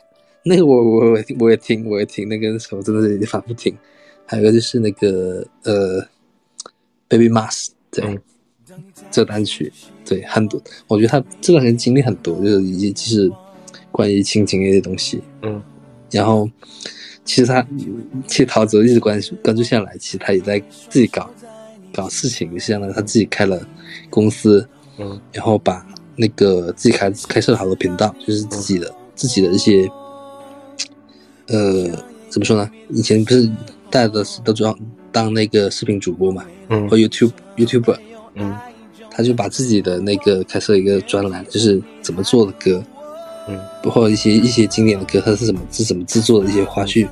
[0.43, 3.75] 那个我我我我也听我也听那个时候真的是反复听，
[4.25, 6.05] 还有一个就是那个呃
[7.07, 8.19] ，Baby Mars 对，
[9.11, 9.71] 这单曲
[10.05, 13.31] 对很多，我觉得他这段时间经历很多，就是以及其实
[13.91, 15.61] 关于亲情那些东西，嗯，
[16.11, 16.49] 然后。
[17.25, 17.63] 其实他，
[18.25, 20.59] 其实陶喆一直关注关注下来，其实他也在
[20.89, 21.29] 自己搞
[21.93, 23.61] 搞事情，就像呢，他自己开了
[24.09, 24.67] 公司，
[24.97, 25.85] 嗯，然后把
[26.15, 29.87] 那个自己开开设了好多频道，就是自己的自己的一些，
[31.49, 31.89] 呃，
[32.29, 32.69] 怎么说呢？
[32.89, 33.49] 以前不是
[33.89, 34.77] 大家都是都主要
[35.11, 37.97] 当那个视频主播嘛，嗯或 YouTube YouTuber，
[38.35, 38.55] 嗯。
[39.11, 42.81] 他就把自己的那个开设一个专栏，就是怎么做的歌，
[43.49, 47.05] 嗯，包括一些一些经典的歌，他是怎么是怎么制作的一些花絮，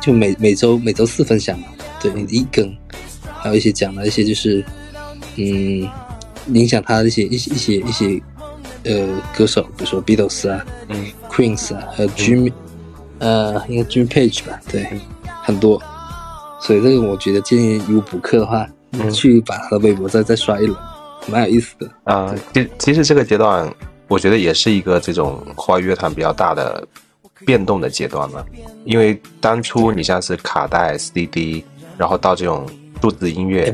[0.00, 1.66] 就每每周每周四分享嘛，
[2.00, 2.74] 对，一更，
[3.36, 4.64] 还有一些讲了一些就是，
[5.36, 5.86] 嗯，
[6.54, 8.22] 影响他的一些一些一些一些
[8.84, 9.06] 呃
[9.36, 11.04] 歌手，比如说 Beatles 啊、嗯。
[11.28, 12.52] Queens 啊，还有 Jimmy，、
[13.18, 14.86] 呃，应该 Jimmy Page 吧，对，
[15.42, 15.80] 很多，
[16.60, 20.78] 所以这个我觉得建议如果补课的话，嗯去把他的微博再再刷一轮，
[21.28, 21.90] 蛮有意思的。
[22.04, 23.72] 啊，其其实这个阶段，
[24.08, 26.86] 我觉得也是一个这种华语乐坛比较大的
[27.46, 28.44] 变动的阶段了。
[28.84, 31.64] 因为当初你像是卡带、CD，
[31.96, 32.66] 然后到这种
[33.04, 33.70] 数字音乐，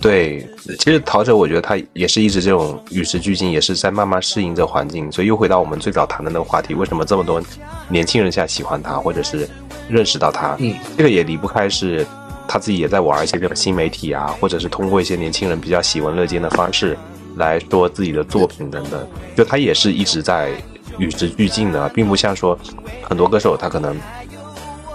[0.00, 0.44] 对，
[0.80, 7.40] 其实陶喆我觉得他也是一直这种与时俱进，也是在慢慢适应这环境，所以又回到我们最早谈的那个话题，为什么这么多
[7.88, 9.48] 年轻人现在喜欢他，或者是
[9.88, 10.56] 认识到他？
[10.58, 12.04] 嗯，这个也离不开是
[12.48, 16.98] 他自己也在玩一些这种新媒体啊，或者是通过一些年轻人比较喜闻乐见的方式
[17.36, 19.06] 来说自己的作品等等，
[19.36, 20.50] 就他也是一直在
[20.98, 22.58] 与时俱进的，并不像说
[23.08, 23.96] 很多歌手他可能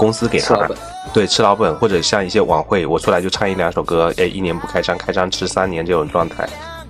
[0.02, 0.76] 公司给他的
[1.14, 6.49] 对吃老本，或者像一些晚会，我出来就唱一两首歌，哎，一年不开张，开张吃三年这种状态。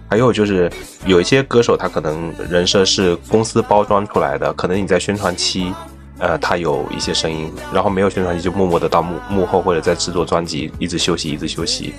[0.10, 0.72] 还有就是
[1.06, 5.74] 有一些歌手，他可能人设是公司包装出来的，可能你在宣传期，
[6.20, 11.94] 呃，他有一些声音，然后没有宣传期就默默的到幕幕后或者在制作专辑，一直休息，一直休息，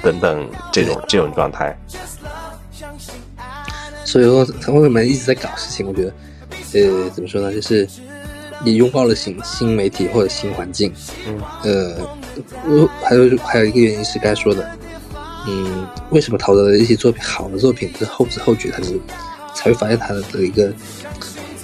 [0.00, 1.76] 等等这种这种状态。
[4.04, 5.84] 所以说他为什么一直在搞事情？
[5.88, 6.12] 我觉得，
[6.74, 7.88] 呃，怎么说呢，就是
[8.64, 10.92] 也拥抱了新新媒体或者新环境。
[11.26, 14.70] 嗯，呃，还有还有一个原因是该说的，
[15.46, 18.98] 嗯，为什么陶喆的一些作品好的作品是后知后觉，他是
[19.54, 20.72] 才会发现他的一个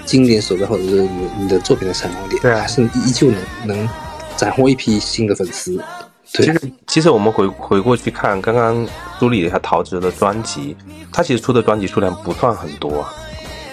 [0.04, 3.88] 经典所在，或者是你你的作品的闪光点，对啊还是依旧能能
[4.36, 5.82] 斩获一批新的粉丝。
[6.30, 8.86] 对其，实，其实我们回回过去看，刚刚
[9.18, 10.76] 梳理了一下陶喆的专辑，
[11.10, 13.06] 他其实出的专辑数量不算很多，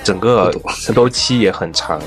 [0.04, 0.54] 整个
[0.94, 2.00] 周期 也很长。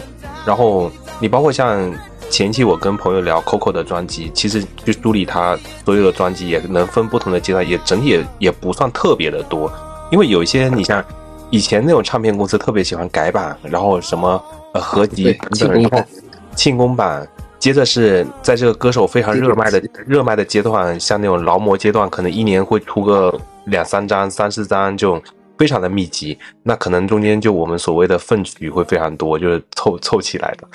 [0.47, 0.91] 然后
[1.21, 1.93] 你包括像
[2.31, 9.73] 前期我跟朋友聊 Coco 的专辑，其实去梳理他所有的专辑，也能分不同的阶段，也整体也也不算特别的多。
[10.11, 11.05] 因为有一些你像
[11.51, 14.43] 以前那种唱片公司特别喜欢改版，然后什么
[14.75, 16.09] 呃合集对等等，然后庆功版
[16.55, 17.29] 庆功版，
[17.59, 23.35] 接着是在这个歌手非常热卖的热卖的阶段，像那种劳模阶段，可能一年会出个
[23.65, 25.21] 两三张、三四张，就
[25.57, 26.39] 非常的密集。
[26.63, 30.69] 那可能中间就我们所谓的粪曲会非常多，就是凑凑起来的。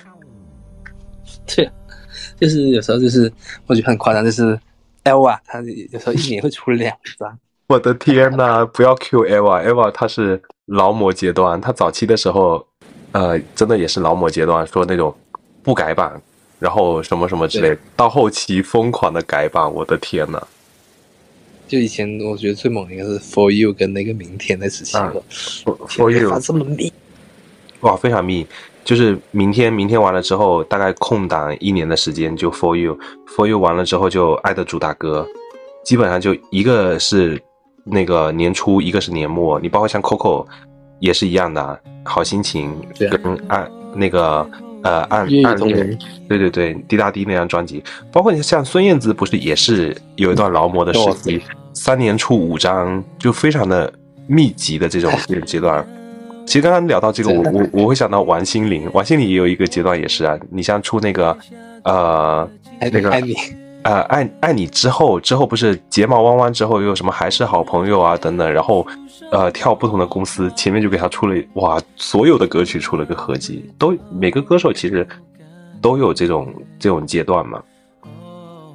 [1.55, 1.69] 对，
[2.39, 3.31] 就是有时候就是
[3.67, 4.57] 我觉得很夸张，就是
[5.03, 7.37] L 啊，他有时候一年会出两张。
[7.67, 12.65] 我的天呐，不要 Q Eva，Eva 她是劳模阶段，她早期的时候，
[13.13, 15.15] 呃，真的也是劳模阶段，说那种
[15.63, 16.21] 不改版，
[16.59, 20.45] 然后什么什么之类，到后期疯狂的改版，我的天呐。
[21.65, 25.23] 就以前我觉得最猛的应该是 For You 跟那个明天那时期啊了
[25.63, 26.91] ，For you 发这么密，
[27.79, 28.45] 哇，非常密，
[28.83, 35.25] 就是明天明天完了之后，大概空档一年的时间就 For You，For You 完了之后就爱的主打歌，
[35.85, 37.41] 基本上就一个是
[37.85, 40.45] 那个年初，一个是年末，你包括像 Coco
[40.99, 44.49] 也是一样的啊，好心情跟暗那个
[44.83, 45.97] 呃暗暗恋，
[46.27, 51.41] 对对对，滴答滴那张专辑，包括你像孙燕姿不是也是有一段劳模的时哦期，
[51.73, 53.91] 三年出五张，就非常的
[54.27, 55.85] 密集的这种这 种阶段。
[56.45, 61.35] 其实刚刚聊到这个，我我我会想到王心凌，王心凌也有一个阶段也是啊，你像出那个
[61.83, 62.47] 呃
[62.79, 63.33] 爱那个爱你，
[63.83, 68.85] 呃爱爱你之后，之后不是睫毛弯弯之后又有什么还是好朋友啊等等，然后
[69.31, 75.07] 呃跳不同的公司，前面就给他出了哇所有的歌曲出了个合集，都每个歌手其实
[75.81, 77.61] 都有这种这种阶段嘛。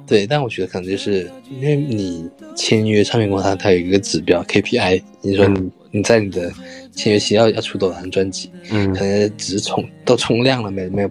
[0.07, 6.51] 对，但我觉得可能就是因为你签约唱片公司，它它有一个指标 KPI，你说你你在你的
[6.91, 8.93] 签约期要要出多少张专辑，嗯。
[8.93, 11.09] 可能只是冲都冲量了，没没有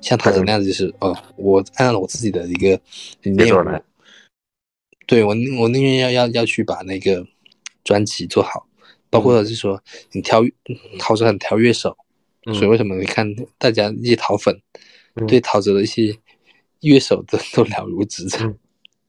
[0.00, 2.80] 像他那样子，就是哦，我按照我自己的一个
[3.22, 3.82] 理念来，
[5.06, 5.28] 对我
[5.58, 7.26] 我宁愿要要要去把那个
[7.84, 8.66] 专辑做好，
[9.10, 9.82] 包括是说
[10.12, 10.42] 你挑
[10.98, 11.96] 陶喆很挑乐手，
[12.46, 12.54] 嗯。
[12.54, 13.26] 所以为什么你看
[13.58, 14.58] 大家一些陶粉
[15.16, 15.26] 嗯。
[15.26, 16.16] 对陶喆的一些
[16.80, 18.58] 乐手都都了如指掌，嗯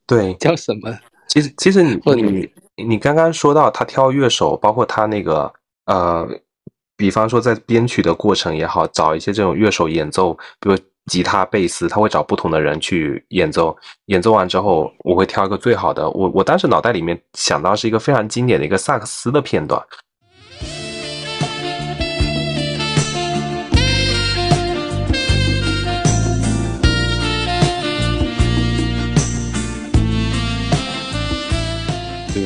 [0.08, 1.00] 对，叫什么？
[1.36, 2.50] 其实其实你你
[2.86, 5.52] 你刚刚说到他挑乐手，包括他那个
[5.86, 6.26] 呃，
[6.96, 13.76] 比方说在编曲的过程也好，找一些这种乐手演奏，比如吉他、贝斯，他会找不同的人去演奏。
[14.06, 16.10] 演奏完之后，我会挑一个最好的。
[16.12, 19.82] 我我当时脑袋里面想到是一个非常经典的一个萨克斯的片段。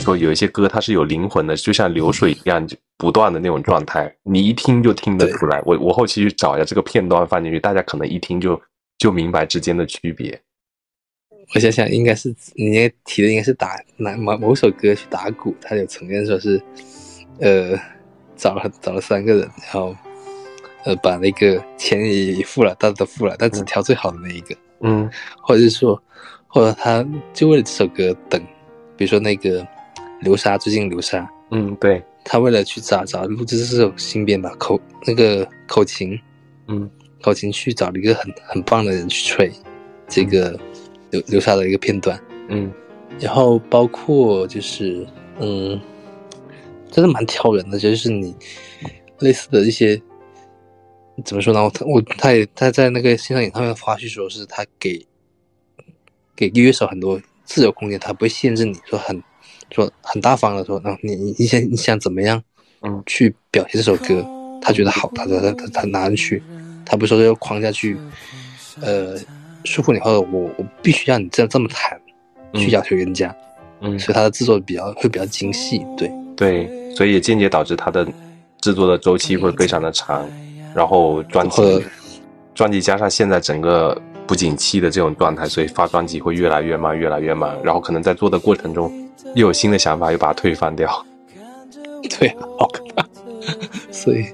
[0.09, 2.67] 说有一些歌它是有灵魂的，就像流水一样
[2.97, 5.61] 不断的那种状态，你一听就听得出来。
[5.65, 8.59] 我我后期去找一下这个片段放进去，大家可能一听就
[8.97, 10.39] 就明白之间的区别。
[11.53, 16.61] 我想想，应该是你提的应该是打哪某某首歌去打鼓，他有承认说是，
[17.39, 17.79] 呃，
[18.35, 19.95] 找了找了三个人，然后
[20.85, 24.55] 呃把那个钱也付了，大家都付了，但只挑最好的那一个。
[24.81, 25.09] 嗯，
[25.41, 26.01] 或者是说，
[26.47, 28.39] 或者他就为了这首歌等，
[28.95, 29.65] 比如说那个
[30.21, 36.19] 流沙，最近流沙，嗯，对，他为了去找找录制这首新编吧口那个口琴，
[36.67, 36.89] 嗯，
[37.21, 39.51] 口琴去找了一个很很棒的人去吹
[40.07, 40.59] 这个。
[41.11, 42.71] 流流沙的一个片段，嗯，
[43.19, 45.07] 然后包括就是，
[45.39, 45.81] 嗯，
[46.91, 48.35] 真的蛮挑人的，就是你
[49.17, 49.99] 类似的一些
[51.25, 51.63] 怎么说呢？
[51.63, 55.03] 我我他也他在那个线上演唱会花絮说，是他给
[56.35, 59.19] 给乐手很多自由空间，他不会限制你说很
[59.71, 62.41] 说很大方的说，那你你你想你想怎么样，
[62.81, 64.25] 嗯，去表现这首歌，
[64.61, 66.41] 他觉得好，他他他他拿上去，
[66.85, 67.97] 他不说要框架去，
[68.81, 69.15] 呃。
[69.65, 71.99] 束缚你或者，我我必须让你这样这么弹，
[72.53, 73.35] 去要求人家，
[73.81, 76.09] 嗯，所以他的制作比较会比较精细，对。
[76.33, 78.07] 对，所以也间接导致他的
[78.61, 80.25] 制作的周期会非常的长，
[80.73, 81.83] 然后专辑
[82.55, 88.89] 专辑加上现在整个不景气的这种状态，所以发专辑会越来越慢，越来越慢，然后可能在做的过程中
[89.35, 91.05] 又有新的想法，又把它推翻掉，
[92.19, 93.07] 对，好可怕，
[93.91, 94.25] 所以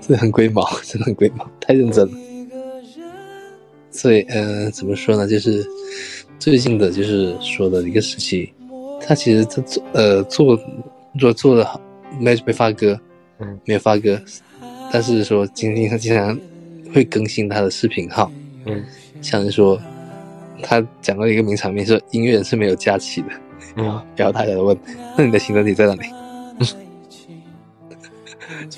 [0.00, 2.12] 这很龟毛， 真的很龟毛，太认真了。
[3.90, 5.26] 所以，嗯，怎么说呢？
[5.26, 5.66] 就是
[6.38, 8.52] 最近的，就是说的一个时期，
[9.00, 10.58] 他其实他做，呃，做
[11.18, 11.80] 做做的好，
[12.20, 12.98] 没没发歌，
[13.40, 14.18] 嗯，没有发歌，
[14.92, 16.38] 但是说今天他经常
[16.94, 18.30] 会更新他的视频号，
[18.66, 18.82] 嗯，
[19.20, 19.78] 像是说
[20.62, 23.28] 他讲过一个名场面，说音乐人是没有假期的，
[23.80, 24.76] 嗯，然后大家都问，
[25.16, 26.00] 那你的行动体在哪里？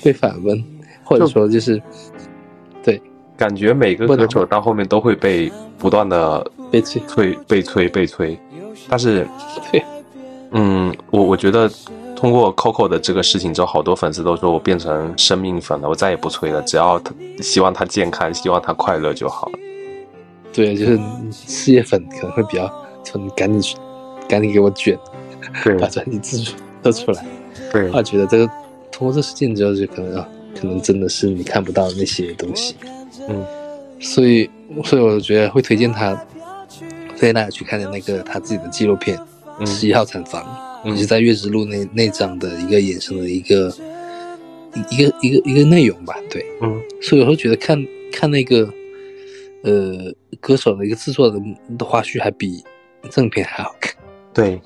[0.03, 0.61] 被反问，
[1.03, 1.81] 或者说就是。
[2.83, 3.01] 对
[3.37, 8.37] 感觉每个歌手到后面都会被不断的被催、催、被催、被催，
[8.89, 9.25] 但是，
[9.71, 9.81] 对，
[10.51, 11.71] 嗯，我我觉得
[12.13, 19.53] 通过 Coco 的这个事情之后，好多粉丝都说我变成生命粉了，我再也不催了，只要他希望他健康，希望他快乐就好了。
[20.51, 20.99] 对，就是
[21.31, 22.67] 事业粉可能会比较
[23.01, 23.77] 就你赶紧去，
[24.27, 24.97] 赶紧给我卷，
[25.79, 27.25] 把专辑制作做出来。
[27.71, 28.47] 对，我觉得这个
[28.91, 30.25] 通过这事件之后，就可能
[30.59, 32.75] 可能真的是你看不到那些东西。
[33.29, 33.45] 嗯，
[33.99, 34.49] 所以，
[34.83, 36.13] 所以我觉得会推荐他，
[37.09, 39.17] 推荐大家去看的那个他自己的纪录片
[39.65, 40.43] 《十一号产房》，
[40.89, 43.73] 也是在月之路那那张的一个衍生的一个
[44.89, 46.15] 一个一个一个内容吧。
[46.29, 47.81] 对，嗯，所以有时候觉得看
[48.11, 48.67] 看那个
[49.63, 51.39] 呃歌手的一个制作的
[51.77, 52.63] 的花絮，还比
[53.09, 53.93] 正片还好看。
[54.33, 54.61] 对，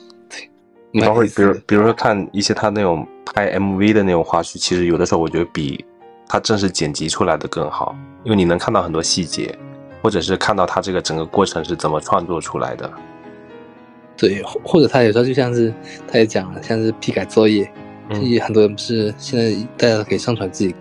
[0.93, 5.83] 对，包括比如比如说看一些他那种拍 MV 的那种花絮，其实有的时候我觉得比。
[6.29, 7.95] 他正式剪辑出来的更好，
[8.25, 9.57] 因为你能看到很多细节，
[10.01, 12.91] 或者是看到他这个整个过程是怎么创作出来的。
[14.17, 15.73] 对，或者他有时候就像是
[16.05, 17.71] 他也讲了，像是批改作业，
[18.09, 20.75] 嗯，很多人不是现在大家都可以上传自己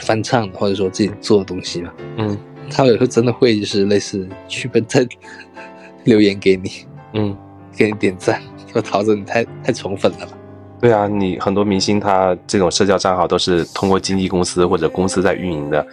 [0.00, 2.38] 翻唱的，或者说自己做的东西嘛，嗯，
[2.70, 5.08] 他有时候真的会就是类似去本在
[6.04, 6.70] 留言给你，
[7.14, 7.34] 嗯，
[7.76, 8.40] 给你点赞，
[8.72, 10.32] 说桃子你太太宠粉了吧。
[10.80, 15.86] 对啊，你很多明星他这种社交账号都是通过经纪公司或者公司在运营的，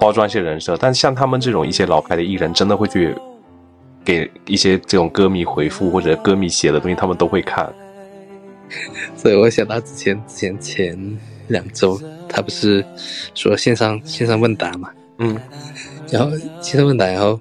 [0.00, 0.76] 包装一些人设。
[0.78, 3.14] 但像他们这种一些老牌的艺人，真的会去
[4.04, 7.70] 给一些这种歌迷回复或者歌迷写的东西，他们都会看。
[9.14, 11.18] 所以我想到之前前前
[11.48, 12.82] 两周，他不是
[13.34, 14.88] 说线上线上问答嘛，
[15.18, 15.38] 嗯，
[16.10, 16.30] 然后
[16.62, 17.38] 线上问答，然后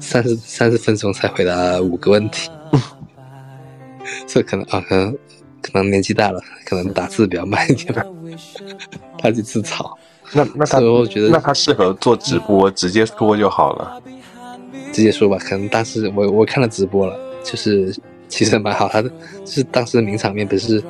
[0.00, 2.48] 三十三十分钟才回答五个问题，
[4.26, 5.16] 这可能啊可能。
[5.64, 8.04] 可能年纪大了，可能打字比较慢一点吧。
[9.16, 9.88] 他就自嘲。
[10.32, 14.02] 那那他，我觉得那他适合做直播，直接说就好了。
[14.92, 17.96] 直接说吧，可能当时我我看了直播了，就是
[18.26, 18.88] 其实蛮好。
[18.88, 19.08] 他的
[19.44, 20.82] 就是当时的名场面不是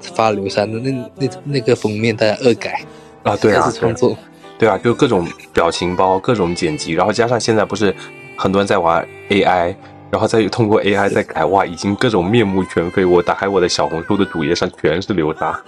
[0.00, 2.82] 发刘山的那那那个封面，大家恶改
[3.22, 4.16] 啊，对啊，创作，
[4.58, 7.94] 对啊，就各种表情包，各种剪辑，然后加上现在不是
[8.34, 9.76] 很多人在玩 AI。
[10.10, 13.04] 然后再通过 AI 再改，哇，已经各种面目全非。
[13.04, 15.60] 我打开我的小红书的主页上全是流沙，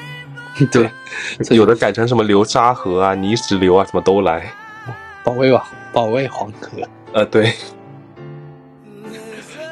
[0.70, 0.90] 对，
[1.56, 4.52] 有的改成什么流沙河啊、泥石流啊，什么都来。
[5.24, 6.78] 保卫吧，保卫黄河。
[7.12, 7.52] 呃，对。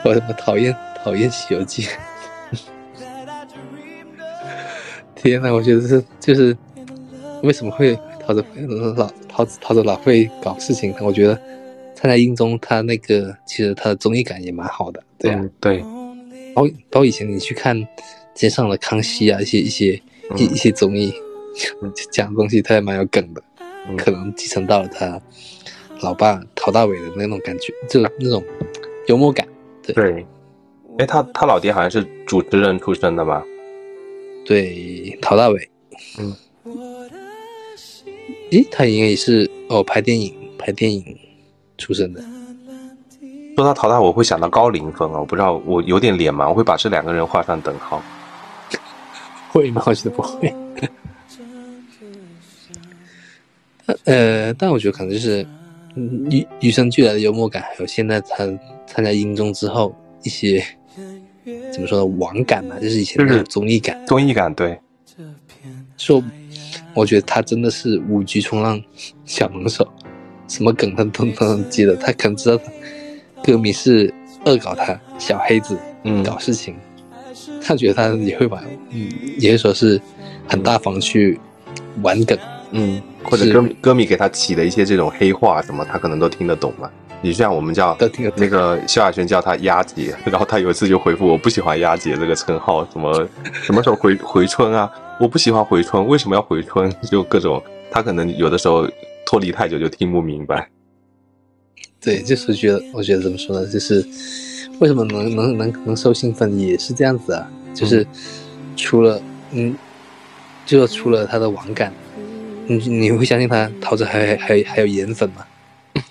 [0.04, 0.74] 我我讨厌
[1.04, 1.82] 讨厌《西游记》。
[5.14, 6.56] 天呐，我觉得是就是
[7.42, 8.44] 为什么会陶子
[8.96, 10.94] 老陶子陶子老会搞事情？
[11.00, 11.38] 我觉得。
[12.00, 15.82] 参加英中，他那个其实他的综艺感也蛮好的，对啊，对。
[16.54, 17.76] 包包括以前你去看
[18.34, 20.00] 街上的康熙啊一些一些
[20.36, 21.12] 一一些综艺，
[22.12, 23.42] 讲的东西他也蛮有梗的，
[23.96, 25.20] 可能继承到了他
[26.00, 28.44] 老爸陶大伟的那种感觉，就那种
[29.08, 29.44] 幽默感。
[29.82, 30.26] 对对，
[30.98, 33.44] 哎，他他老爹好像是主持人出身的吧？
[34.46, 35.68] 对，陶大伟。
[36.20, 36.36] 嗯。
[38.50, 41.04] 诶，他应该也是哦，拍电影拍电影
[41.78, 42.22] 出生的。
[43.56, 48.02] 说到淘汰，我会想到高凌风啊，我不知道，我有点脸盲，我会把这两个人画上等号。
[49.50, 49.82] 会吗？
[49.86, 50.54] 我觉得不会。
[54.04, 55.44] 呃，但我觉得可能就是
[56.30, 58.46] 与与生俱来的幽默感，还有现在他
[58.86, 59.92] 参加英中之后
[60.22, 60.62] 一些
[61.72, 63.98] 怎么说呢，网感嘛，就是以前那种综艺感。
[64.06, 64.78] 综艺感，对。
[65.96, 66.22] 说，
[66.94, 68.80] 我觉得他真的是五局冲浪
[69.24, 69.84] 小能手，
[70.48, 71.94] 什么梗他都都能记得。
[71.94, 72.58] 他可能知道
[73.44, 74.12] 歌迷是
[74.44, 76.74] 恶搞他小黑子，嗯，搞事情。
[77.62, 79.08] 他觉得他也会玩，嗯，
[79.38, 80.00] 也会说是
[80.48, 81.38] 很大方去
[82.02, 82.38] 玩梗，
[82.70, 86.90] 嗯，或者歌歌迷给他起的一些这种黑话什么，他可能都听得懂嘛。
[87.20, 87.98] 你像我们叫
[88.36, 93.28] 那个萧亚轩叫他丫姐， 然后他有一次就回复我不喜欢丫姐这个称号，什么
[93.64, 94.90] 什么时候回回春啊？
[95.20, 96.90] 我不喜欢回春，为什么要回春？
[97.02, 97.60] 就各种
[97.90, 98.88] 他可能有的时候
[99.28, 100.70] 脱离太久就听不明白。
[102.00, 103.66] 对，就是觉得我觉得怎么说呢？
[103.66, 104.02] 就是
[104.78, 107.46] 为什么能能能能收兴奋也是这样子啊？
[107.74, 108.06] 就是
[108.74, 109.20] 除了
[109.52, 109.76] 嗯，
[110.64, 111.92] 就除了他的网感，
[112.66, 115.44] 你你会相信他桃子还还还有颜粉吗？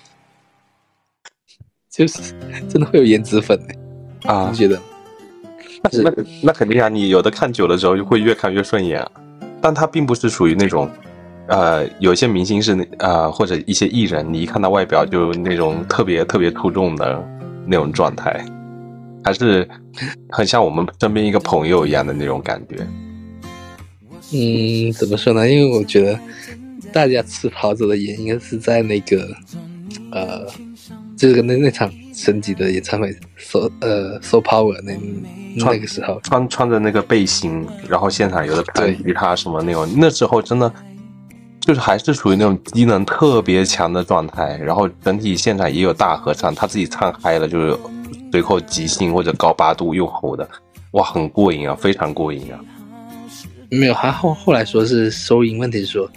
[1.90, 2.32] 就是
[2.68, 3.60] 真的会有颜值粉
[4.26, 4.48] 啊？
[4.52, 4.80] 你觉得？
[5.82, 6.88] 那那那肯定啊！
[6.88, 9.04] 你有的看久了之后，就会越看越顺眼。
[9.60, 10.88] 但他并不是属于那种，
[11.48, 17.22] 呃，有些明星是那呃，或者一些艺人，你一看到外表就那种特别特别出众的
[17.66, 18.44] 那种状态，
[19.24, 19.68] 还是
[20.30, 22.86] 很像我们身边一个朋友一样的那种感觉。
[24.32, 25.48] 嗯，怎么说呢？
[25.50, 26.18] 因为我觉得
[26.92, 29.28] 大家吃桃子的盐，应该是在那个
[30.12, 30.46] 呃。
[31.16, 34.96] 就是那那场升级的演唱会，so 呃 so power 那
[35.56, 40.72] 那个时候穿穿着那个背心，然后现场有的弹吉他什么那种，那时候真的
[41.68, 47.78] 就是还是属于那种机能特别强的状态，然后整体现场也有大合唱，他自己唱嗨了就是
[48.32, 50.48] 随后即兴或者高八度又吼的，
[50.92, 52.58] 哇，很过瘾啊，非常过瘾啊。
[53.70, 56.10] 没有，还后后来说是收音问题，说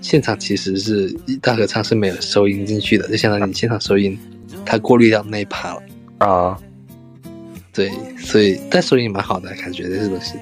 [0.00, 1.10] 现场其实是
[1.40, 4.16] 大合唱是没有收音进去的，就相当于你现场收音。
[4.64, 5.82] 他过滤掉那一趴了
[6.18, 6.56] 啊，
[7.72, 10.34] 对，所以但收音蛮好的，感觉这些东西，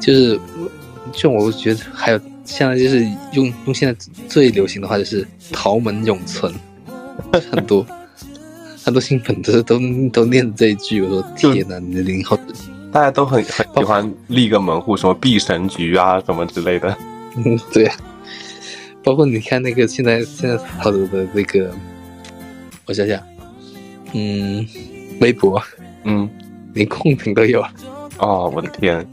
[0.00, 0.40] 就是
[1.12, 2.20] 就我觉得还有
[2.50, 6.52] 现在就是用用现在最流行的话就是桃门永存，
[7.50, 7.86] 很多
[8.84, 9.78] 很多新粉都都
[10.12, 12.38] 都念这一句，我说天哪，你的零后
[12.92, 16.96] 大家都很很喜欢立个门户，什么避神局啊什么之类的，
[17.44, 17.90] 嗯，对，
[19.04, 21.72] 包括你看那个现在现在好多的那个。
[22.86, 23.22] 我想想，
[24.14, 24.66] 嗯，
[25.20, 25.62] 微博，
[26.02, 26.28] 嗯，
[26.74, 27.64] 连控屏都有。
[28.18, 29.06] 哦，我的天，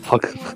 [0.00, 0.54] 好可怕！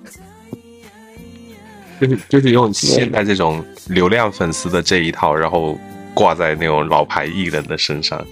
[2.01, 5.79] 就是就是用现在这种流量粉丝的这一套，然后
[6.15, 8.25] 挂在那种老牌艺人的身上。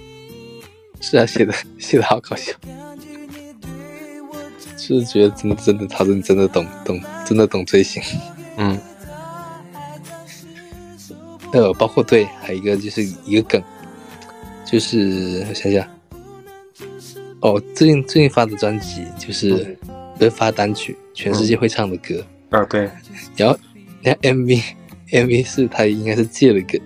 [0.99, 2.53] 是啊，写的写的好搞笑，
[4.77, 8.01] 就是觉得真的真的，他真真的懂懂，真的懂追星。
[8.57, 8.79] 嗯。
[11.53, 13.63] 呃，包括对，还有一个就是一个梗，
[14.65, 15.87] 就是我想想，
[17.39, 19.77] 哦，最近最近发的专辑就是
[20.19, 22.89] 会发单曲，全世界会唱的歌啊，对，
[23.35, 23.57] 然后
[24.01, 26.79] 那 MV，MV 是他应该是借了个，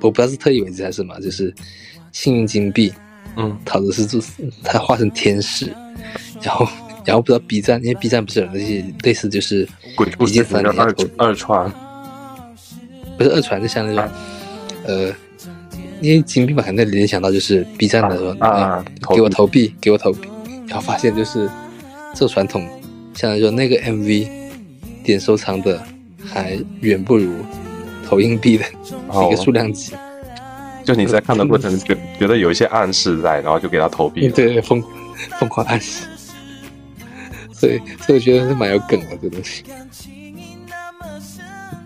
[0.00, 1.54] 我不知道是特意为之还是什么，就是
[2.12, 2.92] 幸运金币，
[3.36, 4.20] 嗯，桃子是做
[4.64, 5.72] 他化成天使，
[6.42, 6.66] 然后
[7.04, 11.72] 然后不知道 B 站，因为 B 站不是有那些类似就是鬼畜视频二二传。
[13.18, 14.10] 不是二传，就像那种，
[14.86, 15.14] 呃，
[16.00, 18.82] 因为金币嘛，肯定联想到就是 B 站的说啊，
[19.14, 20.28] 给我投币，给我投币，
[20.66, 21.48] 然后发现就是
[22.14, 22.66] 这传统，
[23.14, 24.26] 相当于说那个 MV
[25.04, 25.82] 点收藏的
[26.24, 27.32] 还远不如
[28.06, 28.64] 投硬币的
[29.26, 29.94] 一个数量级。
[30.84, 34.28] 就你在看的过程觉觉得有一些暗示在，然后就给他投币。
[34.28, 34.82] 对，疯
[35.38, 36.06] 疯狂暗示。
[37.52, 39.62] 所以，所以我觉得是蛮有梗的这东西。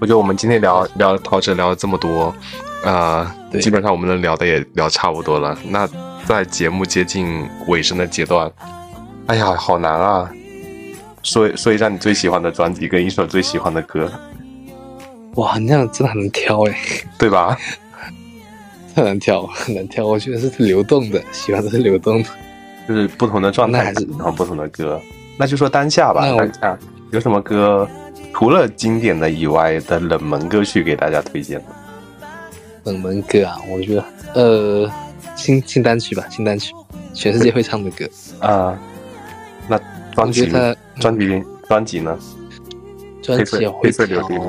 [0.01, 2.34] 我觉得我们今天聊聊陶喆聊了这么多，
[2.84, 3.30] 呃，
[3.60, 5.59] 基本上我们能聊的也聊差不多了。
[5.68, 5.86] 那
[6.24, 8.51] 在节目接近尾声的阶段，
[9.26, 10.30] 哎呀，好难啊！
[11.26, 14.10] 说说一下你最喜欢的专辑跟一首最喜欢的歌。
[15.34, 16.78] 哇，那样真的很难挑哎，
[17.18, 17.58] 对吧？
[18.94, 20.06] 很难挑，很难挑。
[20.06, 22.28] 我觉得是流动的，喜欢的是流动的。
[22.88, 25.00] 就是不同的状态，然后不同的歌。
[25.36, 26.78] 那就说当下吧，当下
[27.10, 27.86] 有什么歌，
[28.32, 31.64] 除了经典的以外的冷门歌曲给大家推荐的？
[32.84, 34.04] 冷门歌啊，我觉得
[34.34, 34.90] 呃，
[35.34, 36.72] 新新单曲吧，新单曲，
[37.12, 38.08] 全世界会唱的歌
[38.38, 38.78] 啊。
[39.68, 39.78] 那
[40.14, 40.46] 专辑
[41.01, 42.18] 专辑专辑呢？
[43.23, 44.40] 专辑黑色柳丁，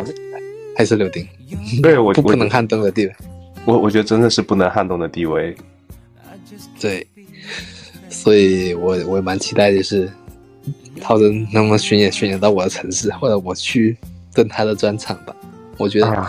[0.76, 1.28] 黑色柳丁，
[1.82, 3.15] 对我不能撼动的地位。
[3.65, 5.56] 我我觉得真的是不能撼动的地位。
[6.80, 7.06] 对，
[8.10, 10.10] 所以我我也蛮期待就是。
[10.99, 13.95] 陶喆能不能巡演巡演到我的城市，或者我去
[14.34, 15.36] 登他的专场吧？
[15.78, 16.28] 我觉得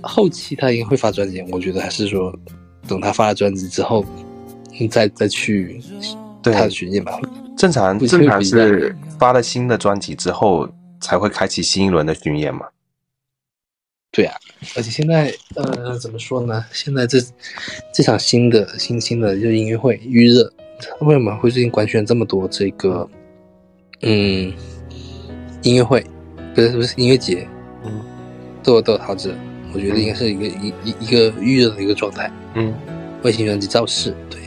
[0.00, 2.34] 后期他应该会发专辑，我觉得还是说
[2.88, 4.02] 等他发了专辑之后，
[4.90, 5.78] 再再去
[6.42, 7.20] 他的巡演吧。
[7.60, 10.66] 正常正常是发了新的专辑之后
[10.98, 12.66] 才会开启新一轮的巡演嘛？
[14.10, 14.34] 对啊，
[14.76, 16.64] 而且现在呃怎么说呢？
[16.72, 17.18] 现在这
[17.92, 20.50] 这场新的新新的就音乐会预热，
[21.02, 23.06] 为什么会最近官宣这么多这个？
[24.00, 24.50] 嗯，
[25.60, 26.02] 音乐会
[26.54, 27.46] 不是不是音乐节，
[27.84, 28.00] 嗯，
[28.62, 29.34] 都有都有陶喆，
[29.74, 32.32] 我觉得应该是一个一一一个预热的一个状态。
[32.54, 32.72] 嗯，
[33.22, 34.39] 外星专辑造势，对，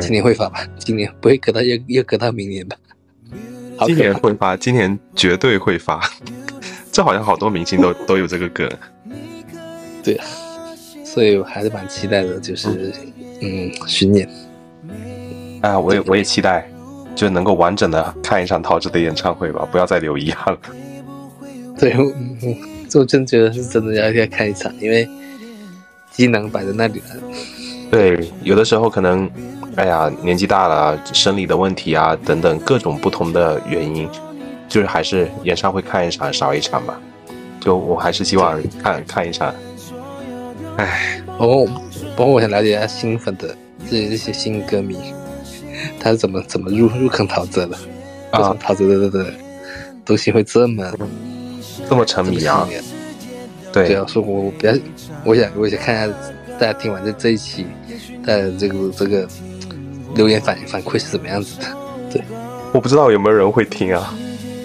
[0.00, 0.66] 今年会发吧？
[0.78, 2.76] 今年不会隔到又又隔到明年吧？
[3.86, 6.00] 今年会发，今年绝对会发。
[6.92, 8.68] 这好像好多明星都 都有这个梗。
[10.02, 10.24] 对啊，
[11.04, 12.92] 所以我还是蛮期待的，就是
[13.40, 14.28] 嗯巡演。
[15.62, 16.70] 啊，我也我也期待。
[17.14, 20.60] 就能够完整的看一场陶喆的演唱会吧，不要再留遗憾了。
[21.80, 21.96] 对，
[22.92, 25.08] 我真觉得是真的要要看一场，因为
[26.10, 27.16] 机能摆在那里了。
[27.90, 29.30] 对，有的时候可能，
[29.76, 34.08] 哎呀，年纪大了，生理的问题啊，等等各种不同的原因，
[34.68, 36.98] 就是还是演唱会看一场少一场吧。
[37.60, 39.54] 就我还是希望看看一场。
[40.78, 41.66] 哎，哦，
[42.16, 43.54] 不过我想了解一下新粉的
[43.90, 44.96] 这这些新歌迷。
[46.00, 47.76] 他是怎么怎么入入坑陶喆的？
[48.30, 49.26] 啊，陶喆的的
[50.04, 50.90] 东西会这么
[51.88, 52.66] 这么沉迷啊？
[53.72, 54.72] 对，对啊，说我我比较，
[55.22, 56.18] 我想我想看一下
[56.58, 57.66] 大家听完这这一期，
[58.24, 59.28] 的这个这个
[60.16, 61.66] 留言反反馈是怎么样子的？
[62.12, 62.22] 对，
[62.72, 64.12] 我不知道有没有人会听啊。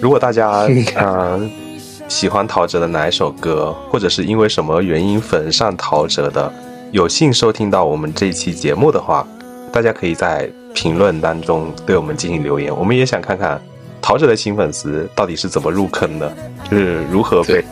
[0.00, 0.66] 如果大家
[0.96, 1.50] 嗯
[2.08, 6.52] 喜欢陶喆的哪一首歌，或者是因为什么原因粉上陶喆的，
[6.90, 9.26] 有幸收听到我们这一期节目的话，
[9.72, 10.50] 大家可以在。
[10.74, 13.60] 评论当中对我们进行留言，我们也想看看
[14.00, 16.34] 陶喆的新粉丝到底是怎么入坑的，
[16.70, 17.62] 就是如何被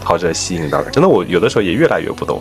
[0.00, 0.88] 陶喆吸引到的。
[0.88, 2.40] 真的，我有的时候也越来越不懂，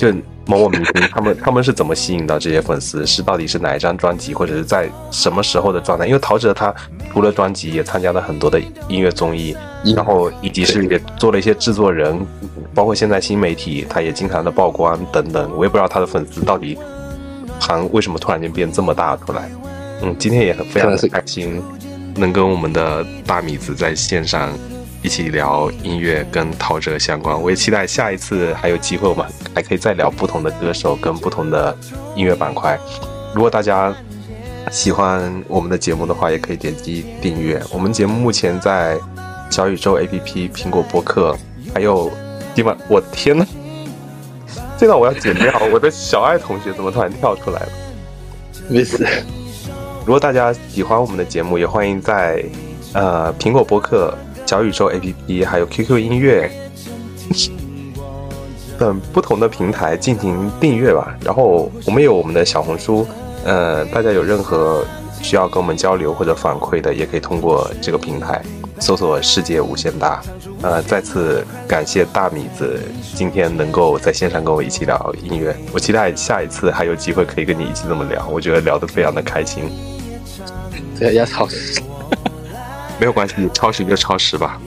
[0.00, 0.10] 就
[0.46, 6.06] 某某明星他们他们是怎么吸引到这些粉丝，是到底是哪一张专辑，或者是在什么时候的状态？
[6.06, 6.74] 因为陶喆他
[7.12, 8.58] 除了专辑，也参加了很多的
[8.88, 9.54] 音乐综艺，
[9.94, 12.18] 然后以及是也做了一些制作人，
[12.74, 15.50] 包括现在新媒体他也经常的曝光等等。
[15.54, 16.78] 我也不知道他的粉丝到底。
[17.60, 19.50] 盘为什么突然间变这么大出来？
[20.00, 21.62] 嗯，今天也很非常的开心，
[22.16, 24.50] 能跟我们的大米子在线上
[25.02, 27.40] 一起聊音乐跟陶喆相关。
[27.40, 31.76] 我也期待下一次还有机会，我们还可以再聊不同的歌手跟不同的
[32.14, 32.78] 音乐板块。
[33.34, 33.94] 如果大家
[34.70, 37.62] 喜欢我们的节目的话，也可以点击订阅。
[37.72, 38.98] 我们节目目前在
[39.48, 41.36] 小宇宙 APP、苹果播客，
[41.74, 42.10] 还有
[42.54, 43.46] 地方，我天呐！
[44.76, 45.52] 这段我要剪掉。
[45.72, 47.68] 我的小爱同学怎么突然跳出来了？
[48.68, 49.06] 没事。
[50.00, 52.44] 如果大家喜欢我们的节目，也欢迎在
[52.92, 54.16] 呃苹果播客、
[54.50, 56.50] 小宇宙 APP 还有 QQ 音乐
[58.76, 61.16] 等不同的平台进行订阅吧。
[61.24, 63.06] 然后我们有我们的小红书，
[63.44, 64.84] 呃，大家有任何
[65.22, 68.42] 需要跟我们交流或者反馈的，也可以通过这个平台。
[68.80, 70.20] 搜索“世界无限大”，
[70.62, 72.80] 呃，再次感谢大米子
[73.14, 75.54] 今天能够在线上跟我一起聊音乐。
[75.72, 79.70] 我期待下一次还有机会可以跟你一起这么聊，我觉得聊得非常的开心。
[80.98, 81.79] 对，要超时，
[83.00, 84.60] 没有关系，超时就超时吧。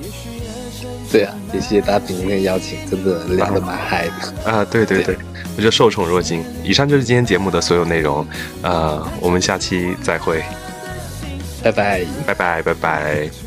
[1.11, 4.51] 对啊，也谢谢大家今天的邀请，真的聊得蛮嗨的。
[4.51, 5.15] 啊，对对对，
[5.55, 6.43] 我觉得受宠若惊。
[6.63, 8.25] 以上就是今天节目的所有内容，
[8.63, 10.43] 呃，我们下期再会，
[11.61, 13.42] 拜拜，拜拜，拜拜。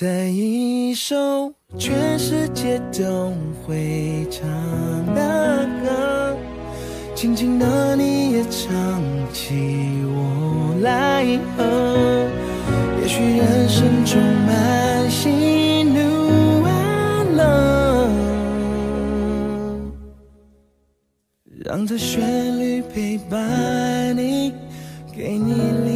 [0.00, 3.32] 在一首全世界都
[3.66, 4.46] 会唱
[5.12, 6.36] 的歌，
[7.16, 9.02] 轻轻的你也唱
[9.32, 9.56] 起
[10.06, 11.24] 我来
[11.58, 12.30] 哦。
[13.02, 18.08] 也许人生充满喜怒哀乐，
[21.64, 24.52] 让这旋律陪伴你，
[25.12, 25.87] 给你。